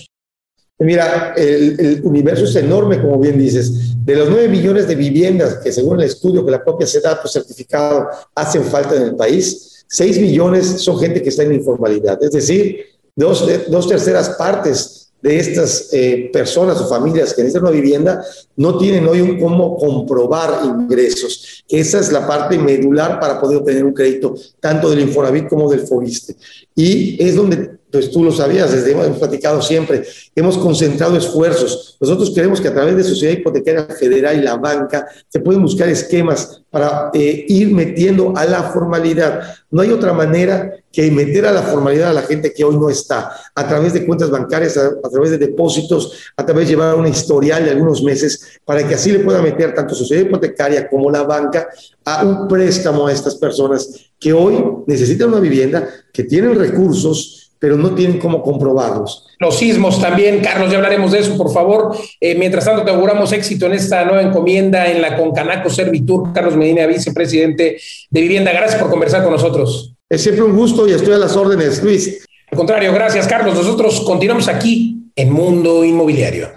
Mira, 0.83 1.35
el, 1.37 2.01
universo 2.05 2.45
es 2.45 2.57
enorme, 2.57 3.01
como 3.01 3.18
bien 3.18 3.38
dices. 3.38 3.95
De 4.05 4.16
los 4.16 4.29
9 4.29 4.49
millones 4.49 4.88
de 4.88 4.95
viviendas 4.95 5.57
que 5.57 5.73
según 5.73 6.01
el 6.01 6.07
estudio 6.07 6.45
que 6.45 6.51
la 6.51 6.62
propia 6.62 6.87
SEDATO 6.87 7.29
certificado 7.29 8.09
hacen 8.35 8.64
falta 8.64 8.97
en 8.97 9.03
el 9.03 9.16
país, 9.16 9.85
6 9.88 10.21
millones 10.21 10.83
son 10.83 10.99
gente 10.99 11.23
que 11.23 11.29
está 11.29 11.42
en 11.42 11.55
informalidad. 11.55 12.23
Es 12.23 12.33
decir, 12.33 12.87
dos, 13.14 13.47
dos 13.68 13.88
terceras 13.88 14.31
partes 14.31 15.03
de 15.23 15.38
estas 15.38 15.88
eh, 15.92 16.31
personas 16.33 16.81
o 16.81 16.88
familias 16.88 17.33
que 17.33 17.42
necesitan 17.42 17.68
una 17.68 17.81
vivienda 17.81 18.25
no 18.57 18.77
tienen 18.77 19.07
hoy 19.07 19.21
un 19.21 19.38
cómo 19.38 19.77
comprobar 19.77 20.64
ingresos, 20.64 21.62
esa 21.68 22.01
es 22.01 22.11
la 22.11 22.27
parte 22.27 22.59
medular 22.59 23.21
para 23.21 23.40
poder 23.40 23.59
obtener 23.59 23.85
un 23.85 23.95
crédito, 23.95 24.35
tanto 24.59 24.90
del 24.90 25.01
Infonavit 25.01 25.49
como 25.49 25.71
del 25.71 25.87
Fobiste. 25.87 26.37
Y 26.75 27.23
es 27.23 27.37
donde 27.37 27.79
pues 27.92 28.11
tú 28.11 28.24
lo 28.24 28.33
sabías, 28.33 28.72
desde 28.72 28.92
hemos 28.92 29.18
platicado 29.18 29.61
siempre, 29.61 30.02
hemos 30.35 30.57
concentrado 30.57 31.16
esfuerzos. 31.16 31.98
Nosotros 32.00 32.33
queremos 32.35 32.61
que 32.61 32.68
a 32.68 32.74
través 32.74 32.96
de 32.96 33.05
Sociedad 33.05 33.35
Hipotecaria 33.35 33.85
Federal 33.85 34.38
y 34.38 34.42
la 34.42 34.57
banca 34.57 35.07
se 35.28 35.40
pueden 35.40 35.62
buscar 35.62 35.90
esquemas 35.90 36.62
para 36.70 37.11
eh, 37.12 37.44
ir 37.48 37.70
metiendo 37.70 38.33
a 38.35 38.46
la 38.46 38.62
formalidad. 38.62 39.42
No 39.70 39.83
hay 39.83 39.90
otra 39.90 40.14
manera 40.14 40.72
que 40.90 41.11
meter 41.11 41.46
a 41.46 41.52
la 41.52 41.62
formalidad 41.62 42.11
a 42.11 42.14
la 42.14 42.22
gente 42.22 42.52
que 42.52 42.64
hoy 42.64 42.76
no 42.76 42.88
está, 42.88 43.31
a 43.55 43.68
través 43.68 43.92
de 43.92 44.07
cuentas 44.07 44.31
bancarias, 44.31 44.76
a, 44.76 45.09
través 45.11 45.31
de 45.31 45.38
depósitos, 45.38 46.33
a 46.37 46.44
través 46.44 46.66
de 46.66 46.74
llevar 46.74 46.94
una 46.94 47.09
historial 47.11 47.64
de 47.64 47.70
algunos 47.70 48.02
meses, 48.02 48.59
para 48.64 48.87
que 48.87 48.94
así 48.94 49.12
le 49.12 49.20
pueda 49.20 49.42
meter 49.42 49.74
tanto 49.74 49.94
Sociedad 49.94 50.22
Hipotecaria 50.22 50.88
como 50.88 51.11
la 51.11 51.22
banca 51.22 51.68
a 52.05 52.24
un 52.24 52.48
préstamo 52.48 53.07
a 53.07 53.12
estas 53.12 53.37
personas 53.37 54.11
que 54.18 54.33
hoy 54.33 54.62
necesitan 54.87 55.28
una 55.28 55.40
vivienda, 55.40 55.88
que 56.12 56.24
tienen 56.24 56.55
recursos, 56.55 57.41
pero 57.62 57.77
no 57.77 57.94
tienen 57.94 58.18
cómo 58.18 58.42
comprobarlos. 58.42 59.25
Los 59.38 59.57
sismos 59.57 60.01
también, 60.01 60.40
Carlos, 60.40 60.68
ya 60.68 60.79
hablaremos 60.79 61.12
de 61.12 61.20
eso, 61.20 61.37
por 61.37 61.53
favor. 61.53 61.96
Eh, 62.20 62.35
mientras 62.35 62.64
tanto, 62.64 62.83
te 62.83 62.90
auguramos 62.90 63.31
éxito 63.31 63.66
en 63.66 63.75
esta 63.75 64.05
nueva 64.05 64.20
encomienda 64.20 64.90
en 64.90 65.01
la 65.01 65.16
Concanaco 65.16 65.70
Servitur. 65.70 66.33
Carlos 66.33 66.57
Medina, 66.57 66.87
vicepresidente 66.87 67.81
de 68.11 68.20
Vivienda, 68.20 68.51
gracias 68.51 68.81
por 68.81 68.90
conversar 68.90 69.22
con 69.22 69.31
nosotros. 69.31 69.94
Es 70.11 70.22
siempre 70.22 70.42
un 70.42 70.57
gusto 70.57 70.88
y 70.88 70.92
estoy 70.92 71.14
a 71.14 71.18
las 71.18 71.37
órdenes, 71.37 71.81
Luis. 71.85 72.27
Al 72.51 72.59
contrario, 72.59 72.92
gracias, 72.92 73.29
Carlos. 73.29 73.55
Nosotros 73.55 74.01
continuamos 74.01 74.48
aquí 74.48 75.12
en 75.14 75.31
Mundo 75.31 75.85
Inmobiliario. 75.85 76.48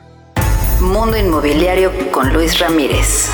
Mundo 0.82 1.16
Inmobiliario 1.16 1.92
con 2.12 2.34
Luis 2.34 2.58
Ramírez. 2.58 3.30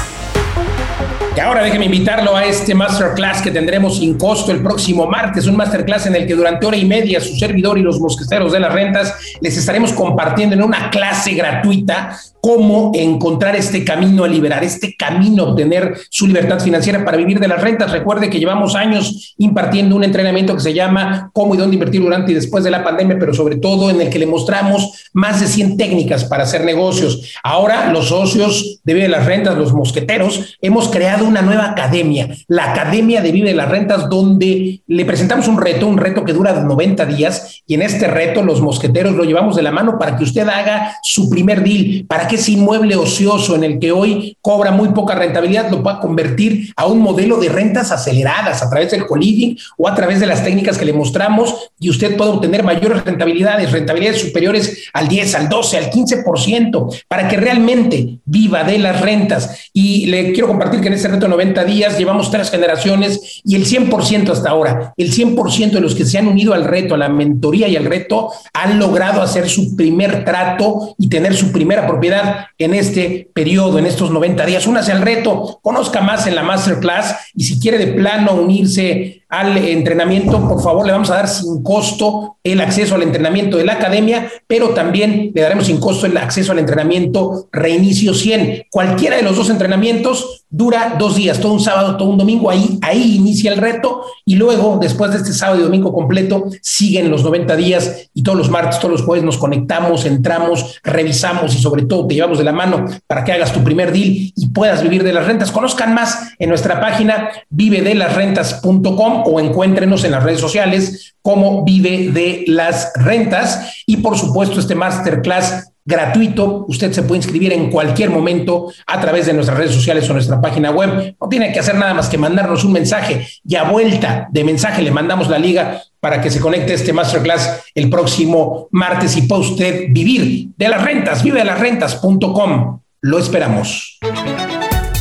Y 1.36 1.40
ahora 1.40 1.64
déjeme 1.64 1.86
invitarlo 1.86 2.36
a 2.36 2.44
este 2.44 2.76
masterclass 2.76 3.42
que 3.42 3.52
tendremos 3.52 4.00
sin 4.00 4.18
costo 4.18 4.52
el 4.52 4.62
próximo 4.62 5.08
martes, 5.08 5.48
un 5.48 5.56
masterclass 5.56 6.08
en 6.08 6.16
el 6.16 6.28
que 6.28 6.36
durante 6.36 6.66
hora 6.66 6.76
y 6.76 6.84
media 6.84 7.22
su 7.22 7.38
servidor 7.38 7.78
y 7.78 7.82
los 7.82 8.02
mosqueteros 8.02 8.52
de 8.52 8.60
las 8.60 8.74
rentas 8.74 9.16
les 9.40 9.56
estaremos 9.56 9.94
compartiendo 9.94 10.56
en 10.56 10.64
una 10.64 10.90
clase 10.90 11.34
gratuita 11.34 12.20
cómo 12.42 12.92
encontrar 12.96 13.56
este 13.56 13.86
camino 13.86 14.24
a 14.24 14.28
liberar, 14.28 14.64
este 14.64 14.96
camino 14.96 15.44
a 15.44 15.50
obtener 15.52 15.96
su 16.10 16.28
libertad 16.28 16.60
financiera 16.60 17.06
para 17.06 17.18
vivir 17.18 17.40
de 17.40 17.48
las 17.48 17.62
rentas. 17.62 17.92
Recuerde 17.92 18.30
que 18.30 18.40
llevamos 18.40 18.76
años 18.76 19.36
impartiendo 19.38 19.96
un 19.96 20.04
entrenamiento 20.04 20.56
que 20.56 20.62
se 20.62 20.74
llama 20.74 21.30
Cómo 21.34 21.54
y 21.54 21.58
dónde 21.58 21.76
invertir 21.76 22.02
durante 22.02 22.32
y 22.32 22.36
después 22.36 22.64
de 22.64 22.72
la 22.72 22.84
pandemia, 22.84 23.18
pero 23.20 23.34
sobre 23.34 23.58
todo 23.58 23.90
en 23.90 24.02
el 24.02 24.10
que 24.10 24.20
le 24.20 24.26
mostramos 24.26 25.10
más 25.14 25.40
de 25.40 25.48
100 25.48 25.78
técnicas 25.78 26.26
para 26.26 26.44
hacer 26.44 26.66
negocios. 26.66 27.36
Ahora 27.44 27.92
los 27.92 28.08
socios 28.08 28.82
de 28.84 28.94
Vive 28.94 29.06
de 29.06 29.12
las 29.12 29.26
Rentas, 29.26 29.58
los 29.58 29.74
mosqueteros, 29.74 30.58
hemos 30.62 30.90
creado 30.90 31.26
una 31.26 31.42
nueva 31.42 31.72
academia, 31.72 32.30
la 32.48 32.72
Academia 32.72 33.22
de 33.22 33.32
Vive 33.32 33.50
de 33.50 33.56
las 33.56 33.70
Rentas, 33.70 34.10
donde 34.10 34.82
le 34.88 35.06
presentamos 35.06 35.48
un 35.48 35.62
reto, 35.62 35.88
un 35.88 35.98
reto 35.98 36.26
que 36.26 36.34
dura 36.34 36.54
90 36.54 37.06
días 37.06 37.62
y 37.68 37.76
en 37.76 37.84
este 37.84 38.08
reto 38.08 38.44
los 38.44 38.62
mosqueteros 38.62 39.16
lo 39.16 39.24
llevamos 39.24 39.56
de 39.56 39.62
la 39.62 39.72
mano 39.72 40.00
para 40.00 40.18
que 40.18 40.24
usted 40.24 40.48
haga 40.48 40.96
su 41.04 41.30
primer 41.30 41.64
deal, 41.64 42.06
para 42.08 42.28
que 42.28 42.31
ese 42.36 42.54
inmueble 42.54 42.96
ocioso 42.96 43.56
en 43.56 43.64
el 43.64 43.80
que 43.80 43.92
hoy 43.92 44.38
cobra 44.42 44.72
muy 44.72 44.90
poca 44.90 45.16
rentabilidad 45.16 45.70
lo 45.70 45.84
pueda 45.84 46.00
convertir 46.00 46.72
a 46.76 46.86
un 46.86 47.00
modelo 47.00 47.38
de 47.38 47.50
rentas 47.50 47.92
aceleradas 47.92 48.62
a 48.62 48.70
través 48.70 48.92
del 48.92 49.06
co-living 49.06 49.56
o 49.78 49.88
a 49.88 49.96
través 49.96 50.20
de 50.20 50.28
las 50.28 50.44
técnicas 50.44 50.78
que 50.78 50.86
le 50.86 50.94
mostramos 50.94 51.72
y 51.80 51.90
usted 51.90 52.16
puede 52.16 52.32
obtener 52.32 52.64
mayores 52.64 53.04
rentabilidades, 53.04 53.72
rentabilidades 53.72 54.22
superiores 54.22 54.90
al 54.94 55.08
10, 55.08 55.36
al 55.36 55.50
12, 55.50 55.78
al 55.78 55.90
15%, 55.92 57.04
para 57.08 57.28
que 57.28 57.38
realmente 57.38 58.20
viva 58.26 58.64
de 58.64 58.80
las 58.80 59.02
rentas. 59.02 59.70
Y 59.74 60.08
le 60.08 60.34
quiero 60.34 60.48
compartir 60.48 60.82
que 60.82 60.88
en 60.88 60.94
este 60.94 61.08
reto 61.08 61.26
de 61.26 61.30
90 61.30 61.64
días 61.66 61.98
llevamos 61.98 62.32
tres 62.32 62.50
generaciones 62.50 63.42
y 63.44 63.56
el 63.56 63.66
100% 63.66 64.30
hasta 64.30 64.50
ahora, 64.50 64.94
el 64.98 65.12
100% 65.12 65.72
de 65.72 65.82
los 65.82 65.96
que 65.96 66.06
se 66.06 66.18
han 66.18 66.28
unido 66.28 66.54
al 66.54 66.66
reto, 66.66 66.96
a 66.96 66.98
la 66.98 67.10
mentoría 67.10 67.68
y 67.68 67.76
al 67.76 67.86
reto, 67.86 68.32
han 68.54 68.80
logrado 68.80 69.22
hacer 69.22 69.50
su 69.50 69.76
primer 69.76 70.24
trato 70.24 70.96
y 70.98 71.10
tener 71.10 71.36
su 71.36 71.52
primera 71.52 71.88
propiedad 71.88 72.21
en 72.58 72.74
este 72.74 73.30
periodo, 73.34 73.80
en 73.80 73.86
estos 73.86 74.12
90 74.12 74.46
días. 74.46 74.68
Únase 74.68 74.92
al 74.92 75.02
reto, 75.02 75.60
conozca 75.62 76.02
más 76.02 76.28
en 76.28 76.36
la 76.36 76.44
masterclass 76.44 77.32
y 77.36 77.44
si 77.44 77.60
quiere 77.60 77.78
de 77.78 77.94
plano 77.94 78.34
unirse 78.34 79.21
al 79.32 79.58
entrenamiento, 79.58 80.46
por 80.46 80.62
favor, 80.62 80.86
le 80.86 80.92
vamos 80.92 81.10
a 81.10 81.16
dar 81.16 81.30
sin 81.30 81.64
costo 81.64 82.36
el 82.44 82.60
acceso 82.60 82.96
al 82.96 83.04
entrenamiento 83.04 83.56
de 83.56 83.64
la 83.64 83.74
academia, 83.74 84.30
pero 84.46 84.72
también 84.72 85.32
le 85.34 85.42
daremos 85.42 85.68
sin 85.68 85.80
costo 85.80 86.06
el 86.06 86.18
acceso 86.18 86.52
al 86.52 86.60
entrenamiento 86.60 87.48
Reinicio 87.50 88.14
100. 88.14 88.66
Cualquiera 88.70 89.16
de 89.16 89.22
los 89.22 89.38
dos 89.38 89.50
entrenamientos 89.50 90.44
dura 90.50 90.98
dos 91.00 91.16
días, 91.16 91.40
todo 91.40 91.54
un 91.54 91.62
sábado, 91.62 91.96
todo 91.96 92.10
un 92.10 92.18
domingo, 92.18 92.50
ahí, 92.50 92.78
ahí 92.82 93.16
inicia 93.16 93.54
el 93.54 93.60
reto 93.60 94.04
y 94.26 94.36
luego, 94.36 94.80
después 94.82 95.12
de 95.12 95.18
este 95.20 95.32
sábado 95.32 95.62
y 95.62 95.64
domingo 95.64 95.94
completo, 95.94 96.48
siguen 96.62 97.10
los 97.10 97.24
90 97.24 97.56
días 97.56 98.10
y 98.14 98.24
todos 98.24 98.38
los 98.38 98.50
martes, 98.50 98.80
todos 98.80 98.92
los 98.92 99.04
jueves 99.04 99.24
nos 99.24 99.38
conectamos, 99.38 100.04
entramos, 100.04 100.82
revisamos 100.84 101.56
y 101.56 101.62
sobre 101.62 101.84
todo 101.84 102.06
te 102.06 102.16
llevamos 102.16 102.38
de 102.38 102.44
la 102.44 102.52
mano 102.52 102.84
para 103.08 103.24
que 103.24 103.32
hagas 103.32 103.54
tu 103.54 103.64
primer 103.64 103.94
deal 103.94 104.34
y 104.36 104.48
puedas 104.54 104.84
vivir 104.84 105.04
de 105.04 105.14
las 105.14 105.26
rentas. 105.26 105.52
Conozcan 105.52 105.94
más 105.94 106.34
en 106.38 106.50
nuestra 106.50 106.82
página 106.82 107.30
vivedelasrentas.com 107.50 109.21
o 109.26 109.40
encuéntrenos 109.40 110.04
en 110.04 110.12
las 110.12 110.24
redes 110.24 110.40
sociales 110.40 111.16
como 111.22 111.64
Vive 111.64 112.10
de 112.12 112.44
las 112.48 112.92
Rentas 112.96 113.84
y 113.86 113.98
por 113.98 114.18
supuesto 114.18 114.60
este 114.60 114.76
masterclass 114.76 115.72
gratuito. 115.86 116.66
Usted 116.68 116.92
se 116.92 117.04
puede 117.04 117.20
inscribir 117.20 117.54
en 117.54 117.70
cualquier 117.70 118.10
momento 118.10 118.72
a 118.88 119.00
través 119.00 119.26
de 119.26 119.34
nuestras 119.34 119.58
redes 119.58 119.74
sociales 119.74 120.10
o 120.10 120.14
nuestra 120.14 120.42
página 120.42 120.72
web. 120.72 121.16
No 121.20 121.30
tiene 121.30 121.52
que 121.52 121.60
hacer 121.60 121.76
nada 121.76 121.94
más 121.94 122.10
que 122.10 122.18
mandarnos 122.18 122.64
un 122.64 122.74
mensaje 122.74 123.28
y 123.44 123.56
a 123.56 123.64
vuelta 123.64 124.28
de 124.32 124.44
mensaje 124.44 124.82
le 124.82 124.92
mandamos 124.92 125.30
la 125.30 125.40
liga 125.40 125.82
para 126.00 126.22
que 126.22 126.32
se 126.32 126.40
conecte 126.40 126.74
este 126.74 126.94
masterclass 126.94 127.64
el 127.76 127.90
próximo 127.90 128.68
martes 128.72 129.16
y 129.18 129.24
pueda 129.24 129.42
usted 129.42 129.88
vivir 129.90 130.50
de 130.58 130.70
las 130.70 130.84
rentas, 130.84 131.24
vive 131.24 131.40
de 131.40 131.46
las 131.46 131.60
rentas.com. 131.60 132.80
Lo 133.02 133.18
esperamos. 133.18 134.00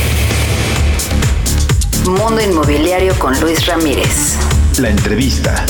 Mundo 2.06 2.40
Inmobiliario 2.40 3.18
con 3.18 3.38
Luis 3.40 3.66
Ramírez. 3.66 4.45
La 4.78 4.90
entrevista. 4.90 5.64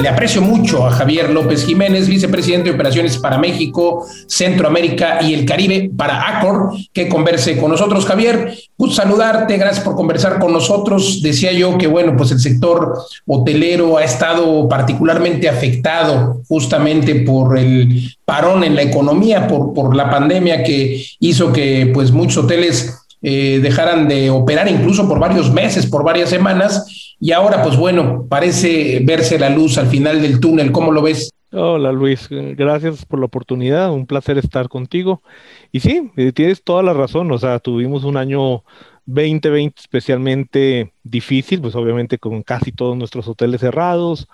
Le 0.00 0.08
aprecio 0.08 0.40
mucho 0.40 0.86
a 0.86 0.92
Javier 0.92 1.30
López 1.30 1.64
Jiménez, 1.64 2.06
vicepresidente 2.06 2.68
de 2.68 2.74
Operaciones 2.76 3.18
para 3.18 3.38
México, 3.38 4.06
Centroamérica 4.28 5.20
y 5.20 5.34
el 5.34 5.44
Caribe 5.44 5.90
para 5.96 6.38
ACOR, 6.38 6.74
que 6.92 7.08
converse 7.08 7.56
con 7.56 7.72
nosotros. 7.72 8.06
Javier, 8.06 8.56
gusto 8.76 8.96
saludarte, 9.02 9.56
gracias 9.56 9.84
por 9.84 9.96
conversar 9.96 10.38
con 10.38 10.52
nosotros. 10.52 11.22
Decía 11.22 11.52
yo 11.52 11.76
que, 11.76 11.88
bueno, 11.88 12.16
pues 12.16 12.30
el 12.30 12.38
sector 12.38 12.98
hotelero 13.26 13.98
ha 13.98 14.04
estado 14.04 14.68
particularmente 14.68 15.48
afectado 15.48 16.42
justamente 16.46 17.16
por 17.16 17.58
el 17.58 18.14
parón 18.24 18.62
en 18.62 18.76
la 18.76 18.82
economía, 18.82 19.48
por, 19.48 19.74
por 19.74 19.96
la 19.96 20.08
pandemia 20.08 20.62
que 20.62 21.04
hizo 21.18 21.52
que 21.52 21.90
pues 21.92 22.12
muchos 22.12 22.44
hoteles 22.44 23.01
eh, 23.22 23.60
dejaran 23.62 24.08
de 24.08 24.30
operar 24.30 24.68
incluso 24.68 25.08
por 25.08 25.18
varios 25.18 25.52
meses, 25.52 25.86
por 25.86 26.04
varias 26.04 26.28
semanas, 26.28 27.16
y 27.20 27.32
ahora 27.32 27.62
pues 27.62 27.76
bueno, 27.76 28.26
parece 28.28 29.00
verse 29.04 29.38
la 29.38 29.48
luz 29.48 29.78
al 29.78 29.86
final 29.86 30.20
del 30.20 30.40
túnel. 30.40 30.72
¿Cómo 30.72 30.92
lo 30.92 31.02
ves? 31.02 31.30
Hola 31.52 31.92
Luis, 31.92 32.28
gracias 32.30 33.04
por 33.04 33.18
la 33.18 33.26
oportunidad, 33.26 33.92
un 33.92 34.06
placer 34.06 34.38
estar 34.38 34.68
contigo. 34.68 35.22
Y 35.70 35.80
sí, 35.80 36.10
eh, 36.16 36.32
tienes 36.32 36.64
toda 36.64 36.82
la 36.82 36.94
razón, 36.94 37.30
o 37.30 37.38
sea, 37.38 37.58
tuvimos 37.58 38.04
un 38.04 38.16
año 38.16 38.64
2020 39.06 39.80
especialmente 39.80 40.92
difícil, 41.02 41.60
pues 41.60 41.74
obviamente 41.74 42.18
con 42.18 42.42
casi 42.42 42.72
todos 42.72 42.96
nuestros 42.96 43.26
hoteles 43.28 43.60
cerrados 43.60 44.28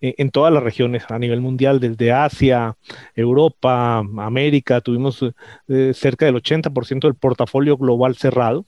eh, 0.00 0.14
en 0.18 0.30
todas 0.30 0.52
las 0.52 0.62
regiones 0.62 1.04
a 1.08 1.18
nivel 1.18 1.40
mundial, 1.40 1.80
desde 1.80 2.12
Asia, 2.12 2.76
Europa, 3.14 3.98
América, 3.98 4.80
tuvimos 4.80 5.24
eh, 5.68 5.92
cerca 5.94 6.26
del 6.26 6.36
80% 6.36 7.00
del 7.00 7.14
portafolio 7.14 7.76
global 7.76 8.16
cerrado 8.16 8.64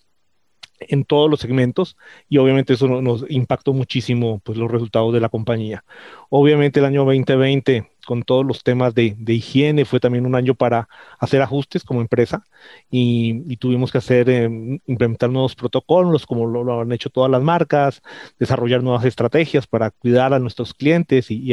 en 0.79 1.05
todos 1.05 1.31
los 1.31 1.41
segmentos 1.41 1.97
y 2.29 2.39
obviamente 2.39 2.75
eso 2.75 2.87
nos 3.01 3.25
impactó 3.29 3.73
muchísimo 3.73 4.41
pues 4.45 4.59
los 4.59 4.71
resultados 4.71 5.13
de 5.13 5.21
la 5.21 5.29
compañía. 5.29 5.85
Obviamente 6.29 6.81
el 6.81 6.87
año 6.87 7.05
2020 7.05 7.91
con 8.07 8.23
todos 8.23 8.47
los 8.47 8.63
temas 8.63 8.95
de, 8.95 9.15
higiene, 9.27 9.85
fue 9.85 10.01
también 10.01 10.25
un 10.25 10.35
año 10.35 10.55
para 10.55 10.89
hacer 11.19 11.43
ajustes 11.43 11.85
como 11.85 12.01
empresa 12.01 12.45
y, 12.91 13.57
tuvimos 13.57 13.91
que 13.91 13.99
hacer, 13.99 14.31
em, 14.31 14.79
implementar 14.87 15.29
nuevos 15.31 15.55
protocolos, 15.55 16.25
como 16.27 16.47
lo, 16.47 16.81
han 16.81 16.93
hecho 16.93 17.11
todas 17.11 17.31
las 17.31 17.43
marcas, 17.43 18.03
desarrollar 18.39 18.83
nuevas 18.83 19.05
estrategias 19.05 19.67
para 19.67 19.91
cuidar 19.91 20.33
a 20.33 20.39
nuestros 20.39 20.73
clientes 20.73 21.31
y, 21.31 21.53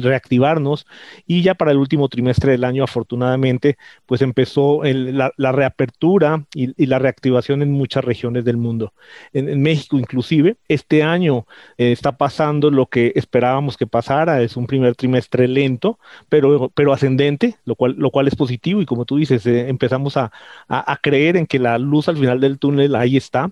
reactivarnos. 0.00 0.86
Y 1.26 1.42
ya 1.42 1.54
para 1.54 1.72
el 1.72 1.78
último 1.78 2.08
trimestre 2.08 2.52
del 2.52 2.64
año, 2.64 2.84
afortunadamente, 2.84 3.76
pues 4.06 4.22
empezó 4.22 4.82
la, 4.84 5.52
reapertura 5.52 6.44
y, 6.54 6.86
la 6.86 6.98
reactivación 6.98 7.62
en 7.62 7.72
muchas 7.72 8.04
regiones 8.04 8.44
del 8.44 8.56
mundo. 8.56 8.92
En, 9.32 9.60
México 9.60 9.98
inclusive, 9.98 10.56
este 10.68 11.02
año 11.02 11.46
eh, 11.78 11.92
está 11.92 12.16
pasando 12.16 12.70
lo 12.70 12.86
que 12.86 13.12
esperábamos 13.16 13.76
que 13.76 13.86
pasara, 13.86 14.42
es 14.42 14.56
un 14.56 14.66
primer 14.66 14.94
trimestre 14.94 15.48
lento 15.48 15.79
pero, 16.28 16.70
pero 16.74 16.92
ascendente, 16.92 17.56
lo 17.64 17.74
cual, 17.74 17.94
lo 17.96 18.10
cual 18.10 18.28
es 18.28 18.36
positivo 18.36 18.80
y 18.80 18.86
como 18.86 19.04
tú 19.04 19.16
dices, 19.16 19.46
eh, 19.46 19.68
empezamos 19.68 20.16
a, 20.16 20.32
a, 20.68 20.96
creer 21.02 21.36
en 21.36 21.46
que 21.46 21.58
la 21.58 21.78
luz 21.78 22.08
al 22.08 22.16
final 22.16 22.40
del 22.40 22.58
túnel 22.58 22.94
ahí 22.94 23.16
está. 23.16 23.50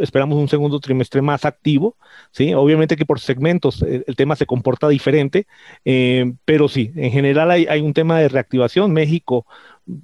Esperamos 0.00 0.38
un 0.38 0.48
segundo 0.48 0.80
trimestre 0.80 1.22
más 1.22 1.44
activo, 1.44 1.96
¿sí? 2.30 2.54
Obviamente 2.54 2.96
que 2.96 3.06
por 3.06 3.20
segmentos 3.20 3.82
eh, 3.82 4.04
el, 4.06 4.16
tema 4.16 4.36
se 4.36 4.46
comporta 4.46 4.88
diferente, 4.88 5.46
eh, 5.84 6.32
pero 6.44 6.68
sí, 6.68 6.92
en 6.96 7.10
general 7.12 7.50
hay, 7.50 7.66
hay 7.66 7.80
un 7.80 7.94
tema 7.94 8.18
de 8.18 8.28
reactivación. 8.28 8.92
México 8.92 9.46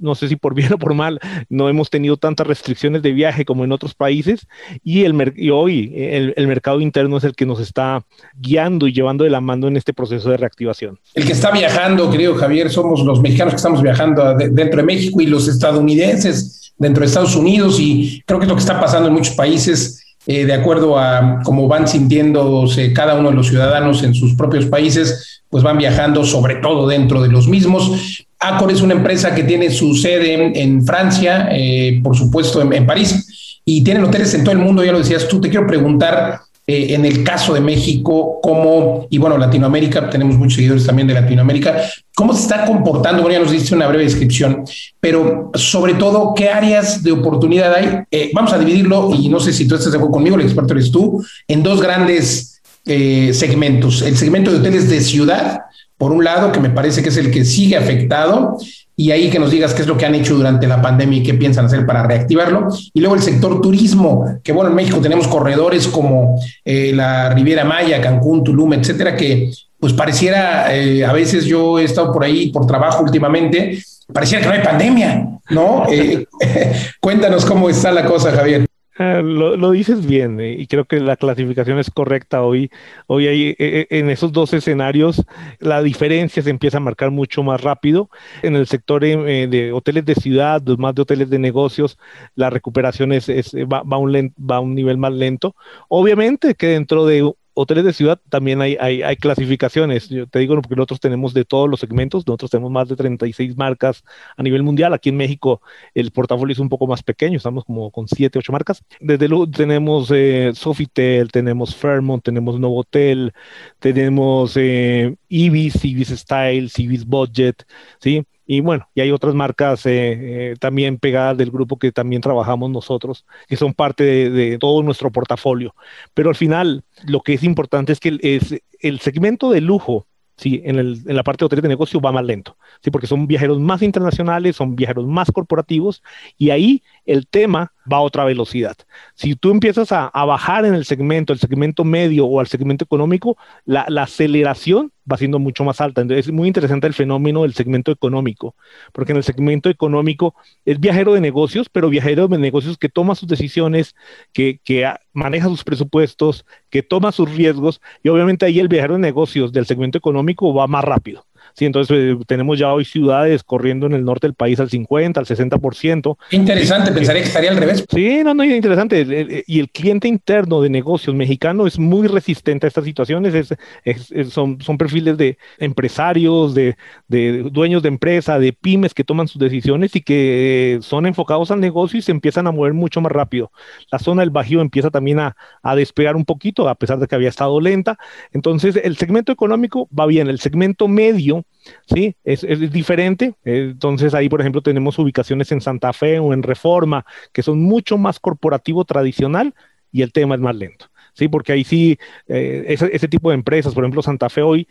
no 0.00 0.14
sé 0.14 0.28
si 0.28 0.36
por 0.36 0.54
bien 0.54 0.72
o 0.72 0.78
por 0.78 0.94
mal, 0.94 1.20
no 1.48 1.68
hemos 1.68 1.90
tenido 1.90 2.16
tantas 2.16 2.46
restricciones 2.46 3.02
de 3.02 3.12
viaje 3.12 3.44
como 3.44 3.64
en 3.64 3.72
otros 3.72 3.94
países 3.94 4.46
y, 4.82 5.04
el 5.04 5.32
y 5.36 5.50
hoy 5.50 5.92
el, 5.94 6.46
mercado 6.46 6.80
interno 6.80 7.16
es 7.16 7.24
el 7.24 7.34
que 7.34 7.46
nos 7.46 7.60
está 7.60 8.04
guiando 8.36 8.86
y 8.86 8.92
llevando 8.92 9.24
de 9.24 9.30
la 9.30 9.40
mano 9.40 9.68
en 9.68 9.76
este 9.76 9.92
proceso 9.92 10.30
de 10.30 10.36
reactivación. 10.36 10.98
El 11.14 11.24
que 11.24 11.32
está 11.32 11.50
viajando, 11.50 12.10
querido 12.10 12.34
Javier, 12.34 12.70
somos 12.70 13.04
los 13.04 13.20
mexicanos 13.20 13.54
que 13.54 13.58
estamos 13.58 13.82
viajando 13.82 14.34
dentro 14.34 14.78
de 14.78 14.82
México 14.82 15.20
y 15.20 15.26
los 15.26 15.48
estadounidenses 15.48 16.72
dentro 16.76 17.00
de 17.00 17.06
Estados 17.06 17.36
Unidos 17.36 17.78
y 17.78 18.22
creo 18.26 18.38
que 18.38 18.44
es 18.44 18.48
lo 18.48 18.56
que 18.56 18.60
está 18.60 18.80
pasando 18.80 19.08
en 19.08 19.14
muchos 19.14 19.34
países. 19.34 20.00
Eh, 20.26 20.46
de 20.46 20.54
acuerdo 20.54 20.98
a 20.98 21.40
cómo 21.44 21.68
van 21.68 21.86
sintiéndose 21.86 22.94
cada 22.94 23.14
uno 23.14 23.28
de 23.28 23.36
los 23.36 23.48
ciudadanos 23.48 24.02
en 24.02 24.14
sus 24.14 24.34
propios 24.34 24.64
países, 24.64 25.42
pues 25.50 25.62
van 25.62 25.76
viajando 25.76 26.24
sobre 26.24 26.56
todo 26.56 26.88
dentro 26.88 27.20
de 27.20 27.28
los 27.28 27.46
mismos. 27.46 28.26
Accor 28.44 28.70
es 28.70 28.82
una 28.82 28.92
empresa 28.92 29.34
que 29.34 29.42
tiene 29.42 29.70
su 29.70 29.94
sede 29.94 30.60
en, 30.60 30.84
Francia, 30.84 31.48
eh, 31.50 32.00
por 32.02 32.14
supuesto 32.14 32.60
en, 32.60 32.86
París, 32.86 33.60
y 33.64 33.82
tienen 33.82 34.04
hoteles 34.04 34.34
en 34.34 34.44
todo 34.44 34.52
el 34.52 34.58
mundo, 34.58 34.84
ya 34.84 34.92
lo 34.92 34.98
decías 34.98 35.26
tú. 35.26 35.40
Te 35.40 35.48
quiero 35.48 35.66
preguntar, 35.66 36.40
eh, 36.66 36.88
en 36.90 37.06
el 37.06 37.24
caso 37.24 37.54
de 37.54 37.62
México, 37.62 38.40
cómo, 38.42 39.06
y 39.08 39.16
bueno, 39.16 39.38
Latinoamérica, 39.38 40.10
tenemos 40.10 40.36
muchos 40.36 40.56
seguidores 40.56 40.84
también 40.84 41.08
de 41.08 41.14
Latinoamérica, 41.14 41.84
cómo 42.14 42.34
se 42.34 42.42
está 42.42 42.66
comportando, 42.66 43.22
bueno, 43.22 43.38
ya 43.38 43.42
nos 43.42 43.50
diste 43.50 43.74
una 43.74 43.86
breve 43.86 44.04
descripción, 44.04 44.62
pero 45.00 45.50
sobre 45.54 45.94
todo, 45.94 46.34
¿qué 46.34 46.50
áreas 46.50 47.02
de 47.02 47.12
oportunidad 47.12 47.74
hay? 47.74 48.00
Eh, 48.10 48.30
vamos 48.34 48.52
a 48.52 48.58
dividirlo, 48.58 49.10
y 49.14 49.30
no 49.30 49.40
sé 49.40 49.54
si 49.54 49.66
tú 49.66 49.74
estás 49.74 49.92
de 49.92 49.96
acuerdo 49.96 50.12
conmigo, 50.12 50.36
el 50.36 50.42
experto 50.42 50.74
eres 50.74 50.90
tú, 50.90 51.24
en 51.48 51.62
dos 51.62 51.80
grandes 51.80 52.50
segmentos. 52.84 54.02
El 54.02 54.14
segmento 54.14 54.50
de 54.50 54.58
hoteles 54.58 54.90
de 54.90 55.00
ciudad, 55.00 55.62
por 56.04 56.12
un 56.12 56.22
lado, 56.22 56.52
que 56.52 56.60
me 56.60 56.68
parece 56.68 57.02
que 57.02 57.08
es 57.08 57.16
el 57.16 57.30
que 57.30 57.46
sigue 57.46 57.78
afectado, 57.78 58.58
y 58.94 59.10
ahí 59.10 59.30
que 59.30 59.38
nos 59.38 59.50
digas 59.50 59.72
qué 59.72 59.80
es 59.80 59.88
lo 59.88 59.96
que 59.96 60.04
han 60.04 60.14
hecho 60.14 60.34
durante 60.34 60.66
la 60.66 60.82
pandemia 60.82 61.20
y 61.20 61.22
qué 61.22 61.32
piensan 61.32 61.64
hacer 61.64 61.86
para 61.86 62.02
reactivarlo. 62.02 62.68
Y 62.92 63.00
luego 63.00 63.14
el 63.14 63.22
sector 63.22 63.62
turismo, 63.62 64.38
que 64.44 64.52
bueno, 64.52 64.68
en 64.68 64.76
México 64.76 65.00
tenemos 65.00 65.26
corredores 65.26 65.88
como 65.88 66.38
eh, 66.62 66.92
la 66.94 67.30
Riviera 67.30 67.64
Maya, 67.64 68.02
Cancún, 68.02 68.44
Tulum, 68.44 68.74
etcétera, 68.74 69.16
que 69.16 69.50
pues 69.80 69.94
pareciera, 69.94 70.76
eh, 70.76 71.06
a 71.06 71.14
veces 71.14 71.46
yo 71.46 71.78
he 71.78 71.84
estado 71.84 72.12
por 72.12 72.22
ahí 72.22 72.50
por 72.50 72.66
trabajo 72.66 73.02
últimamente, 73.02 73.82
pareciera 74.12 74.42
que 74.42 74.48
no 74.50 74.54
hay 74.56 74.62
pandemia, 74.62 75.26
¿no? 75.48 75.86
Eh, 75.88 76.26
cuéntanos 77.00 77.46
cómo 77.46 77.70
está 77.70 77.90
la 77.92 78.04
cosa, 78.04 78.30
Javier. 78.30 78.66
Ah, 78.96 79.22
lo, 79.22 79.72
dices 79.72 80.06
bien 80.06 80.38
eh, 80.40 80.52
y 80.56 80.68
creo 80.68 80.84
que 80.84 81.00
la 81.00 81.16
clasificación 81.16 81.78
es 81.80 81.90
correcta 81.90 82.42
hoy. 82.42 82.70
Hoy 83.08 83.26
hay, 83.26 83.48
eh, 83.48 83.56
eh, 83.58 83.86
en 83.90 84.08
esos 84.08 84.30
dos 84.32 84.52
escenarios 84.52 85.24
la 85.58 85.82
diferencia 85.82 86.42
se 86.44 86.50
empieza 86.50 86.76
a 86.76 86.80
marcar 86.80 87.10
mucho 87.10 87.42
más 87.42 87.60
rápido. 87.60 88.08
En 88.42 88.54
el 88.54 88.68
sector 88.68 89.02
de 89.02 89.72
hoteles 89.72 90.04
de 90.04 90.14
ciudad, 90.14 90.62
más 90.78 90.94
de 90.94 91.02
hoteles 91.02 91.28
de 91.28 91.40
negocios, 91.40 91.98
la 92.36 92.50
recuperación 92.50 93.12
es, 93.12 93.28
va, 93.28 93.78
a 93.78 93.98
un 93.98 94.32
va 94.38 94.56
a 94.56 94.60
un 94.60 94.74
nivel 94.76 94.96
más 94.96 95.12
lento. 95.12 95.56
Obviamente 95.88 96.54
que 96.54 96.68
dentro 96.68 97.04
de 97.04 97.32
hoteles 97.54 97.84
de 97.84 97.92
ciudad 97.92 98.20
también 98.28 98.60
hay, 98.60 98.76
hay, 98.76 99.16
clasificaciones. 99.16 100.08
Yo 100.08 100.26
te 100.26 100.40
digo 100.40 100.54
porque 100.56 100.76
nosotros 100.76 101.00
tenemos 101.00 101.32
de 101.34 101.44
todos 101.44 101.68
los 101.70 101.80
segmentos, 101.80 102.26
nosotros 102.26 102.50
tenemos 102.50 102.70
más 102.70 102.88
de 102.88 102.96
36 102.96 103.56
marcas 103.56 104.04
a 104.36 104.42
nivel 104.42 104.62
mundial. 104.62 104.92
Aquí 104.92 105.08
en 105.08 105.16
México 105.16 105.62
el 105.94 106.10
portafolio 106.10 106.52
es 106.52 106.58
un 106.58 106.68
poco 106.68 106.86
más 106.86 107.02
pequeño, 107.02 107.36
estamos 107.36 107.64
como 107.64 107.90
con 107.90 108.08
7, 108.08 108.38
8 108.38 108.52
marcas. 108.52 108.84
Desde 109.00 109.28
luego 109.28 109.48
tenemos 109.48 110.10
eh, 110.12 110.52
Sofitel, 110.54 111.30
tenemos 111.30 111.74
Fairmont, 111.74 112.22
tenemos 112.22 112.58
Novotel, 112.58 113.32
tenemos 113.78 114.56
eh, 114.56 115.16
Ibis, 115.28 115.84
Ibis 115.84 116.08
Style, 116.08 116.70
Ibis 116.76 117.06
Budget, 117.06 117.64
¿sí? 118.00 118.24
Y 118.46 118.60
bueno, 118.60 118.88
y 118.94 119.00
hay 119.00 119.10
otras 119.10 119.34
marcas 119.34 119.86
eh, 119.86 120.52
eh, 120.52 120.54
también 120.60 120.98
pegadas 120.98 121.36
del 121.38 121.50
grupo 121.50 121.78
que 121.78 121.92
también 121.92 122.20
trabajamos 122.20 122.70
nosotros, 122.70 123.24
que 123.48 123.56
son 123.56 123.72
parte 123.72 124.30
de, 124.30 124.58
todo 124.58 124.82
nuestro 124.82 125.10
portafolio. 125.10 125.74
Pero 126.12 126.28
al 126.28 126.36
final, 126.36 126.84
lo 127.06 127.20
que 127.20 127.34
es 127.34 127.42
importante 127.42 127.92
es 127.92 128.00
que 128.00 128.18
es, 128.22 128.60
el 128.80 129.00
segmento 129.00 129.50
de 129.50 129.62
lujo 129.62 130.06
sí, 130.36 130.60
en, 130.64 130.78
el, 130.78 131.00
en, 131.06 131.16
la 131.16 131.22
parte 131.22 131.42
de 131.42 131.46
hoteles 131.46 131.62
de 131.62 131.68
negocio 131.68 132.00
va 132.00 132.12
más 132.12 132.24
lento, 132.24 132.56
sí, 132.82 132.90
porque 132.90 133.06
son 133.06 133.26
viajeros 133.26 133.60
más 133.60 133.82
internacionales, 133.82 134.56
son 134.56 134.76
viajeros 134.76 135.06
más 135.06 135.30
corporativos 135.30 136.02
y 136.36 136.50
ahí 136.50 136.82
el 137.04 137.26
tema 137.26 137.72
va 137.90 137.98
a 137.98 138.00
otra 138.00 138.24
velocidad. 138.24 138.76
Si 139.14 139.34
tú 139.34 139.50
empiezas 139.50 139.92
a, 139.92 140.10
bajar 140.24 140.64
en 140.64 140.74
el 140.74 140.84
segmento, 140.84 141.32
el 141.32 141.38
segmento 141.38 141.84
medio 141.84 142.26
o 142.26 142.40
al 142.40 142.46
segmento 142.46 142.84
económico, 142.84 143.36
la, 143.64 143.82
aceleración 144.02 144.92
va 145.10 145.18
siendo 145.18 145.38
mucho 145.38 145.64
más 145.64 145.80
alta. 145.80 146.00
Entonces 146.00 146.26
es 146.26 146.32
muy 146.32 146.48
interesante 146.48 146.86
el 146.86 146.94
fenómeno 146.94 147.42
del 147.42 147.52
segmento 147.52 147.92
económico, 147.92 148.54
porque 148.92 149.12
en 149.12 149.18
el 149.18 149.24
segmento 149.24 149.68
económico 149.68 150.34
es 150.64 150.80
viajero 150.80 151.12
de 151.14 151.20
negocios, 151.20 151.68
pero 151.68 151.90
viajero 151.90 152.28
de 152.28 152.38
negocios 152.38 152.78
que 152.78 152.88
toma 152.88 153.14
sus 153.14 153.28
decisiones, 153.28 153.94
que, 154.32 154.60
que 154.64 154.90
maneja 155.12 155.48
sus 155.48 155.64
presupuestos, 155.64 156.46
que 156.70 156.82
toma 156.82 157.12
sus 157.12 157.30
riesgos, 157.34 157.80
y 158.02 158.08
obviamente 158.08 158.46
ahí 158.46 158.60
el 158.60 158.68
viajero 158.68 158.94
de 158.94 159.00
negocios 159.00 159.52
del 159.52 159.66
segmento 159.66 159.98
económico 159.98 160.54
va 160.54 160.66
más 160.66 160.84
rápido. 160.84 161.26
Sí, 161.54 161.66
entonces 161.66 161.96
eh, 161.96 162.18
tenemos 162.26 162.58
ya 162.58 162.72
hoy 162.72 162.84
ciudades 162.84 163.44
corriendo 163.44 163.86
en 163.86 163.92
el 163.92 164.04
norte 164.04 164.26
del 164.26 164.34
país 164.34 164.58
al 164.58 164.70
50, 164.70 165.20
al 165.20 165.26
60%. 165.26 166.16
Interesante, 166.32 166.90
pensaría 166.90 167.22
que 167.22 167.28
estaría 167.28 167.50
al 167.50 167.56
revés. 167.56 167.86
Sí, 167.88 168.22
no, 168.24 168.34
no, 168.34 168.44
interesante. 168.44 169.02
Eh, 169.02 169.06
eh, 169.30 169.44
y 169.46 169.60
el 169.60 169.70
cliente 169.70 170.08
interno 170.08 170.60
de 170.60 170.68
negocios 170.68 171.14
mexicano 171.14 171.68
es 171.68 171.78
muy 171.78 172.08
resistente 172.08 172.66
a 172.66 172.68
estas 172.68 172.84
situaciones. 172.84 173.56
Es, 173.84 174.12
son, 174.32 174.60
son 174.60 174.76
perfiles 174.76 175.16
de 175.16 175.38
empresarios, 175.58 176.54
de, 176.54 176.76
de, 177.06 177.44
dueños 177.52 177.84
de 177.84 177.88
empresa, 177.88 178.40
de 178.40 178.52
pymes 178.52 178.92
que 178.92 179.04
toman 179.04 179.28
sus 179.28 179.40
decisiones 179.40 179.94
y 179.94 180.00
que 180.00 180.80
son 180.82 181.06
enfocados 181.06 181.52
al 181.52 181.60
negocio 181.60 182.00
y 182.00 182.02
se 182.02 182.10
empiezan 182.10 182.48
a 182.48 182.52
mover 182.52 182.74
mucho 182.74 183.00
más 183.00 183.12
rápido. 183.12 183.52
La 183.92 184.00
zona 184.00 184.22
del 184.22 184.30
Bajío 184.30 184.60
empieza 184.60 184.90
también 184.90 185.20
a, 185.20 185.36
a 185.62 185.76
despegar 185.76 186.16
un 186.16 186.24
poquito, 186.24 186.68
a 186.68 186.74
pesar 186.74 186.98
de 186.98 187.06
que 187.06 187.14
había 187.14 187.28
estado 187.28 187.60
lenta. 187.60 187.96
Entonces, 188.32 188.74
el 188.82 188.96
segmento 188.96 189.30
económico 189.30 189.88
va 189.96 190.06
bien. 190.06 190.26
El 190.26 190.40
segmento 190.40 190.88
medio 190.88 191.43
¿sí? 191.86 192.16
Es, 192.24 192.42
diferente. 192.72 193.34
Entonces 193.44 194.14
ahí, 194.14 194.28
por 194.28 194.40
ejemplo, 194.40 194.62
tenemos 194.62 194.98
ubicaciones 194.98 195.50
en 195.52 195.60
Santa 195.60 195.92
Fe 195.92 196.18
o 196.18 196.32
en 196.32 196.42
Reforma, 196.42 197.04
que 197.32 197.42
son 197.42 197.62
mucho 197.62 197.98
más 197.98 198.20
corporativo 198.20 198.84
tradicional 198.84 199.54
y 199.92 200.02
el 200.02 200.12
tema 200.12 200.34
es 200.34 200.40
más 200.40 200.56
lento. 200.56 200.86
Sí, 201.14 201.28
porque 201.28 201.52
ahí 201.52 201.64
sí, 201.64 201.98
eh, 202.26 202.64
ese, 202.66 203.08
tipo 203.08 203.30
de 203.30 203.36
empresas, 203.36 203.72
por 203.72 203.84
ejemplo, 203.84 204.02
Santa 204.02 204.28
Fe 204.28 204.42
hoy, 204.42 204.66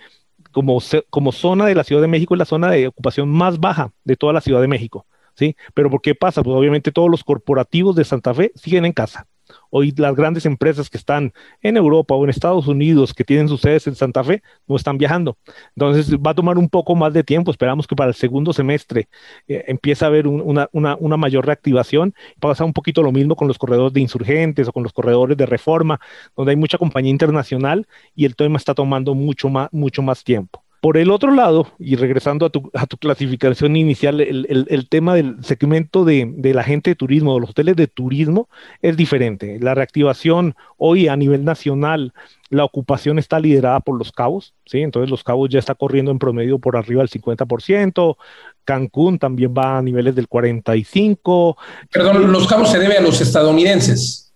como, 0.52 0.82
como 1.10 1.32
zona 1.32 1.66
de 1.66 1.76
la 1.76 1.86
Ciudad 1.86 2.02
de 2.02 2.10
México, 2.10 2.36
es 2.36 2.40
la 2.40 2.46
zona 2.46 2.70
de 2.70 2.88
ocupación 2.88 3.30
más 3.30 3.60
baja 3.60 3.94
de 4.04 4.18
toda 4.18 4.34
la 4.34 4.42
Ciudad 4.42 4.62
de 4.62 4.68
México. 4.68 5.06
¿sí? 5.36 5.56
Pero 5.74 5.90
¿por 5.90 6.02
qué 6.02 6.16
pasa? 6.16 6.44
Pues 6.44 6.56
obviamente 6.56 6.92
todos 6.92 7.10
los 7.10 7.24
corporativos 7.24 7.96
de 7.96 8.04
Santa 8.04 8.34
Fe 8.34 8.52
siguen 8.56 8.86
en 8.86 8.92
casa. 8.92 9.28
Hoy 9.76 9.92
las 9.98 10.16
grandes 10.16 10.46
empresas 10.46 10.88
que 10.88 11.00
están 11.00 11.34
en 11.64 11.78
Europa 11.78 12.14
o 12.14 12.24
en 12.24 12.30
Estados 12.30 12.68
Unidos, 12.68 13.12
que 13.12 13.24
tienen 13.24 13.50
sus 13.50 13.62
sedes 13.62 13.88
en 13.88 13.96
Santa 13.96 14.24
Fe, 14.24 14.44
no 14.68 14.76
están 14.76 15.00
viajando. 15.00 15.36
Entonces 15.76 16.16
va 16.16 16.30
a 16.30 16.36
tomar 16.36 16.60
un 16.60 16.70
poco 16.70 16.96
más 16.96 17.12
de 17.12 17.24
tiempo. 17.24 17.50
Esperamos 17.50 17.88
que 17.88 17.96
para 17.96 18.10
el 18.10 18.14
segundo 18.14 18.54
semestre 18.54 19.08
eh, 19.48 19.64
empiece 19.68 20.06
a 20.06 20.10
haber 20.10 20.28
una, 20.28 21.18
mayor 21.18 21.48
reactivación. 21.48 22.14
Pasa 22.40 22.64
un 22.64 22.74
poquito 22.74 23.02
lo 23.02 23.12
mismo 23.12 23.36
con 23.36 23.48
los 23.48 23.58
corredores 23.58 23.94
de 23.94 24.02
insurgentes 24.02 24.68
o 24.68 24.74
con 24.74 24.84
los 24.84 24.94
corredores 24.94 25.36
de 25.38 25.48
reforma, 25.48 26.00
donde 26.38 26.52
hay 26.52 26.56
mucha 26.56 26.78
compañía 26.78 27.10
internacional 27.10 27.88
y 28.16 28.26
el 28.26 28.36
tema 28.36 28.58
está 28.58 28.76
tomando 28.76 29.16
mucho 29.16 29.50
más, 29.50 29.70
mucho 29.72 30.04
más 30.04 30.24
tiempo. 30.24 30.63
Por 30.84 30.98
el 30.98 31.12
otro 31.12 31.32
lado, 31.32 31.72
y 31.80 31.96
regresando 31.96 32.46
a 32.46 32.50
tu, 32.50 32.98
clasificación 32.98 33.78
inicial, 33.78 34.20
el, 34.20 34.90
tema 34.90 35.16
del 35.16 35.38
segmento 35.42 36.04
de, 36.04 36.30
la 36.54 36.62
gente 36.62 36.90
de 36.90 36.96
turismo, 36.96 37.36
de 37.36 37.40
los 37.40 37.52
hoteles 37.52 37.78
de 37.78 37.88
turismo, 37.88 38.50
es 38.82 38.98
diferente. 38.98 39.60
La 39.62 39.76
reactivación 39.76 40.56
hoy 40.76 41.08
a 41.08 41.16
nivel 41.16 41.46
nacional, 41.46 42.12
la 42.50 42.66
ocupación 42.66 43.18
está 43.18 43.40
liderada 43.40 43.80
por 43.80 43.98
los 43.98 44.12
cabos, 44.12 44.56
¿sí? 44.66 44.82
Entonces 44.82 45.10
los 45.10 45.24
cabos 45.24 45.50
ya 45.50 45.60
está 45.60 45.74
corriendo 45.74 46.12
en 46.12 46.20
promedio 46.20 46.60
por 46.60 46.76
arriba 46.76 47.02
del 47.02 47.10
50%, 47.10 48.18
Cancún 48.66 49.20
también 49.20 49.54
va 49.58 49.78
a 49.78 49.82
niveles 49.82 50.16
del 50.16 50.28
45%. 50.28 51.56
Perdón, 51.94 52.30
los 52.30 52.46
cabos 52.46 52.70
se 52.70 52.80
debe 52.80 52.98
a 52.98 53.02
los 53.02 53.22
estadounidenses. 53.22 54.33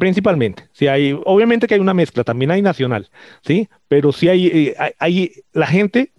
Principalmente, 0.00 0.66
sí 0.72 0.88
hay, 0.88 1.14
obviamente 1.26 1.66
que 1.66 1.74
hay 1.74 1.80
una 1.80 1.92
mezcla, 1.92 2.24
también 2.24 2.50
hay 2.50 2.62
nacional, 2.62 3.10
sí, 3.42 3.68
pero 3.86 4.12
sí 4.12 4.30
hay, 4.30 4.46
eh, 4.46 4.74
hay, 4.98 5.30
la 5.52 5.66
gente, 5.66 6.14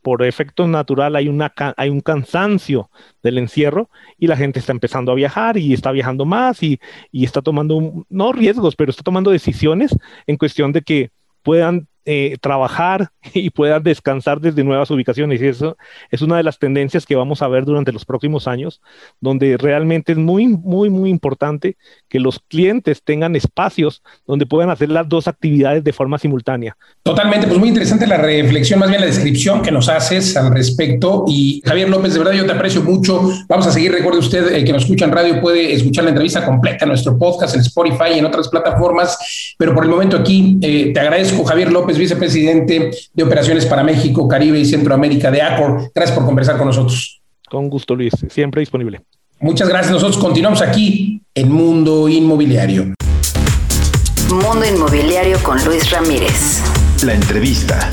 por 0.00 0.22
efecto 0.22 0.68
natural, 0.68 1.16
hay, 1.16 1.26
una, 1.26 1.52
hay 1.76 1.90
un 1.90 2.00
cansancio 2.00 2.88
del 3.24 3.38
encierro 3.38 3.90
y 4.16 4.28
la 4.28 4.36
gente 4.36 4.60
está 4.60 4.70
empezando 4.70 5.10
a 5.10 5.16
viajar 5.16 5.56
y 5.56 5.72
está 5.72 5.90
viajando 5.90 6.24
más 6.24 6.62
y, 6.62 6.78
y 7.10 7.24
está 7.24 7.42
tomando, 7.42 8.06
no 8.08 8.32
riesgos, 8.32 8.76
pero 8.76 8.90
está 8.92 9.02
tomando 9.02 9.32
decisiones 9.32 9.96
en 10.28 10.36
cuestión 10.36 10.70
de 10.70 10.82
que 10.82 11.10
puedan 11.42 11.88
eh, 12.06 12.36
trabajar 12.40 13.10
y 13.34 13.50
puedan 13.50 13.82
descansar 13.82 14.40
desde 14.40 14.64
nuevas 14.64 14.90
ubicaciones. 14.90 15.42
Y 15.42 15.48
eso 15.48 15.76
es 16.10 16.22
una 16.22 16.36
de 16.36 16.44
las 16.44 16.58
tendencias 16.58 17.04
que 17.04 17.16
vamos 17.16 17.42
a 17.42 17.48
ver 17.48 17.64
durante 17.64 17.92
los 17.92 18.04
próximos 18.04 18.48
años, 18.48 18.80
donde 19.20 19.56
realmente 19.56 20.12
es 20.12 20.18
muy, 20.18 20.46
muy, 20.46 20.88
muy 20.88 21.10
importante 21.10 21.76
que 22.08 22.20
los 22.20 22.40
clientes 22.48 23.02
tengan 23.02 23.36
espacios 23.36 24.02
donde 24.26 24.46
puedan 24.46 24.70
hacer 24.70 24.90
las 24.90 25.08
dos 25.08 25.28
actividades 25.28 25.84
de 25.84 25.92
forma 25.92 26.18
simultánea. 26.18 26.76
Totalmente, 27.02 27.46
pues 27.46 27.58
muy 27.58 27.68
interesante 27.68 28.06
la 28.06 28.16
reflexión, 28.16 28.78
más 28.78 28.88
bien 28.88 29.00
la 29.00 29.08
descripción 29.08 29.60
que 29.60 29.72
nos 29.72 29.88
haces 29.88 30.36
al 30.36 30.52
respecto. 30.52 31.24
Y 31.28 31.60
Javier 31.64 31.88
López, 31.88 32.12
de 32.12 32.20
verdad 32.20 32.32
yo 32.32 32.46
te 32.46 32.52
aprecio 32.52 32.82
mucho. 32.82 33.28
Vamos 33.48 33.66
a 33.66 33.72
seguir, 33.72 33.92
recuerde 33.92 34.20
usted 34.20 34.54
el 34.54 34.64
que 34.64 34.72
nos 34.72 34.84
escucha 34.84 35.04
en 35.04 35.12
radio 35.12 35.40
puede 35.40 35.72
escuchar 35.72 36.04
la 36.04 36.10
entrevista 36.10 36.44
completa 36.44 36.84
en 36.84 36.90
nuestro 36.90 37.18
podcast 37.18 37.54
en 37.54 37.60
Spotify 37.62 38.14
y 38.14 38.18
en 38.18 38.26
otras 38.26 38.48
plataformas, 38.48 39.54
pero 39.58 39.74
por 39.74 39.84
el 39.84 39.90
momento 39.90 40.16
aquí 40.16 40.58
eh, 40.62 40.92
te 40.92 41.00
agradezco, 41.00 41.44
Javier 41.44 41.72
López 41.72 41.95
vicepresidente 41.98 42.90
de 43.12 43.22
Operaciones 43.22 43.66
para 43.66 43.82
México, 43.82 44.26
Caribe 44.28 44.58
y 44.58 44.64
Centroamérica 44.64 45.30
de 45.30 45.42
Accor. 45.42 45.90
Gracias 45.94 46.16
por 46.16 46.26
conversar 46.26 46.56
con 46.56 46.66
nosotros. 46.66 47.20
Con 47.48 47.68
gusto, 47.68 47.94
Luis. 47.94 48.12
Siempre 48.28 48.60
disponible. 48.60 49.02
Muchas 49.40 49.68
gracias. 49.68 49.92
Nosotros 49.92 50.18
continuamos 50.18 50.62
aquí 50.62 51.22
en 51.34 51.52
Mundo 51.52 52.08
Inmobiliario. 52.08 52.94
Mundo 54.30 54.66
Inmobiliario 54.66 55.38
con 55.42 55.62
Luis 55.64 55.90
Ramírez. 55.90 56.62
La 57.04 57.14
entrevista. 57.14 57.88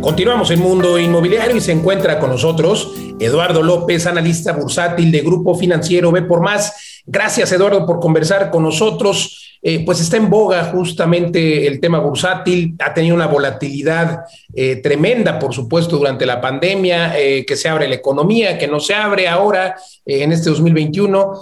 Continuamos 0.00 0.50
en 0.52 0.60
Mundo 0.60 0.98
Inmobiliario 0.98 1.56
y 1.56 1.60
se 1.60 1.72
encuentra 1.72 2.20
con 2.20 2.30
nosotros 2.30 2.92
Eduardo 3.18 3.62
López, 3.62 4.06
analista 4.06 4.52
bursátil 4.52 5.10
de 5.10 5.20
Grupo 5.20 5.54
Financiero 5.54 6.12
B 6.12 6.22
por 6.22 6.40
Más. 6.40 7.02
Gracias, 7.06 7.50
Eduardo, 7.52 7.86
por 7.86 8.00
conversar 8.00 8.50
con 8.50 8.62
nosotros. 8.62 9.45
Eh, 9.62 9.84
pues 9.84 10.00
está 10.00 10.16
en 10.16 10.30
boga 10.30 10.64
justamente 10.64 11.66
el 11.66 11.80
tema 11.80 11.98
bursátil, 11.98 12.74
ha 12.78 12.94
tenido 12.94 13.14
una 13.14 13.26
volatilidad 13.26 14.24
eh, 14.54 14.76
tremenda, 14.76 15.38
por 15.38 15.54
supuesto, 15.54 15.96
durante 15.96 16.26
la 16.26 16.40
pandemia, 16.40 17.18
eh, 17.18 17.44
que 17.44 17.56
se 17.56 17.68
abre 17.68 17.88
la 17.88 17.96
economía, 17.96 18.58
que 18.58 18.68
no 18.68 18.80
se 18.80 18.94
abre 18.94 19.28
ahora 19.28 19.76
en 20.04 20.32
este 20.32 20.50
2021. 20.50 21.32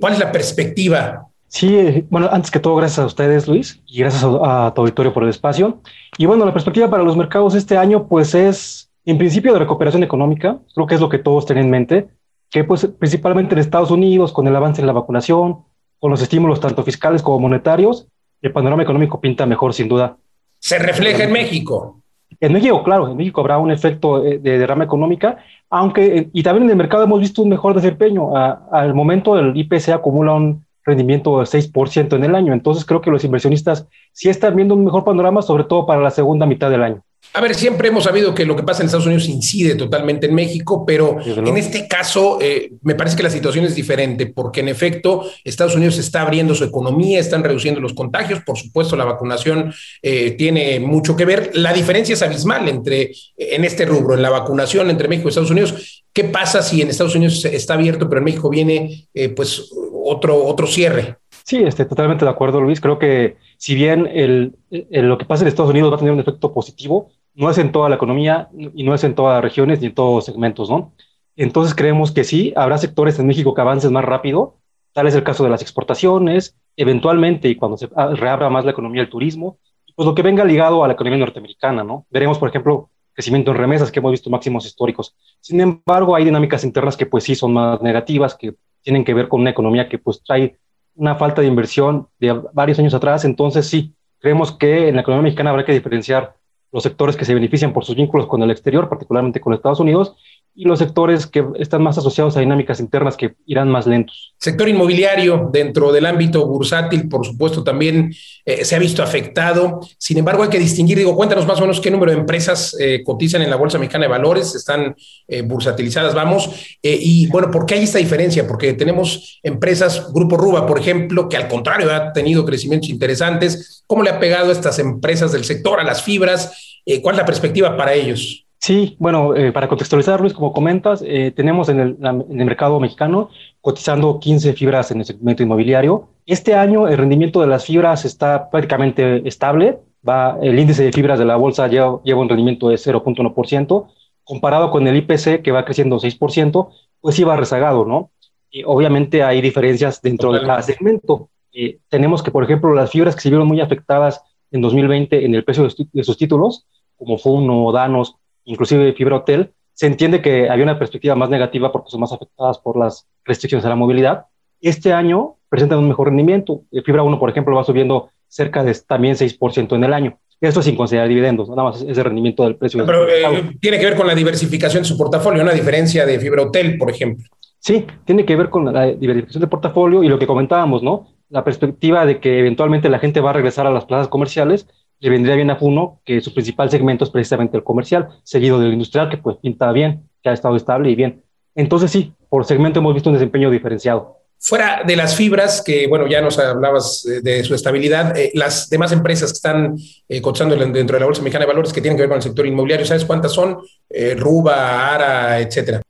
¿Cuál 0.00 0.12
es 0.12 0.18
la 0.18 0.32
perspectiva 0.32 1.28
Sí, 1.48 2.04
bueno, 2.10 2.28
antes 2.30 2.50
que 2.50 2.60
todo, 2.60 2.76
gracias 2.76 2.98
a 2.98 3.06
ustedes, 3.06 3.48
Luis, 3.48 3.82
y 3.86 4.00
gracias 4.00 4.22
a, 4.22 4.72
tu 4.74 4.82
auditorio 4.82 5.14
por 5.14 5.22
el 5.22 5.30
espacio. 5.30 5.80
Y 6.18 6.26
bueno, 6.26 6.44
la 6.44 6.52
perspectiva 6.52 6.90
para 6.90 7.02
los 7.02 7.16
mercados 7.16 7.54
este 7.54 7.78
año, 7.78 8.06
pues 8.06 8.34
es 8.34 8.90
en 9.06 9.16
principio 9.16 9.54
de 9.54 9.58
recuperación 9.58 10.02
económica, 10.02 10.58
creo 10.74 10.86
que 10.86 10.94
es 10.94 11.00
lo 11.00 11.08
que 11.08 11.18
todos 11.18 11.46
tienen 11.46 11.64
en 11.64 11.70
mente, 11.70 12.08
que 12.50 12.64
pues 12.64 12.86
principalmente 12.98 13.54
en 13.54 13.60
Estados 13.60 13.90
Unidos, 13.90 14.32
con 14.32 14.46
el 14.46 14.54
avance 14.54 14.82
en 14.82 14.86
la 14.86 14.92
vacunación, 14.92 15.64
con 15.98 16.10
los 16.10 16.22
estímulos 16.22 16.60
tanto 16.60 16.82
fiscales 16.82 17.22
como 17.22 17.40
monetarios, 17.40 18.06
el 18.40 18.52
panorama 18.52 18.82
económico 18.82 19.20
pinta 19.20 19.46
mejor, 19.46 19.74
sin 19.74 19.88
duda. 19.88 20.16
¿Se 20.58 20.78
refleja 20.78 21.24
en 21.24 21.32
México? 21.32 22.00
En 22.40 22.52
México, 22.52 22.82
claro, 22.84 23.08
en 23.08 23.16
México 23.16 23.40
habrá 23.40 23.58
un 23.58 23.70
efecto 23.70 24.24
eh, 24.24 24.38
de 24.38 24.58
derrama 24.58 24.84
económica, 24.84 25.38
aunque, 25.70 26.18
eh, 26.18 26.30
y 26.32 26.42
también 26.42 26.64
en 26.64 26.70
el 26.70 26.76
mercado 26.76 27.02
hemos 27.02 27.20
visto 27.20 27.42
un 27.42 27.48
mejor 27.48 27.74
desempeño. 27.74 28.36
al 28.36 28.94
momento 28.94 29.38
el 29.38 29.56
IPC 29.56 29.88
acumula 29.90 30.34
un 30.34 30.64
rendimiento 30.84 31.38
del 31.38 31.46
6% 31.46 32.16
en 32.16 32.24
el 32.24 32.34
año. 32.34 32.52
Entonces 32.52 32.84
creo 32.84 33.00
que 33.00 33.10
los 33.10 33.24
inversionistas 33.24 33.86
sí 34.12 34.28
están 34.28 34.56
viendo 34.56 34.74
un 34.74 34.84
mejor 34.84 35.04
panorama, 35.04 35.42
sobre 35.42 35.64
todo 35.64 35.86
para 35.86 36.00
la 36.00 36.10
segunda 36.10 36.46
mitad 36.46 36.70
del 36.70 36.82
año. 36.82 37.02
A 37.34 37.40
ver, 37.40 37.54
siempre 37.54 37.88
hemos 37.88 38.04
sabido 38.04 38.34
que 38.34 38.44
lo 38.44 38.56
que 38.56 38.62
pasa 38.62 38.82
en 38.82 38.86
Estados 38.86 39.06
Unidos 39.06 39.28
incide 39.28 39.74
totalmente 39.74 40.26
en 40.26 40.34
México, 40.34 40.84
pero 40.86 41.18
en 41.24 41.56
este 41.56 41.86
caso 41.86 42.38
eh, 42.40 42.72
me 42.82 42.94
parece 42.94 43.16
que 43.16 43.22
la 43.22 43.30
situación 43.30 43.64
es 43.64 43.74
diferente, 43.74 44.26
porque 44.26 44.60
en 44.60 44.68
efecto 44.68 45.24
Estados 45.44 45.76
Unidos 45.76 45.98
está 45.98 46.22
abriendo 46.22 46.54
su 46.54 46.64
economía, 46.64 47.20
están 47.20 47.44
reduciendo 47.44 47.80
los 47.80 47.92
contagios, 47.92 48.40
por 48.44 48.56
supuesto 48.56 48.96
la 48.96 49.04
vacunación 49.04 49.72
eh, 50.02 50.32
tiene 50.32 50.80
mucho 50.80 51.16
que 51.16 51.26
ver. 51.26 51.50
La 51.54 51.72
diferencia 51.72 52.14
es 52.14 52.22
abismal 52.22 52.68
entre 52.68 53.12
en 53.36 53.64
este 53.64 53.84
rubro, 53.84 54.14
en 54.14 54.22
la 54.22 54.30
vacunación 54.30 54.90
entre 54.90 55.08
México 55.08 55.28
y 55.28 55.30
Estados 55.30 55.50
Unidos. 55.50 56.04
¿Qué 56.12 56.24
pasa 56.24 56.62
si 56.62 56.82
en 56.82 56.88
Estados 56.88 57.14
Unidos 57.14 57.44
está 57.44 57.74
abierto, 57.74 58.08
pero 58.08 58.18
en 58.18 58.24
México 58.24 58.48
viene 58.48 59.06
eh, 59.14 59.28
pues 59.28 59.70
otro, 59.92 60.44
otro 60.44 60.66
cierre? 60.66 61.16
Sí, 61.44 61.62
estoy 61.64 61.86
totalmente 61.86 62.24
de 62.24 62.30
acuerdo, 62.30 62.60
Luis. 62.60 62.80
Creo 62.80 62.98
que 62.98 63.36
si 63.56 63.74
bien 63.74 64.06
el, 64.06 64.56
lo 64.90 65.16
que 65.16 65.24
pasa 65.24 65.44
en 65.44 65.48
Estados 65.48 65.70
Unidos 65.70 65.90
va 65.90 65.96
a 65.96 65.98
tener 65.98 66.12
un 66.12 66.20
efecto 66.20 66.52
positivo, 66.52 67.10
no 67.38 67.48
es 67.48 67.58
en 67.58 67.70
toda 67.70 67.88
la 67.88 67.94
economía 67.94 68.48
y 68.52 68.82
no 68.82 68.94
es 68.94 69.04
en 69.04 69.14
todas 69.14 69.36
las 69.36 69.42
regiones 69.42 69.80
ni 69.80 69.86
en 69.86 69.94
todos 69.94 70.12
los 70.12 70.24
segmentos, 70.24 70.68
¿no? 70.68 70.92
Entonces 71.36 71.72
creemos 71.72 72.10
que 72.10 72.24
sí, 72.24 72.52
habrá 72.56 72.78
sectores 72.78 73.16
en 73.20 73.28
México 73.28 73.54
que 73.54 73.60
avancen 73.60 73.92
más 73.92 74.04
rápido, 74.04 74.56
tal 74.92 75.06
es 75.06 75.14
el 75.14 75.22
caso 75.22 75.44
de 75.44 75.50
las 75.50 75.62
exportaciones, 75.62 76.56
eventualmente 76.76 77.48
y 77.48 77.54
cuando 77.54 77.76
se 77.76 77.86
reabra 77.86 78.50
más 78.50 78.64
la 78.64 78.72
economía 78.72 79.02
del 79.02 79.10
turismo, 79.10 79.58
pues 79.94 80.04
lo 80.04 80.16
que 80.16 80.22
venga 80.22 80.44
ligado 80.44 80.82
a 80.82 80.88
la 80.88 80.94
economía 80.94 81.20
norteamericana, 81.20 81.84
¿no? 81.84 82.06
Veremos, 82.10 82.40
por 82.40 82.48
ejemplo, 82.48 82.90
crecimiento 83.12 83.52
en 83.52 83.56
remesas, 83.56 83.92
que 83.92 84.00
hemos 84.00 84.10
visto 84.10 84.30
máximos 84.30 84.66
históricos. 84.66 85.14
Sin 85.40 85.60
embargo, 85.60 86.16
hay 86.16 86.24
dinámicas 86.24 86.64
internas 86.64 86.96
que 86.96 87.06
pues 87.06 87.22
sí 87.22 87.36
son 87.36 87.52
más 87.52 87.80
negativas, 87.82 88.34
que 88.34 88.56
tienen 88.82 89.04
que 89.04 89.14
ver 89.14 89.28
con 89.28 89.42
una 89.42 89.50
economía 89.50 89.88
que 89.88 89.98
pues 89.98 90.24
trae 90.24 90.58
una 90.96 91.14
falta 91.14 91.40
de 91.40 91.46
inversión 91.46 92.08
de 92.18 92.32
varios 92.52 92.80
años 92.80 92.94
atrás, 92.94 93.24
entonces 93.24 93.68
sí, 93.68 93.94
creemos 94.18 94.50
que 94.50 94.88
en 94.88 94.96
la 94.96 95.02
economía 95.02 95.22
mexicana 95.22 95.50
habrá 95.50 95.64
que 95.64 95.72
diferenciar 95.72 96.34
los 96.72 96.82
sectores 96.82 97.16
que 97.16 97.24
se 97.24 97.34
benefician 97.34 97.72
por 97.72 97.84
sus 97.84 97.96
vínculos 97.96 98.26
con 98.26 98.42
el 98.42 98.50
exterior, 98.50 98.88
particularmente 98.88 99.40
con 99.40 99.54
Estados 99.54 99.80
Unidos, 99.80 100.14
y 100.58 100.64
los 100.64 100.80
sectores 100.80 101.28
que 101.28 101.46
están 101.60 101.84
más 101.84 101.96
asociados 101.98 102.36
a 102.36 102.40
dinámicas 102.40 102.80
internas 102.80 103.16
que 103.16 103.36
irán 103.46 103.70
más 103.70 103.86
lentos. 103.86 104.34
Sector 104.40 104.68
inmobiliario 104.68 105.50
dentro 105.52 105.92
del 105.92 106.04
ámbito 106.04 106.44
bursátil, 106.48 107.08
por 107.08 107.24
supuesto, 107.24 107.62
también 107.62 108.12
eh, 108.44 108.64
se 108.64 108.74
ha 108.74 108.80
visto 108.80 109.00
afectado. 109.04 109.78
Sin 109.98 110.18
embargo, 110.18 110.42
hay 110.42 110.48
que 110.48 110.58
distinguir, 110.58 110.98
digo, 110.98 111.14
cuéntanos 111.14 111.46
más 111.46 111.58
o 111.58 111.60
menos 111.60 111.80
qué 111.80 111.92
número 111.92 112.10
de 112.10 112.18
empresas 112.18 112.76
eh, 112.80 113.04
cotizan 113.04 113.42
en 113.42 113.50
la 113.50 113.56
Bolsa 113.56 113.78
Mexicana 113.78 114.06
de 114.06 114.10
Valores, 114.10 114.52
están 114.56 114.96
eh, 115.28 115.42
bursatilizadas, 115.42 116.12
vamos. 116.12 116.50
y 116.82 117.28
bueno, 117.28 117.52
¿por 117.52 117.64
qué 117.64 117.74
hay 117.74 117.84
esta 117.84 117.98
diferencia? 117.98 118.44
Porque 118.48 118.72
tenemos 118.72 119.38
empresas, 119.44 120.12
Grupo 120.12 120.36
Ruba, 120.36 120.66
por 120.66 120.80
ejemplo, 120.80 121.28
que 121.28 121.36
al 121.36 121.46
contrario 121.46 121.94
ha 121.94 122.12
tenido 122.12 122.44
crecimientos 122.44 122.90
interesantes. 122.90 123.84
¿Cómo 123.86 124.02
le 124.02 124.10
ha 124.10 124.18
pegado 124.18 124.48
a 124.48 124.52
estas 124.52 124.80
empresas 124.80 125.30
del 125.30 125.44
sector, 125.44 125.78
a 125.78 125.84
las 125.84 126.02
fibras? 126.02 126.80
¿Cuál 127.00 127.14
es 127.14 127.18
la 127.18 127.26
perspectiva 127.26 127.76
para 127.76 127.94
ellos? 127.94 128.47
Sí, 128.60 128.96
bueno, 128.98 129.36
eh, 129.36 129.52
para 129.52 129.68
contextualizar, 129.68 130.20
Luis, 130.20 130.34
como 130.34 130.52
comentas, 130.52 131.02
eh, 131.06 131.32
tenemos 131.34 131.68
en 131.68 131.80
el, 131.80 131.96
en 132.02 132.40
el, 132.40 132.44
mercado 132.44 132.80
mexicano 132.80 133.30
cotizando 133.60 134.18
15 134.18 134.52
fibras 134.54 134.90
en 134.90 134.98
el 134.98 135.04
segmento 135.04 135.42
inmobiliario. 135.42 136.08
Este 136.26 136.54
año 136.54 136.88
el 136.88 136.98
rendimiento 136.98 137.40
de 137.40 137.46
las 137.46 137.64
fibras 137.64 138.04
está 138.04 138.50
prácticamente 138.50 139.26
estable. 139.28 139.78
Va, 140.06 140.38
el 140.42 140.58
índice 140.58 140.82
de 140.82 140.92
fibras 140.92 141.18
de 141.18 141.24
la 141.24 141.36
bolsa 141.36 141.68
lleva, 141.68 142.00
lleva 142.02 142.20
un 142.20 142.28
rendimiento 142.28 142.68
de 142.68 142.76
0.1%, 142.76 143.86
comparado 144.24 144.70
con 144.70 144.86
el 144.86 144.96
IPC 144.96 145.42
que 145.42 145.52
va 145.52 145.64
creciendo 145.64 145.98
6%, 145.98 146.68
pues 147.00 147.14
sí 147.14 147.24
va 147.24 147.36
rezagado, 147.36 147.84
¿no? 147.84 148.10
Y 148.50 148.64
obviamente 148.64 149.22
hay 149.22 149.40
diferencias 149.40 150.02
dentro 150.02 150.32
de 150.32 150.40
cada 150.40 150.62
segmento. 150.62 151.30
Eh, 151.52 151.78
tenemos 151.88 152.22
que, 152.22 152.30
por 152.30 152.44
ejemplo, 152.44 152.74
las 152.74 152.90
fibras 152.90 153.14
que 153.14 153.22
se 153.22 153.30
vieron 153.30 153.46
muy 153.46 153.60
afectadas 153.60 154.22
en 154.50 154.60
2020 154.62 155.24
en 155.24 155.34
el 155.34 155.44
precio 155.44 155.64
de, 155.64 155.74
de 155.92 156.04
sus 156.04 156.16
títulos, 156.16 156.66
como 156.96 157.18
Funo, 157.18 157.70
Danos, 157.72 158.16
inclusive 158.48 158.92
Fibra 158.94 159.16
Hotel, 159.16 159.52
se 159.74 159.86
entiende 159.86 160.20
que 160.20 160.48
había 160.50 160.64
una 160.64 160.78
perspectiva 160.78 161.14
más 161.14 161.30
negativa 161.30 161.70
porque 161.70 161.90
son 161.90 162.00
más 162.00 162.12
afectadas 162.12 162.58
por 162.58 162.76
las 162.76 163.06
restricciones 163.24 163.64
a 163.64 163.68
la 163.68 163.76
movilidad. 163.76 164.26
Este 164.60 164.92
año 164.92 165.36
presentan 165.48 165.78
un 165.78 165.86
mejor 165.86 166.08
rendimiento. 166.08 166.62
Fibra 166.84 167.04
1, 167.04 167.18
por 167.18 167.30
ejemplo, 167.30 167.54
va 167.54 167.62
subiendo 167.62 168.10
cerca 168.26 168.64
de 168.64 168.74
también 168.74 169.14
6% 169.14 169.76
en 169.76 169.84
el 169.84 169.92
año. 169.92 170.18
Esto 170.40 170.62
sin 170.62 170.76
considerar 170.76 171.08
dividendos, 171.08 171.48
nada 171.48 171.64
más 171.64 171.82
ese 171.82 172.02
rendimiento 172.02 172.44
del 172.44 172.56
precio. 172.56 172.84
Pero 172.86 173.08
eh, 173.08 173.56
tiene 173.60 173.78
que 173.78 173.86
ver 173.86 173.96
con 173.96 174.06
la 174.06 174.14
diversificación 174.14 174.82
de 174.82 174.88
su 174.88 174.96
portafolio, 174.96 175.42
una 175.42 175.52
diferencia 175.52 176.06
de 176.06 176.18
Fibra 176.20 176.42
Hotel, 176.42 176.78
por 176.78 176.90
ejemplo. 176.90 177.24
Sí, 177.58 177.84
tiene 178.04 178.24
que 178.24 178.36
ver 178.36 178.48
con 178.48 178.72
la 178.72 178.86
diversificación 178.86 179.40
del 179.40 179.50
portafolio 179.50 180.04
y 180.04 180.08
lo 180.08 180.18
que 180.18 180.28
comentábamos, 180.28 180.82
¿no? 180.82 181.08
La 181.28 181.42
perspectiva 181.42 182.06
de 182.06 182.20
que 182.20 182.38
eventualmente 182.38 182.88
la 182.88 183.00
gente 183.00 183.20
va 183.20 183.30
a 183.30 183.32
regresar 183.32 183.66
a 183.66 183.70
las 183.70 183.84
plazas 183.84 184.08
comerciales 184.08 184.68
le 185.00 185.10
vendría 185.10 185.36
bien 185.36 185.50
a 185.50 185.56
Funo 185.56 186.00
que 186.04 186.20
su 186.20 186.32
principal 186.32 186.70
segmento 186.70 187.04
es 187.04 187.10
precisamente 187.10 187.56
el 187.56 187.64
comercial, 187.64 188.08
seguido 188.22 188.58
del 188.58 188.72
industrial, 188.72 189.08
que 189.08 189.18
pues 189.18 189.36
pinta 189.36 189.70
bien, 189.72 190.08
que 190.22 190.30
ha 190.30 190.32
estado 190.32 190.56
estable 190.56 190.90
y 190.90 190.94
bien. 190.94 191.22
Entonces 191.54 191.90
sí, 191.90 192.12
por 192.28 192.44
segmento 192.44 192.80
hemos 192.80 192.94
visto 192.94 193.10
un 193.10 193.14
desempeño 193.14 193.50
diferenciado. 193.50 194.18
Fuera 194.40 194.82
de 194.86 194.94
las 194.94 195.16
fibras, 195.16 195.62
que 195.62 195.88
bueno, 195.88 196.06
ya 196.06 196.20
nos 196.20 196.38
hablabas 196.38 197.04
de 197.22 197.42
su 197.42 197.56
estabilidad, 197.56 198.16
eh, 198.16 198.30
las 198.34 198.70
demás 198.70 198.92
empresas 198.92 199.32
que 199.32 199.36
están 199.36 199.76
eh, 200.08 200.22
cotizando 200.22 200.54
dentro 200.54 200.94
de 200.94 201.00
la 201.00 201.06
Bolsa 201.06 201.22
Mexicana 201.22 201.44
de 201.44 201.48
Valores 201.48 201.72
que 201.72 201.80
tienen 201.80 201.96
que 201.96 202.02
ver 202.02 202.08
con 202.08 202.18
el 202.18 202.22
sector 202.22 202.46
inmobiliario, 202.46 202.86
¿sabes 202.86 203.04
cuántas 203.04 203.32
son? 203.32 203.58
Eh, 203.90 204.14
Ruba, 204.16 204.94
Ara, 204.94 205.40
etcétera. 205.40 205.82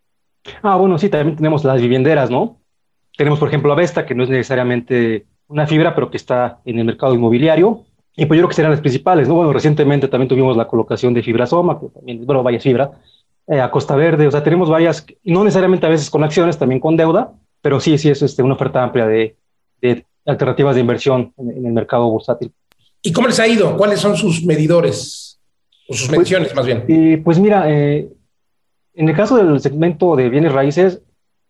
Ah, 0.63 0.77
bueno, 0.77 0.99
sí, 0.99 1.11
también 1.11 1.37
tenemos 1.37 1.63
las 1.65 1.81
vivienderas, 1.81 2.31
¿no? 2.31 2.63
Tenemos, 3.19 3.39
por 3.39 3.49
ejemplo, 3.49 3.71
Avesta, 3.73 4.07
que 4.07 4.15
no 4.15 4.25
es 4.25 4.31
necesariamente 4.31 5.27
una 5.49 5.67
fibra, 5.67 5.95
pero 5.95 6.11
que 6.11 6.17
está 6.17 6.61
en 6.65 6.79
el 6.79 6.87
mercado 6.87 7.15
inmobiliario. 7.15 7.85
Y 8.21 8.27
pues 8.27 8.37
yo 8.37 8.43
creo 8.43 8.49
que 8.49 8.57
serán 8.57 8.73
las 8.73 8.81
principales, 8.81 9.29
¿no? 9.29 9.37
Bueno, 9.37 9.53
recientemente 9.53 10.09
también 10.09 10.29
tuvimos 10.29 10.57
la 10.57 10.67
colocación 10.67 11.15
de 11.15 11.23
Fibrasoma, 11.23 11.79
que 11.79 11.87
también, 11.87 12.27
bueno, 12.27 12.43
varias 12.43 12.65
fibra, 12.65 12.91
eh, 13.47 13.61
a 13.61 13.71
Costa 13.71 13.95
Verde, 13.95 14.27
o 14.27 14.31
sea, 14.33 14.43
tenemos 14.43 14.69
varias, 14.69 15.07
no 15.23 15.45
necesariamente 15.45 15.87
a 15.87 15.89
veces 15.89 16.11
con 16.11 16.25
acciones, 16.25 16.59
también 16.59 16.81
con 16.81 16.97
deuda, 16.97 17.33
pero 17.63 17.79
sí, 17.79 17.97
sí 17.97 18.11
es 18.11 18.21
este, 18.23 18.43
una 18.43 18.55
oferta 18.55 18.83
amplia 18.83 19.07
de, 19.07 19.37
de 19.81 20.05
alternativas 20.27 20.75
de 20.75 20.81
inversión 20.81 21.33
en, 21.39 21.65
el 21.65 21.73
mercado 21.73 22.11
bursátil. 22.11 22.53
¿Y 23.03 23.13
cómo 23.13 23.29
les 23.29 23.39
ha 23.39 23.47
ido? 23.47 23.77
¿Cuáles 23.77 24.01
son 24.01 24.17
sus 24.17 24.45
medidores? 24.45 25.39
O 25.89 25.95
sus 25.95 26.09
pues, 26.09 26.19
mediciones, 26.19 26.53
más 26.57 26.67
bien. 26.67 26.87
Eh, 26.89 27.23
pues 27.25 27.39
mira, 27.39 27.71
eh, 27.71 28.09
en 28.95 29.09
el 29.09 29.15
caso 29.15 29.37
del 29.37 29.61
segmento 29.61 30.17
de 30.17 30.29
bienes 30.29 30.53
raíces, 30.53 31.03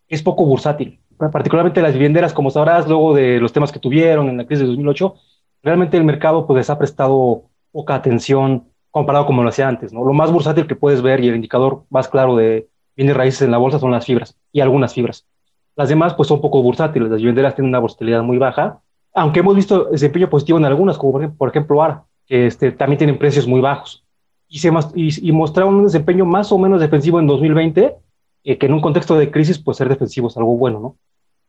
es 0.07 0.23
poco 0.23 0.45
bursátil. 0.45 1.01
Particularmente 1.33 1.81
las 1.81 1.95
vivienderas, 1.95 2.35
como 2.35 2.51
sabrás, 2.51 2.87
luego 2.87 3.15
de 3.15 3.41
los 3.41 3.55
temas 3.55 3.73
que 3.73 3.81
tuvieron 3.81 4.29
en 4.29 4.37
la 4.37 4.45
crisis 4.45 4.61
de 4.61 4.67
2008, 4.67 5.15
realmente 5.63 5.97
el 5.97 6.05
mercado 6.05 6.47
pues 6.47 6.71
ha 6.71 6.79
prestado 6.79 7.45
poca 7.73 7.95
atención 7.95 8.69
comparado 8.91 9.27
como 9.27 9.43
lo 9.43 9.49
hacía 9.49 9.69
antes, 9.69 9.93
¿no? 9.93 10.05
Lo 10.05 10.13
más 10.13 10.33
bursátil 10.33 10.67
que 10.67 10.77
puedes 10.77 11.03
ver 11.03 11.23
y 11.23 11.29
el 11.29 11.37
indicador 11.37 11.85
más 11.91 12.09
claro 12.09 12.37
de 12.37 12.69
bienes 12.97 13.17
raíces 13.17 13.43
en 13.43 13.51
la 13.51 13.59
bolsa 13.59 13.79
son 13.79 13.91
las 13.91 14.07
fibras 14.07 14.37
y 14.53 14.61
algunas 14.61 14.95
fibras. 14.95 15.27
Las 15.77 15.89
demás 15.89 16.15
pues 16.15 16.29
son 16.29 16.41
poco 16.41 16.63
bursátiles, 16.63 17.09
las 17.09 17.19
vivienderas 17.19 17.55
tienen 17.55 17.69
una 17.69 17.79
volatilidad 17.79 18.23
muy 18.23 18.39
baja, 18.39 18.81
aunque 19.15 19.41
hemos 19.41 19.55
visto 19.55 19.85
desempeño 19.85 20.29
positivo 20.29 20.59
en 20.59 20.65
algunas, 20.65 20.99
como 20.99 21.35
por 21.37 21.49
ejemplo 21.49 21.83
ARA, 21.83 22.05
que 22.27 22.47
este, 22.47 22.73
también 22.73 22.99
tienen 22.99 23.19
precios 23.19 23.47
muy 23.47 23.61
bajos. 23.61 24.05
Y, 24.49 24.59
se, 24.59 24.71
y, 24.95 25.29
y 25.29 25.33
mostraron 25.33 25.77
un 25.77 25.85
desempeño 25.85 26.25
más 26.25 26.51
o 26.51 26.59
menos 26.59 26.81
defensivo 26.81 27.21
en 27.21 27.27
2020, 27.27 27.97
eh, 28.45 28.59
que 28.59 28.67
en 28.67 28.73
un 28.73 28.81
contexto 28.81 29.17
de 29.19 29.31
crisis 29.31 29.59
pues 29.59 29.77
ser 29.77 29.89
defensivo 29.89 30.29
es 30.29 30.37
algo 30.37 30.57
bueno, 30.57 30.81
¿no? 30.81 30.97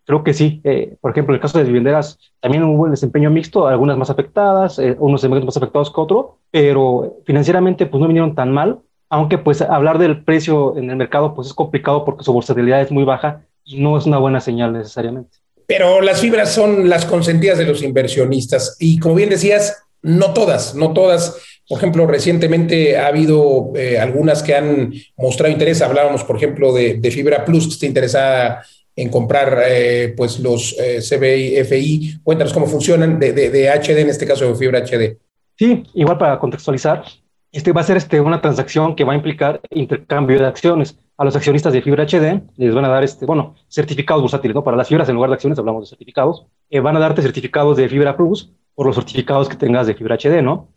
Creo 0.09 0.23
que 0.23 0.33
sí. 0.33 0.59
Eh, 0.63 0.95
por 0.99 1.11
ejemplo, 1.11 1.33
en 1.33 1.35
el 1.35 1.41
caso 1.41 1.59
de 1.59 1.65
vivienderas, 1.65 2.17
también 2.39 2.63
hubo 2.63 2.85
un 2.85 2.89
desempeño 2.89 3.29
mixto, 3.29 3.67
algunas 3.67 3.95
más 3.95 4.09
afectadas, 4.09 4.79
eh, 4.79 4.95
unos 4.97 5.21
segmentos 5.21 5.45
más 5.45 5.57
afectados 5.57 5.93
que 5.93 6.01
otros, 6.01 6.25
pero 6.49 7.19
financieramente 7.27 7.85
pues 7.85 8.01
no 8.01 8.07
vinieron 8.07 8.33
tan 8.33 8.51
mal, 8.51 8.79
aunque 9.07 9.37
pues 9.37 9.61
hablar 9.61 9.99
del 9.99 10.23
precio 10.23 10.75
en 10.77 10.89
el 10.89 10.95
mercado 10.95 11.35
pues 11.35 11.49
es 11.49 11.53
complicado 11.53 12.05
porque 12.05 12.23
su 12.23 12.33
volatilidad 12.33 12.81
es 12.81 12.89
muy 12.89 13.03
baja 13.03 13.43
y 13.63 13.79
no 13.79 13.99
es 13.99 14.07
una 14.07 14.17
buena 14.17 14.41
señal 14.41 14.73
necesariamente. 14.73 15.37
Pero 15.67 16.01
las 16.01 16.21
fibras 16.21 16.51
son 16.51 16.89
las 16.89 17.05
consentidas 17.05 17.59
de 17.59 17.67
los 17.67 17.83
inversionistas 17.83 18.77
y 18.79 18.97
como 18.97 19.13
bien 19.13 19.29
decías, 19.29 19.83
no 20.01 20.33
todas, 20.33 20.73
no 20.73 20.91
todas. 20.91 21.37
Por 21.67 21.77
ejemplo, 21.77 22.07
recientemente 22.07 22.97
ha 22.97 23.05
habido 23.05 23.73
eh, 23.75 23.99
algunas 23.99 24.41
que 24.41 24.55
han 24.55 24.91
mostrado 25.17 25.53
interés. 25.53 25.83
Hablábamos, 25.83 26.23
por 26.23 26.37
ejemplo, 26.37 26.73
de, 26.73 26.95
de 26.95 27.11
Fibra 27.11 27.45
Plus, 27.45 27.67
que 27.67 27.73
está 27.73 27.85
interesada 27.85 28.63
en 28.95 29.09
comprar 29.09 29.61
eh, 29.65 30.13
pues 30.15 30.39
los 30.39 30.77
eh, 30.79 30.99
CBI, 30.99 31.63
FI. 31.63 32.19
Cuéntanos 32.23 32.53
cómo 32.53 32.65
funcionan 32.65 33.19
de, 33.19 33.33
de, 33.33 33.69
HD, 33.69 33.99
en 33.99 34.09
este 34.09 34.27
caso 34.27 34.47
de 34.47 34.55
fibra 34.55 34.79
HD. 34.79 35.17
Sí, 35.57 35.83
igual 35.93 36.17
para 36.17 36.39
contextualizar, 36.39 37.03
este 37.51 37.71
va 37.71 37.81
a 37.81 37.83
ser 37.83 37.97
este, 37.97 38.19
una 38.19 38.41
transacción 38.41 38.95
que 38.95 39.03
va 39.03 39.13
a 39.13 39.15
implicar 39.15 39.61
intercambio 39.71 40.39
de 40.39 40.45
acciones. 40.45 40.97
A 41.17 41.25
los 41.25 41.35
accionistas 41.35 41.73
de 41.73 41.81
fibra 41.81 42.05
HD 42.05 42.41
les 42.55 42.73
van 42.73 42.85
a 42.85 42.89
dar, 42.89 43.03
este, 43.03 43.25
bueno, 43.25 43.55
certificados 43.67 44.21
bursátiles, 44.21 44.55
¿no? 44.55 44.63
Para 44.63 44.77
las 44.77 44.87
fibras 44.87 45.09
en 45.09 45.15
lugar 45.15 45.29
de 45.29 45.35
acciones 45.35 45.59
hablamos 45.59 45.83
de 45.83 45.89
certificados. 45.89 46.45
Eh, 46.69 46.79
van 46.79 46.95
a 46.95 46.99
darte 46.99 47.21
certificados 47.21 47.77
de 47.77 47.89
fibra 47.89 48.15
plus 48.15 48.51
por 48.73 48.85
los 48.85 48.95
certificados 48.95 49.49
que 49.49 49.57
tengas 49.57 49.87
de 49.87 49.95
fibra 49.95 50.15
HD, 50.15 50.41
¿no? 50.41 50.69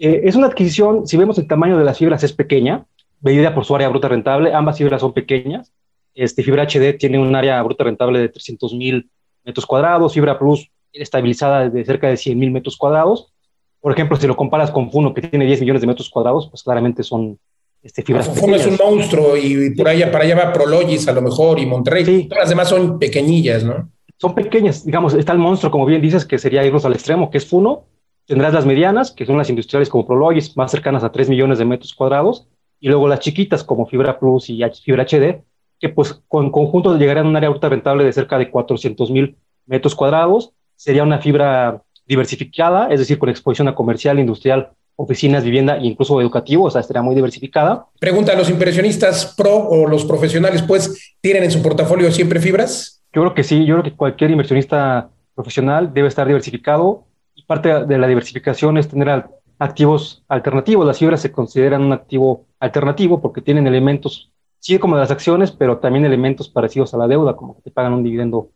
es 0.00 0.36
una 0.36 0.46
adquisición, 0.46 1.08
si 1.08 1.16
vemos 1.16 1.38
el 1.38 1.48
tamaño 1.48 1.76
de 1.76 1.82
las 1.82 1.98
fibras 1.98 2.22
es 2.22 2.32
pequeña, 2.32 2.86
medida 3.20 3.52
por 3.52 3.64
su 3.64 3.74
área 3.74 3.88
bruta 3.88 4.06
rentable, 4.06 4.54
ambas 4.54 4.78
fibras 4.78 5.00
son 5.00 5.12
pequeñas, 5.12 5.72
este, 6.18 6.42
Fibra 6.42 6.64
HD 6.64 6.98
tiene 6.98 7.18
un 7.18 7.34
área 7.36 7.62
bruta 7.62 7.84
rentable 7.84 8.18
de 8.18 8.28
300 8.28 8.74
mil 8.74 9.08
metros 9.44 9.64
cuadrados, 9.64 10.14
Fibra 10.14 10.38
Plus 10.38 10.68
estabilizada 10.92 11.68
de 11.68 11.84
cerca 11.84 12.08
de 12.08 12.16
100 12.16 12.36
mil 12.36 12.50
metros 12.50 12.76
cuadrados. 12.76 13.32
Por 13.80 13.92
ejemplo, 13.92 14.16
si 14.16 14.26
lo 14.26 14.36
comparas 14.36 14.72
con 14.72 14.90
Funo, 14.90 15.14
que 15.14 15.22
tiene 15.22 15.46
10 15.46 15.60
millones 15.60 15.80
de 15.80 15.86
metros 15.86 16.10
cuadrados, 16.10 16.48
pues 16.50 16.64
claramente 16.64 17.04
son 17.04 17.38
este, 17.82 18.02
fibras. 18.02 18.28
Funo 18.28 18.56
es 18.56 18.66
un 18.66 18.76
monstruo 18.76 19.36
y 19.36 19.70
por 19.76 19.88
allá 19.88 20.10
para 20.10 20.24
allá 20.24 20.34
va 20.34 20.52
Prologis 20.52 21.06
a 21.06 21.12
lo 21.12 21.22
mejor 21.22 21.60
y 21.60 21.66
Monterrey. 21.66 22.24
Todas 22.24 22.42
las 22.42 22.50
demás 22.50 22.68
son 22.68 22.98
pequeñillas, 22.98 23.62
¿no? 23.62 23.88
Son 24.16 24.34
pequeñas, 24.34 24.84
digamos, 24.84 25.14
está 25.14 25.32
el 25.32 25.38
monstruo, 25.38 25.70
como 25.70 25.86
bien 25.86 26.02
dices, 26.02 26.26
que 26.26 26.38
sería 26.38 26.64
irnos 26.64 26.84
al 26.84 26.94
extremo, 26.94 27.30
que 27.30 27.38
es 27.38 27.46
Funo. 27.46 27.84
Tendrás 28.26 28.52
las 28.52 28.66
medianas, 28.66 29.12
que 29.12 29.24
son 29.24 29.38
las 29.38 29.48
industriales 29.48 29.88
como 29.88 30.04
Prologis, 30.04 30.56
más 30.56 30.72
cercanas 30.72 31.04
a 31.04 31.12
3 31.12 31.28
millones 31.28 31.58
de 31.58 31.64
metros 31.64 31.94
cuadrados, 31.94 32.48
y 32.80 32.88
luego 32.88 33.06
las 33.06 33.20
chiquitas 33.20 33.62
como 33.62 33.86
Fibra 33.86 34.18
Plus 34.18 34.50
y 34.50 34.60
Fibra 34.82 35.04
HD, 35.04 35.44
que 35.80 35.88
pues 35.88 36.20
con 36.28 36.50
conjunto 36.50 36.96
llegarían 36.96 37.26
a 37.26 37.28
un 37.28 37.36
área 37.36 37.50
bruta 37.50 37.68
rentable 37.68 38.04
de 38.04 38.12
cerca 38.12 38.38
de 38.38 38.50
400 38.50 39.10
mil 39.10 39.36
metros 39.66 39.94
cuadrados. 39.94 40.52
Sería 40.76 41.02
una 41.02 41.18
fibra 41.18 41.82
diversificada, 42.06 42.88
es 42.88 43.00
decir, 43.00 43.18
con 43.18 43.28
exposición 43.28 43.68
a 43.68 43.74
comercial, 43.74 44.18
industrial, 44.18 44.70
oficinas, 44.96 45.44
vivienda 45.44 45.76
e 45.76 45.86
incluso 45.86 46.20
educativo, 46.20 46.64
o 46.64 46.70
sea, 46.70 46.80
estaría 46.80 47.02
muy 47.02 47.14
diversificada. 47.14 47.86
Pregunta, 48.00 48.34
¿los 48.34 48.50
inversionistas 48.50 49.34
pro 49.36 49.56
o 49.56 49.86
los 49.86 50.04
profesionales 50.04 50.62
pues 50.62 51.14
tienen 51.20 51.44
en 51.44 51.52
su 51.52 51.62
portafolio 51.62 52.10
siempre 52.10 52.40
fibras? 52.40 53.04
Yo 53.12 53.22
creo 53.22 53.34
que 53.34 53.44
sí, 53.44 53.64
yo 53.64 53.76
creo 53.76 53.84
que 53.84 53.96
cualquier 53.96 54.32
inversionista 54.32 55.10
profesional 55.34 55.94
debe 55.94 56.08
estar 56.08 56.26
diversificado 56.26 57.04
y 57.36 57.44
parte 57.44 57.84
de 57.84 57.98
la 57.98 58.08
diversificación 58.08 58.76
es 58.76 58.88
tener 58.88 59.24
activos 59.60 60.24
alternativos. 60.28 60.84
Las 60.84 60.98
fibras 60.98 61.20
se 61.20 61.30
consideran 61.30 61.82
un 61.82 61.92
activo 61.92 62.46
alternativo 62.58 63.20
porque 63.20 63.40
tienen 63.40 63.68
elementos, 63.68 64.32
sí 64.58 64.78
como 64.78 64.96
de 64.96 65.02
las 65.02 65.10
acciones, 65.10 65.52
pero 65.52 65.78
también 65.78 66.04
elementos 66.04 66.48
parecidos 66.48 66.94
a 66.94 66.98
la 66.98 67.08
deuda, 67.08 67.36
como 67.36 67.56
que 67.56 67.62
te 67.62 67.70
pagan 67.70 67.92
un 67.92 68.02
dividendo, 68.02 68.50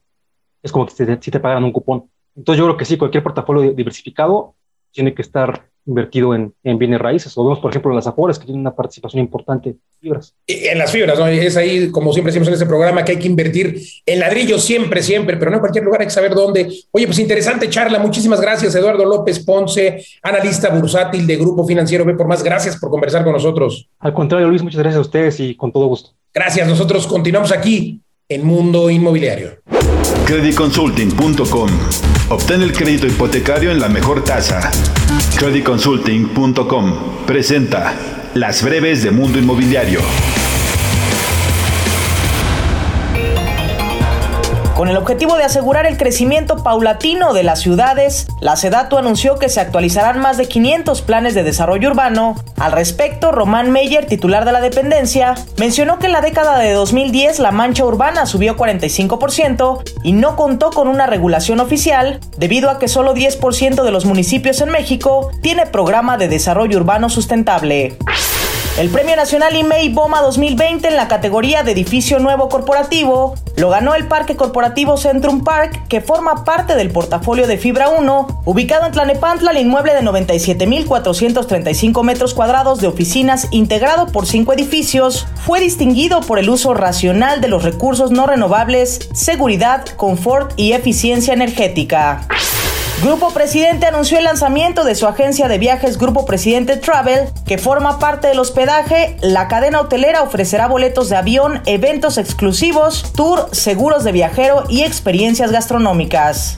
es 0.62 0.72
como 0.72 0.86
que 0.86 0.92
si 0.92 1.06
te, 1.06 1.18
si 1.20 1.30
te 1.30 1.40
pagan 1.40 1.64
un 1.64 1.72
cupón. 1.72 2.10
Entonces 2.34 2.58
yo 2.58 2.64
creo 2.66 2.76
que 2.76 2.84
sí, 2.84 2.96
cualquier 2.96 3.22
portafolio 3.22 3.72
diversificado 3.72 4.54
tiene 4.90 5.14
que 5.14 5.22
estar 5.22 5.68
invertido 5.86 6.34
en, 6.34 6.54
en, 6.62 6.78
bienes 6.78 7.00
raíces. 7.00 7.36
Lo 7.36 7.44
vemos, 7.44 7.60
por 7.60 7.70
ejemplo, 7.70 7.90
en 7.90 7.96
las 7.96 8.06
Afores, 8.06 8.38
que 8.38 8.44
tienen 8.44 8.60
una 8.60 8.74
participación 8.74 9.20
importante 9.20 9.70
en 9.70 9.80
fibras. 10.00 10.34
En 10.46 10.78
las 10.78 10.90
fibras, 10.90 11.18
¿no? 11.18 11.26
Es 11.26 11.56
ahí, 11.56 11.90
como 11.90 12.12
siempre 12.12 12.30
decimos 12.30 12.48
en 12.48 12.54
este 12.54 12.66
programa, 12.66 13.04
que 13.04 13.12
hay 13.12 13.18
que 13.18 13.26
invertir 13.26 13.80
en 14.06 14.20
ladrillos 14.20 14.62
siempre, 14.64 15.02
siempre, 15.02 15.36
pero 15.36 15.50
no 15.50 15.56
en 15.56 15.60
cualquier 15.60 15.84
lugar, 15.84 16.00
hay 16.00 16.06
que 16.06 16.12
saber 16.12 16.34
dónde. 16.34 16.68
Oye, 16.90 17.06
pues 17.06 17.18
interesante 17.18 17.68
charla. 17.68 17.98
Muchísimas 17.98 18.40
gracias, 18.40 18.74
Eduardo 18.74 19.04
López 19.04 19.40
Ponce, 19.40 20.04
analista 20.22 20.70
bursátil 20.70 21.26
de 21.26 21.36
Grupo 21.36 21.66
Financiero 21.66 22.04
B 22.04 22.14
por 22.14 22.26
más. 22.26 22.42
Gracias 22.42 22.78
por 22.78 22.90
conversar 22.90 23.24
con 23.24 23.32
nosotros. 23.32 23.88
Al 23.98 24.14
contrario, 24.14 24.48
Luis, 24.48 24.62
muchas 24.62 24.80
gracias 24.80 24.98
a 24.98 25.02
ustedes 25.02 25.40
y 25.40 25.54
con 25.56 25.72
todo 25.72 25.86
gusto. 25.86 26.10
Gracias. 26.32 26.66
Nosotros 26.66 27.06
continuamos 27.06 27.52
aquí 27.52 28.00
en 28.28 28.46
Mundo 28.46 28.88
Inmobiliario. 28.90 29.58
Creditconsulting.com. 30.26 31.68
Obtén 32.30 32.62
el 32.62 32.72
crédito 32.72 33.06
hipotecario 33.06 33.70
en 33.70 33.80
la 33.80 33.88
mejor 33.88 34.24
tasa. 34.24 34.70
Creditconsulting.com 35.42 37.26
presenta 37.26 37.96
Las 38.34 38.62
breves 38.62 39.02
de 39.02 39.10
Mundo 39.10 39.40
Inmobiliario. 39.40 39.98
Con 44.82 44.88
el 44.88 44.96
objetivo 44.96 45.36
de 45.36 45.44
asegurar 45.44 45.86
el 45.86 45.96
crecimiento 45.96 46.64
paulatino 46.64 47.34
de 47.34 47.44
las 47.44 47.60
ciudades, 47.60 48.26
la 48.40 48.56
SEDATU 48.56 48.98
anunció 48.98 49.38
que 49.38 49.48
se 49.48 49.60
actualizarán 49.60 50.18
más 50.18 50.38
de 50.38 50.48
500 50.48 51.02
planes 51.02 51.36
de 51.36 51.44
desarrollo 51.44 51.90
urbano. 51.90 52.34
Al 52.58 52.72
respecto, 52.72 53.30
Román 53.30 53.70
Meyer, 53.70 54.06
titular 54.06 54.44
de 54.44 54.50
la 54.50 54.60
dependencia, 54.60 55.36
mencionó 55.56 56.00
que 56.00 56.06
en 56.06 56.12
la 56.12 56.20
década 56.20 56.58
de 56.58 56.72
2010 56.72 57.38
la 57.38 57.52
mancha 57.52 57.84
urbana 57.84 58.26
subió 58.26 58.56
45% 58.56 59.84
y 60.02 60.14
no 60.14 60.34
contó 60.34 60.70
con 60.70 60.88
una 60.88 61.06
regulación 61.06 61.60
oficial 61.60 62.18
debido 62.36 62.68
a 62.68 62.80
que 62.80 62.88
solo 62.88 63.14
10% 63.14 63.84
de 63.84 63.90
los 63.92 64.04
municipios 64.04 64.60
en 64.62 64.70
México 64.70 65.30
tiene 65.42 65.66
programa 65.66 66.18
de 66.18 66.26
desarrollo 66.26 66.78
urbano 66.78 67.08
sustentable. 67.08 67.96
El 68.78 68.88
Premio 68.88 69.14
Nacional 69.16 69.54
IMEI 69.54 69.90
BOMA 69.90 70.22
2020 70.22 70.88
en 70.88 70.96
la 70.96 71.06
categoría 71.06 71.62
de 71.62 71.72
edificio 71.72 72.18
nuevo 72.20 72.48
corporativo 72.48 73.34
lo 73.56 73.68
ganó 73.68 73.94
el 73.94 74.08
Parque 74.08 74.34
Corporativo 74.34 74.96
Centrum 74.96 75.44
Park, 75.44 75.88
que 75.88 76.00
forma 76.00 76.44
parte 76.44 76.74
del 76.74 76.90
portafolio 76.90 77.46
de 77.46 77.58
Fibra 77.58 77.90
1, 77.90 78.44
ubicado 78.46 78.86
en 78.86 78.92
Tlanepantla, 78.92 79.50
el 79.50 79.58
inmueble 79.58 79.92
de 79.92 80.00
97.435 80.00 82.02
metros 82.02 82.32
cuadrados 82.32 82.80
de 82.80 82.86
oficinas 82.86 83.46
integrado 83.50 84.06
por 84.06 84.26
cinco 84.26 84.54
edificios, 84.54 85.26
fue 85.44 85.60
distinguido 85.60 86.22
por 86.22 86.38
el 86.38 86.48
uso 86.48 86.72
racional 86.72 87.42
de 87.42 87.48
los 87.48 87.64
recursos 87.64 88.10
no 88.10 88.26
renovables, 88.26 89.10
seguridad, 89.12 89.84
confort 89.96 90.54
y 90.56 90.72
eficiencia 90.72 91.34
energética. 91.34 92.26
Grupo 93.02 93.30
Presidente 93.30 93.86
anunció 93.86 94.18
el 94.18 94.24
lanzamiento 94.24 94.84
de 94.84 94.94
su 94.94 95.08
agencia 95.08 95.48
de 95.48 95.58
viajes 95.58 95.98
Grupo 95.98 96.24
Presidente 96.24 96.76
Travel, 96.76 97.30
que 97.44 97.58
forma 97.58 97.98
parte 97.98 98.28
del 98.28 98.38
hospedaje. 98.38 99.16
La 99.20 99.48
cadena 99.48 99.80
hotelera 99.80 100.22
ofrecerá 100.22 100.68
boletos 100.68 101.08
de 101.08 101.16
avión, 101.16 101.62
eventos 101.66 102.16
exclusivos, 102.16 103.12
tour, 103.12 103.48
seguros 103.50 104.04
de 104.04 104.12
viajero 104.12 104.62
y 104.68 104.82
experiencias 104.82 105.50
gastronómicas. 105.50 106.56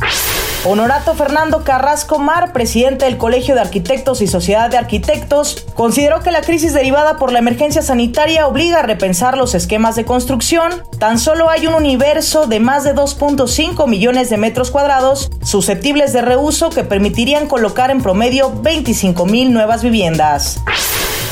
Honorato 0.67 1.15
Fernando 1.15 1.63
Carrasco 1.63 2.19
Mar, 2.19 2.55
presidente 2.55 3.05
del 3.05 3.19
Colegio 3.19 3.55
de 3.55 3.61
Arquitectos 3.61 4.23
y 4.23 4.27
Sociedad 4.27 4.71
de 4.71 4.79
Arquitectos, 4.79 5.67
consideró 5.75 6.21
que 6.21 6.31
la 6.31 6.41
crisis 6.41 6.73
derivada 6.73 7.19
por 7.19 7.33
la 7.33 7.41
emergencia 7.41 7.83
sanitaria 7.83 8.47
obliga 8.47 8.79
a 8.79 8.83
repensar 8.83 9.37
los 9.37 9.55
esquemas 9.55 9.95
de 9.95 10.07
construcción. 10.07 10.73
Tan 10.99 11.19
solo 11.19 11.51
hay 11.51 11.67
un 11.67 11.75
universo 11.75 12.47
de 12.47 12.61
más 12.61 12.83
de 12.83 12.95
2.5 12.95 13.87
millones 13.87 14.31
de 14.31 14.39
metros 14.39 14.71
cuadrados 14.71 15.31
susceptibles 15.43 16.15
de 16.15 16.23
reuso 16.23 16.71
que 16.71 16.83
permitirían 16.83 17.47
colocar 17.47 17.91
en 17.91 18.01
promedio 18.03 18.51
25 18.63 19.27
mil 19.27 19.53
nuevas 19.53 19.83
viviendas 19.83 20.63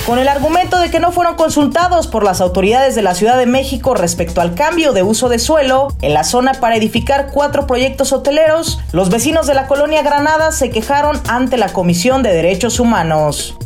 con 0.06 0.18
el 0.18 0.28
argumento 0.28 0.78
de 0.80 0.90
que 0.90 1.00
no 1.00 1.12
fueron 1.12 1.36
consultados 1.36 2.06
por 2.08 2.24
las 2.24 2.40
autoridades 2.40 2.94
de 2.94 3.02
la 3.02 3.14
Ciudad 3.14 3.38
de 3.38 3.46
México 3.46 3.94
respecto 3.94 4.40
al 4.40 4.54
cambio 4.54 4.92
de 4.92 5.02
uso 5.02 5.28
de 5.28 5.38
suelo 5.38 5.88
en 6.02 6.12
la 6.12 6.24
zona 6.24 6.54
para 6.54 6.76
edificar 6.76 7.30
cuatro 7.32 7.66
proyectos 7.66 8.12
hoteleros, 8.12 8.80
los 8.92 9.10
vecinos 9.10 9.46
de 9.46 9.54
la 9.54 9.68
colonia 9.68 10.02
Granada 10.02 10.50
se 10.50 10.70
quejaron 10.70 11.20
ante 11.28 11.56
la 11.56 11.72
Comisión 11.72 12.22
de 12.22 12.32
Derechos 12.32 12.80
Humanos. 12.80 13.56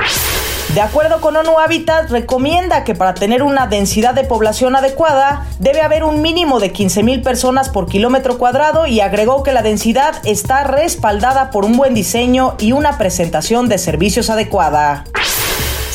De 0.75 0.81
acuerdo 0.83 1.21
con 1.21 1.37
ONU 1.37 1.59
Habitat, 1.59 2.11
recomienda 2.11 2.85
que 2.85 2.95
para 2.95 3.15
tener 3.15 3.43
una 3.43 3.67
densidad 3.67 4.15
de 4.15 4.25
población 4.25 4.77
adecuada 4.77 5.47
debe 5.59 5.81
haber 5.81 6.05
un 6.05 6.21
mínimo 6.21 6.61
de 6.61 6.73
15.000 6.73 7.23
personas 7.23 7.71
por 7.71 7.87
kilómetro 7.87 8.37
cuadrado 8.37 8.87
y 8.87 9.01
agregó 9.01 9.43
que 9.43 9.53
la 9.53 9.63
densidad 9.63 10.17
está 10.25 10.65
respaldada 10.65 11.51
por 11.51 11.65
un 11.65 11.77
buen 11.77 11.95
diseño 11.95 12.57
y 12.59 12.73
una 12.73 12.99
presentación 12.99 13.69
de 13.69 13.79
servicios 13.79 14.29
adecuada. 14.29 15.05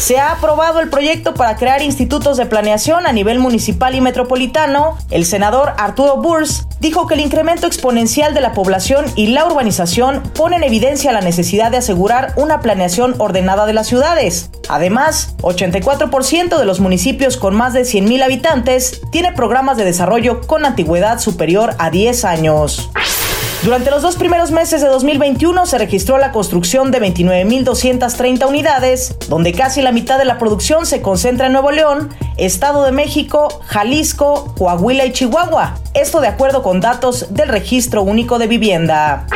Se 0.02 0.18
ha 0.18 0.32
aprobado 0.32 0.80
el 0.80 0.90
proyecto 0.90 1.36
para 1.36 1.58
crear 1.58 1.84
institutos 1.84 2.36
de 2.36 2.48
planeación 2.48 3.06
a 3.06 3.14
nivel 3.14 3.38
municipal 3.38 3.94
y 3.94 4.02
metropolitano. 4.02 4.98
El 5.12 5.28
senador 5.28 5.74
Arturo 5.78 6.18
Burs 6.18 6.68
dijo 6.80 7.06
que 7.06 7.14
el 7.14 7.20
incremento 7.20 7.68
exponencial 7.68 8.34
de 8.34 8.42
la 8.42 8.54
población 8.54 9.06
y 9.16 9.28
la 9.28 9.46
urbanización 9.46 10.24
pone 10.34 10.56
en 10.56 10.64
evidencia 10.64 11.12
la 11.12 11.22
necesidad 11.22 11.70
de 11.70 11.78
asegurar 11.78 12.34
una 12.36 12.62
planeación 12.62 13.14
ordenada 13.20 13.68
de 13.68 13.74
las 13.74 13.86
ciudades. 13.86 14.50
Además, 14.70 15.36
84% 15.44 16.58
de 16.58 16.66
los 16.66 16.80
municipios 16.80 17.38
con 17.38 17.56
más 17.56 17.74
de 17.74 17.82
100.000 17.82 18.24
habitantes 18.24 19.02
tiene 19.12 19.34
programas 19.34 19.78
de 19.78 19.86
desarrollo 19.86 20.42
con 20.42 20.66
antigüedad 20.66 21.20
superior 21.20 21.76
a 21.78 21.92
10 21.92 22.26
años. 22.26 22.90
Durante 23.64 23.92
los 23.92 24.02
dos 24.02 24.16
primeros 24.16 24.50
meses 24.50 24.82
de 24.82 24.88
2021 24.88 25.68
se 25.68 25.78
registró 25.78 26.18
la 26.18 26.32
construcción 26.32 26.90
de 26.90 27.00
29.230 27.00 28.48
unidades, 28.48 29.16
donde 29.30 29.54
casi 29.54 29.84
la 29.84 29.92
mitad 29.92 30.18
de 30.18 30.26
la 30.26 30.40
producción 30.40 30.88
se 30.88 31.04
concentra 31.04 31.46
en 31.46 31.54
Nuevo 31.54 31.70
León, 31.70 32.10
Estado 32.38 32.84
de 32.84 32.92
México, 32.92 33.62
Jalisco, 33.68 34.56
Coahuila 34.58 35.06
y 35.06 35.12
Chihuahua. 35.12 35.76
Esto 35.94 36.22
de 36.22 36.28
acuerdo 36.28 36.64
con 36.64 36.82
datos 36.82 37.36
del 37.36 37.50
Registro 37.50 38.02
Único 38.02 38.40
de 38.40 38.48
Vivienda. 38.48 39.28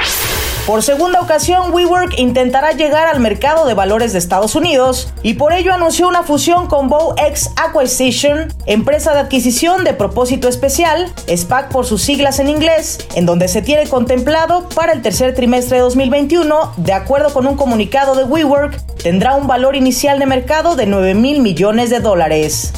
Por 0.65 0.81
segunda 0.81 1.21
ocasión, 1.21 1.71
WeWork 1.71 2.17
intentará 2.17 2.71
llegar 2.71 3.05
al 3.05 3.19
mercado 3.19 3.67
de 3.67 3.75
valores 3.75 4.13
de 4.13 4.17
Estados 4.17 4.55
Unidos 4.55 5.13
y 5.21 5.35
por 5.35 5.53
ello 5.53 5.71
anunció 5.71 6.07
una 6.07 6.23
fusión 6.23 6.65
con 6.65 6.89
BowX 6.89 7.51
Acquisition, 7.55 8.51
empresa 8.65 9.13
de 9.13 9.19
adquisición 9.19 9.83
de 9.83 9.93
propósito 9.93 10.47
especial, 10.47 11.13
SPAC 11.27 11.69
por 11.69 11.85
sus 11.85 12.01
siglas 12.01 12.39
en 12.39 12.49
inglés, 12.49 12.97
en 13.13 13.27
donde 13.27 13.47
se 13.47 13.61
tiene 13.61 13.87
contemplado 13.87 14.67
para 14.69 14.93
el 14.93 15.03
tercer 15.03 15.35
trimestre 15.35 15.77
de 15.77 15.83
2021, 15.83 16.73
de 16.77 16.93
acuerdo 16.93 17.31
con 17.31 17.45
un 17.45 17.57
comunicado 17.57 18.15
de 18.15 18.23
WeWork, 18.23 18.81
tendrá 18.95 19.35
un 19.35 19.45
valor 19.45 19.75
inicial 19.75 20.17
de 20.17 20.25
mercado 20.25 20.75
de 20.75 20.87
9 20.87 21.13
mil 21.13 21.41
millones 21.41 21.91
de 21.91 21.99
dólares. 21.99 22.73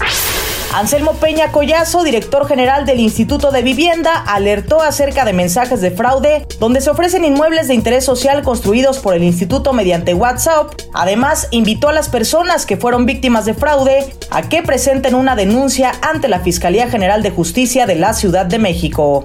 Anselmo 0.74 1.14
Peña 1.14 1.52
Collazo, 1.52 2.04
director 2.04 2.48
general 2.48 2.86
del 2.86 3.00
Instituto 3.00 3.52
de 3.52 3.62
Vivienda, 3.62 4.14
alertó 4.28 4.82
acerca 4.82 5.26
de 5.26 5.34
mensajes 5.34 5.82
de 5.82 5.92
fraude 5.92 6.46
donde 6.60 6.82
se 6.82 6.90
ofrecen 6.90 7.26
inmuebles 7.26 7.68
de 7.68 7.74
interés 7.74 8.06
social 8.06 8.44
construidos 8.44 9.00
por 9.00 9.16
el 9.16 9.24
instituto 9.24 9.74
mediante 9.74 10.14
WhatsApp. 10.14 10.74
Además, 10.94 11.48
invitó 11.52 11.90
a 11.90 11.94
las 11.94 12.10
personas 12.10 12.66
que 12.66 12.78
fueron 12.78 13.06
víctimas 13.06 13.46
de 13.46 13.54
fraude 13.54 14.14
a 14.30 14.44
que 14.50 14.62
presenten 14.62 15.16
una 15.16 15.36
denuncia 15.36 15.94
ante 16.02 16.28
la 16.28 16.42
Fiscalía 16.42 16.90
General 16.90 17.24
de 17.24 17.32
Justicia 17.32 17.86
de 17.86 17.96
la 17.96 18.14
Ciudad 18.14 18.46
de 18.46 18.60
México. 18.60 19.24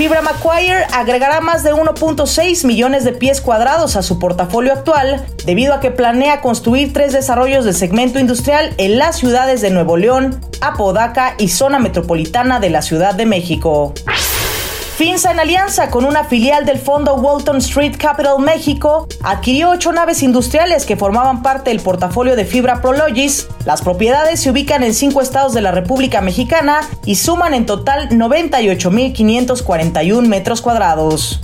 Fibra 0.00 0.22
Macquarie 0.22 0.86
agregará 0.94 1.42
más 1.42 1.62
de 1.62 1.74
1.6 1.74 2.64
millones 2.64 3.04
de 3.04 3.12
pies 3.12 3.42
cuadrados 3.42 3.96
a 3.96 4.02
su 4.02 4.18
portafolio 4.18 4.72
actual 4.72 5.26
debido 5.44 5.74
a 5.74 5.80
que 5.80 5.90
planea 5.90 6.40
construir 6.40 6.94
tres 6.94 7.12
desarrollos 7.12 7.66
de 7.66 7.74
segmento 7.74 8.18
industrial 8.18 8.72
en 8.78 8.96
las 8.96 9.18
ciudades 9.18 9.60
de 9.60 9.68
Nuevo 9.68 9.98
León, 9.98 10.40
Apodaca 10.62 11.34
y 11.36 11.48
zona 11.48 11.78
metropolitana 11.78 12.60
de 12.60 12.70
la 12.70 12.80
Ciudad 12.80 13.14
de 13.14 13.26
México. 13.26 13.92
Finza, 15.00 15.30
en 15.30 15.40
alianza 15.40 15.88
con 15.88 16.04
una 16.04 16.24
filial 16.24 16.66
del 16.66 16.78
fondo 16.78 17.14
Walton 17.14 17.56
Street 17.56 17.96
Capital 17.96 18.38
México, 18.38 19.08
adquirió 19.22 19.70
ocho 19.70 19.92
naves 19.92 20.22
industriales 20.22 20.84
que 20.84 20.94
formaban 20.94 21.40
parte 21.40 21.70
del 21.70 21.80
portafolio 21.80 22.36
de 22.36 22.44
Fibra 22.44 22.82
Prologis. 22.82 23.48
Las 23.64 23.80
propiedades 23.80 24.40
se 24.40 24.50
ubican 24.50 24.82
en 24.82 24.92
cinco 24.92 25.22
estados 25.22 25.54
de 25.54 25.62
la 25.62 25.70
República 25.70 26.20
Mexicana 26.20 26.82
y 27.06 27.14
suman 27.14 27.54
en 27.54 27.64
total 27.64 28.10
98.541 28.10 30.26
metros 30.26 30.60
cuadrados. 30.60 31.40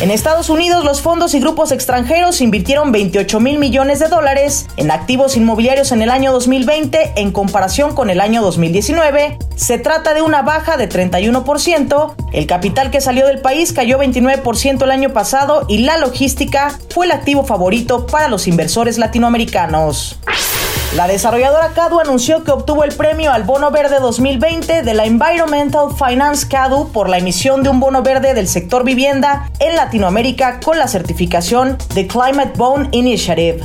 En 0.00 0.10
Estados 0.10 0.48
Unidos, 0.48 0.82
los 0.82 1.02
fondos 1.02 1.34
y 1.34 1.40
grupos 1.40 1.72
extranjeros 1.72 2.40
invirtieron 2.40 2.90
28 2.90 3.38
mil 3.38 3.58
millones 3.58 3.98
de 3.98 4.08
dólares 4.08 4.66
en 4.78 4.90
activos 4.90 5.36
inmobiliarios 5.36 5.92
en 5.92 6.00
el 6.00 6.08
año 6.08 6.32
2020 6.32 7.12
en 7.16 7.32
comparación 7.32 7.94
con 7.94 8.08
el 8.08 8.22
año 8.22 8.40
2019. 8.40 9.36
Se 9.56 9.76
trata 9.76 10.14
de 10.14 10.22
una 10.22 10.40
baja 10.40 10.78
de 10.78 10.88
31%. 10.88 12.14
El 12.32 12.46
capital 12.46 12.90
que 12.90 13.02
salió 13.02 13.26
del 13.26 13.42
país 13.42 13.74
cayó 13.74 13.98
29% 13.98 14.82
el 14.82 14.90
año 14.90 15.12
pasado 15.12 15.66
y 15.68 15.78
la 15.78 15.98
logística 15.98 16.78
fue 16.88 17.04
el 17.04 17.12
activo 17.12 17.44
favorito 17.44 18.06
para 18.06 18.28
los 18.28 18.48
inversores 18.48 18.96
latinoamericanos. 18.96 20.18
La 20.96 21.06
desarrolladora 21.06 21.68
CADU 21.68 22.00
anunció 22.00 22.42
que 22.42 22.50
obtuvo 22.50 22.82
el 22.82 22.92
premio 22.92 23.30
al 23.30 23.44
Bono 23.44 23.70
Verde 23.70 24.00
2020 24.00 24.82
de 24.82 24.94
la 24.94 25.04
Environmental 25.04 25.94
Finance 25.96 26.48
CADU 26.48 26.90
por 26.90 27.08
la 27.08 27.18
emisión 27.18 27.62
de 27.62 27.68
un 27.68 27.78
bono 27.78 28.02
verde 28.02 28.34
del 28.34 28.48
sector 28.48 28.82
vivienda 28.82 29.48
en 29.60 29.76
Latinoamérica 29.76 30.58
con 30.58 30.78
la 30.78 30.88
certificación 30.88 31.78
de 31.94 32.08
Climate 32.08 32.54
Bond 32.56 32.88
Initiative. 32.92 33.60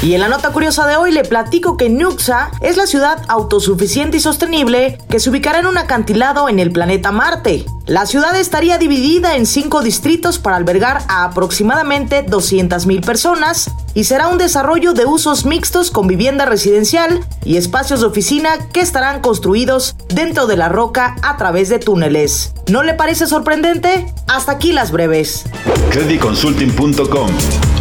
Y 0.00 0.14
en 0.14 0.20
la 0.20 0.28
nota 0.28 0.50
curiosa 0.50 0.86
de 0.86 0.94
hoy 0.94 1.10
le 1.10 1.24
platico 1.24 1.76
que 1.76 1.90
Nuxa 1.90 2.52
es 2.60 2.76
la 2.76 2.86
ciudad 2.86 3.20
autosuficiente 3.26 4.18
y 4.18 4.20
sostenible 4.20 4.96
que 5.08 5.18
se 5.18 5.30
ubicará 5.30 5.58
en 5.58 5.66
un 5.66 5.76
acantilado 5.76 6.48
en 6.48 6.60
el 6.60 6.70
planeta 6.70 7.10
Marte. 7.10 7.66
La 7.86 8.06
ciudad 8.06 8.38
estaría 8.38 8.78
dividida 8.78 9.34
en 9.34 9.44
cinco 9.44 9.82
distritos 9.82 10.38
para 10.38 10.56
albergar 10.56 11.02
a 11.08 11.24
aproximadamente 11.24 12.24
200.000 12.24 13.04
personas 13.04 13.72
y 13.98 14.04
será 14.04 14.28
un 14.28 14.38
desarrollo 14.38 14.92
de 14.92 15.06
usos 15.06 15.44
mixtos 15.44 15.90
con 15.90 16.06
vivienda 16.06 16.44
residencial 16.46 17.26
y 17.44 17.56
espacios 17.56 17.98
de 17.98 18.06
oficina 18.06 18.50
que 18.72 18.80
estarán 18.80 19.20
construidos 19.20 19.96
dentro 20.08 20.46
de 20.46 20.56
la 20.56 20.68
roca 20.68 21.16
a 21.20 21.36
través 21.36 21.68
de 21.68 21.80
túneles. 21.80 22.54
¿No 22.70 22.84
le 22.84 22.94
parece 22.94 23.26
sorprendente? 23.26 24.06
Hasta 24.28 24.52
aquí 24.52 24.70
las 24.70 24.92
breves. 24.92 25.46
Creditconsulting.com. 25.90 27.28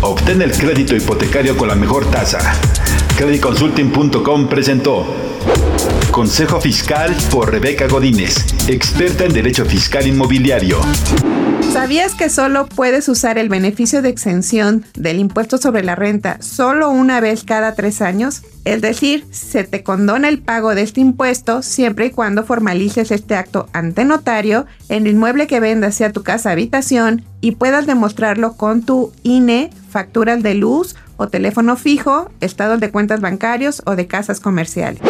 Obtén 0.02 0.42
el 0.42 0.54
crédito 0.54 0.96
hipotecario 0.96 1.56
con 1.56 1.68
la 1.68 1.76
mejor 1.76 2.04
tasa. 2.10 2.40
Creditconsulting.com 3.16 4.48
presentó 4.48 5.06
Consejo 6.10 6.60
Fiscal 6.60 7.16
por 7.30 7.52
Rebeca 7.52 7.86
Godínez, 7.86 8.44
experta 8.68 9.24
en 9.24 9.34
Derecho 9.34 9.66
Fiscal 9.66 10.08
Inmobiliario. 10.08 10.80
¿Sabías 11.72 12.16
que 12.16 12.30
solo 12.30 12.66
puedes 12.68 13.08
usar 13.08 13.38
el 13.38 13.50
beneficio 13.50 14.02
de 14.02 14.10
exención 14.10 14.86
del 14.96 15.20
impuesto 15.20 15.58
sobre 15.58 15.84
la 15.84 15.96
renta 15.96 16.38
solo 16.42 16.90
una 16.90 17.20
vez 17.20 17.44
cada 17.44 17.76
tres 17.76 18.02
años? 18.02 18.42
Es 18.66 18.82
decir, 18.82 19.26
se 19.32 19.64
te 19.64 19.84
condona 19.84 20.28
el 20.28 20.40
pago 20.40 20.76
de 20.76 20.82
este 20.82 21.02
impuesto 21.02 21.62
siempre 21.62 22.08
y 22.08 22.12
cuando 22.12 22.44
formalices 22.44 23.12
este 23.12 23.36
acto 23.36 23.70
ante 23.74 24.06
notario 24.06 24.66
en 24.90 25.06
el 25.06 25.14
inmueble 25.14 25.48
que 25.48 25.60
vendas 25.60 25.96
sea 25.96 26.12
tu 26.12 26.24
casa 26.24 26.52
habitación 26.52 27.24
y 27.42 27.52
puedas 27.52 27.86
demostrarlo 27.86 28.54
con 28.54 28.84
tu 28.84 29.12
INE, 29.24 29.70
facturas 29.90 30.42
de 30.44 30.56
luz 30.56 30.96
o 31.18 31.28
teléfono 31.28 31.76
fijo, 31.76 32.30
estados 32.42 32.80
de 32.80 32.92
cuentas 32.92 33.22
bancarios 33.22 33.82
o 33.86 33.96
de 33.96 34.08
casas 34.08 34.40
comerciales. 34.40 35.02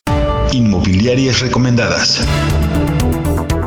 Inmobiliarias 0.53 1.41
recomendadas. 1.41 2.25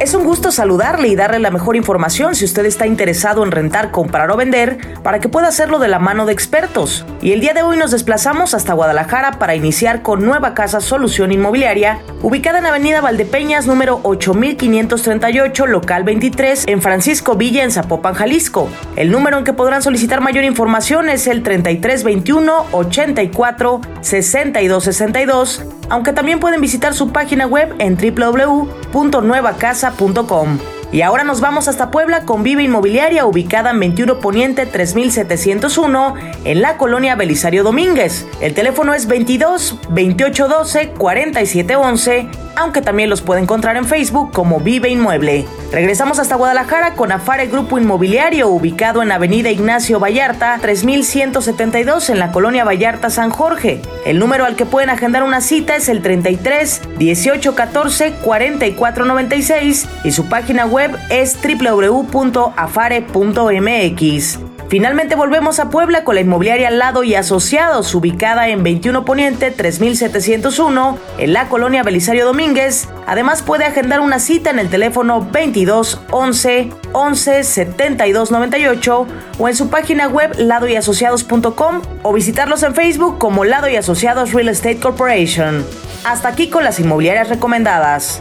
Es 0.00 0.14
un 0.14 0.22
gusto 0.22 0.52
saludarle 0.52 1.08
y 1.08 1.16
darle 1.16 1.40
la 1.40 1.50
mejor 1.50 1.74
información 1.74 2.36
si 2.36 2.44
usted 2.44 2.64
está 2.66 2.86
interesado 2.86 3.42
en 3.42 3.50
rentar, 3.50 3.90
comprar 3.90 4.30
o 4.30 4.36
vender 4.36 4.78
para 5.02 5.18
que 5.18 5.28
pueda 5.28 5.48
hacerlo 5.48 5.80
de 5.80 5.88
la 5.88 5.98
mano 5.98 6.24
de 6.24 6.32
expertos. 6.32 7.04
Y 7.20 7.32
el 7.32 7.40
día 7.40 7.52
de 7.52 7.62
hoy 7.62 7.76
nos 7.76 7.90
desplazamos 7.90 8.54
hasta 8.54 8.74
Guadalajara 8.74 9.40
para 9.40 9.56
iniciar 9.56 10.02
con 10.02 10.24
Nueva 10.24 10.54
Casa 10.54 10.80
Solución 10.80 11.32
Inmobiliaria, 11.32 11.98
ubicada 12.22 12.60
en 12.60 12.66
Avenida 12.66 13.00
Valdepeñas 13.00 13.66
número 13.66 13.98
8538, 14.04 15.66
local 15.66 16.04
23, 16.04 16.68
en 16.68 16.80
Francisco 16.80 17.34
Villa, 17.34 17.64
en 17.64 17.72
Zapopan, 17.72 18.14
Jalisco. 18.14 18.68
El 18.94 19.10
número 19.10 19.38
en 19.38 19.44
que 19.44 19.52
podrán 19.52 19.82
solicitar 19.82 20.20
mayor 20.20 20.44
información 20.44 21.08
es 21.08 21.26
el 21.26 21.42
3321 21.42 22.66
84 22.70 23.80
6262 24.00 25.77
aunque 25.90 26.12
también 26.12 26.40
pueden 26.40 26.60
visitar 26.60 26.94
su 26.94 27.10
página 27.10 27.46
web 27.46 27.74
en 27.78 27.96
www.nuevacasa.com. 27.96 30.58
Y 30.90 31.02
ahora 31.02 31.22
nos 31.22 31.42
vamos 31.42 31.68
hasta 31.68 31.90
Puebla 31.90 32.24
con 32.24 32.42
Viva 32.42 32.62
Inmobiliaria, 32.62 33.26
ubicada 33.26 33.72
en 33.72 33.80
21 33.80 34.20
Poniente 34.20 34.64
3701, 34.64 36.14
en 36.44 36.62
la 36.62 36.78
colonia 36.78 37.14
Belisario 37.14 37.62
Domínguez. 37.62 38.26
El 38.40 38.54
teléfono 38.54 38.94
es 38.94 39.06
22 39.06 39.80
2812 39.90 40.92
4711, 40.96 42.28
aunque 42.56 42.80
también 42.80 43.10
los 43.10 43.20
puede 43.20 43.42
encontrar 43.42 43.76
en 43.76 43.84
Facebook 43.84 44.32
como 44.32 44.60
Vive 44.60 44.88
Inmueble. 44.88 45.44
Regresamos 45.70 46.18
hasta 46.18 46.36
Guadalajara 46.36 46.94
con 46.94 47.12
Afare 47.12 47.46
Grupo 47.46 47.78
Inmobiliario, 47.78 48.48
ubicado 48.48 49.02
en 49.02 49.12
Avenida 49.12 49.50
Ignacio 49.50 50.00
Vallarta 50.00 50.58
3172, 50.62 52.08
en 52.08 52.18
la 52.18 52.32
colonia 52.32 52.64
Vallarta 52.64 53.10
San 53.10 53.28
Jorge. 53.30 53.82
El 54.06 54.18
número 54.18 54.46
al 54.46 54.56
que 54.56 54.64
pueden 54.64 54.88
agendar 54.88 55.22
una 55.22 55.42
cita 55.42 55.76
es 55.76 55.90
el 55.90 56.00
33 56.00 56.80
1814 56.98 58.14
4496 58.24 59.86
y 60.04 60.12
su 60.12 60.26
página 60.28 60.64
web 60.64 60.96
es 61.10 61.36
www.afare.mx. 61.42 62.18
Finalmente 64.68 65.14
volvemos 65.14 65.60
a 65.60 65.70
Puebla 65.70 66.04
con 66.04 66.14
la 66.14 66.20
inmobiliaria 66.20 66.70
Lado 66.70 67.02
y 67.02 67.14
Asociados, 67.14 67.94
ubicada 67.94 68.48
en 68.48 68.62
21 68.62 69.06
Poniente 69.06 69.50
3701, 69.50 70.98
en 71.16 71.32
la 71.32 71.48
colonia 71.48 71.82
Belisario 71.82 72.26
Domínguez. 72.26 72.86
Además 73.06 73.40
puede 73.40 73.64
agendar 73.64 74.00
una 74.00 74.18
cita 74.18 74.50
en 74.50 74.58
el 74.58 74.68
teléfono 74.68 75.26
22 75.32 76.02
11 76.10 76.70
11 76.92 77.44
72 77.44 78.30
98 78.30 79.06
o 79.38 79.48
en 79.48 79.56
su 79.56 79.70
página 79.70 80.06
web 80.06 80.34
ladoyasociados.com 80.36 81.80
o 82.02 82.12
visitarlos 82.12 82.62
en 82.62 82.74
Facebook 82.74 83.16
como 83.16 83.46
Lado 83.46 83.68
y 83.68 83.76
Asociados 83.76 84.34
Real 84.34 84.50
Estate 84.50 84.80
Corporation. 84.80 85.64
Hasta 86.04 86.28
aquí 86.28 86.50
con 86.50 86.62
las 86.62 86.78
inmobiliarias 86.78 87.30
recomendadas. 87.30 88.20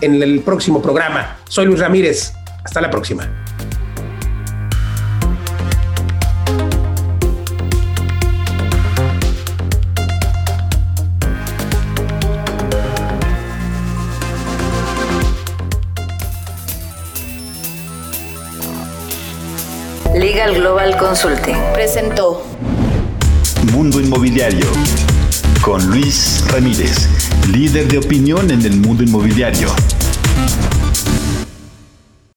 en 0.00 0.22
el 0.22 0.40
próximo 0.40 0.82
programa. 0.82 1.38
Soy 1.48 1.66
Luis 1.66 1.80
Ramírez. 1.80 2.32
Hasta 2.64 2.80
la 2.80 2.90
próxima. 2.90 3.28
Legal 20.14 20.54
Global 20.54 20.96
Consulting 20.96 21.56
presentó 21.74 22.42
Mundo 23.72 24.00
Inmobiliario 24.00 24.66
con 25.66 25.84
Luis 25.90 26.44
Ramírez, 26.46 27.08
líder 27.50 27.88
de 27.88 27.98
opinión 27.98 28.52
en 28.52 28.62
el 28.62 28.76
mundo 28.76 29.02
inmobiliario. 29.02 29.68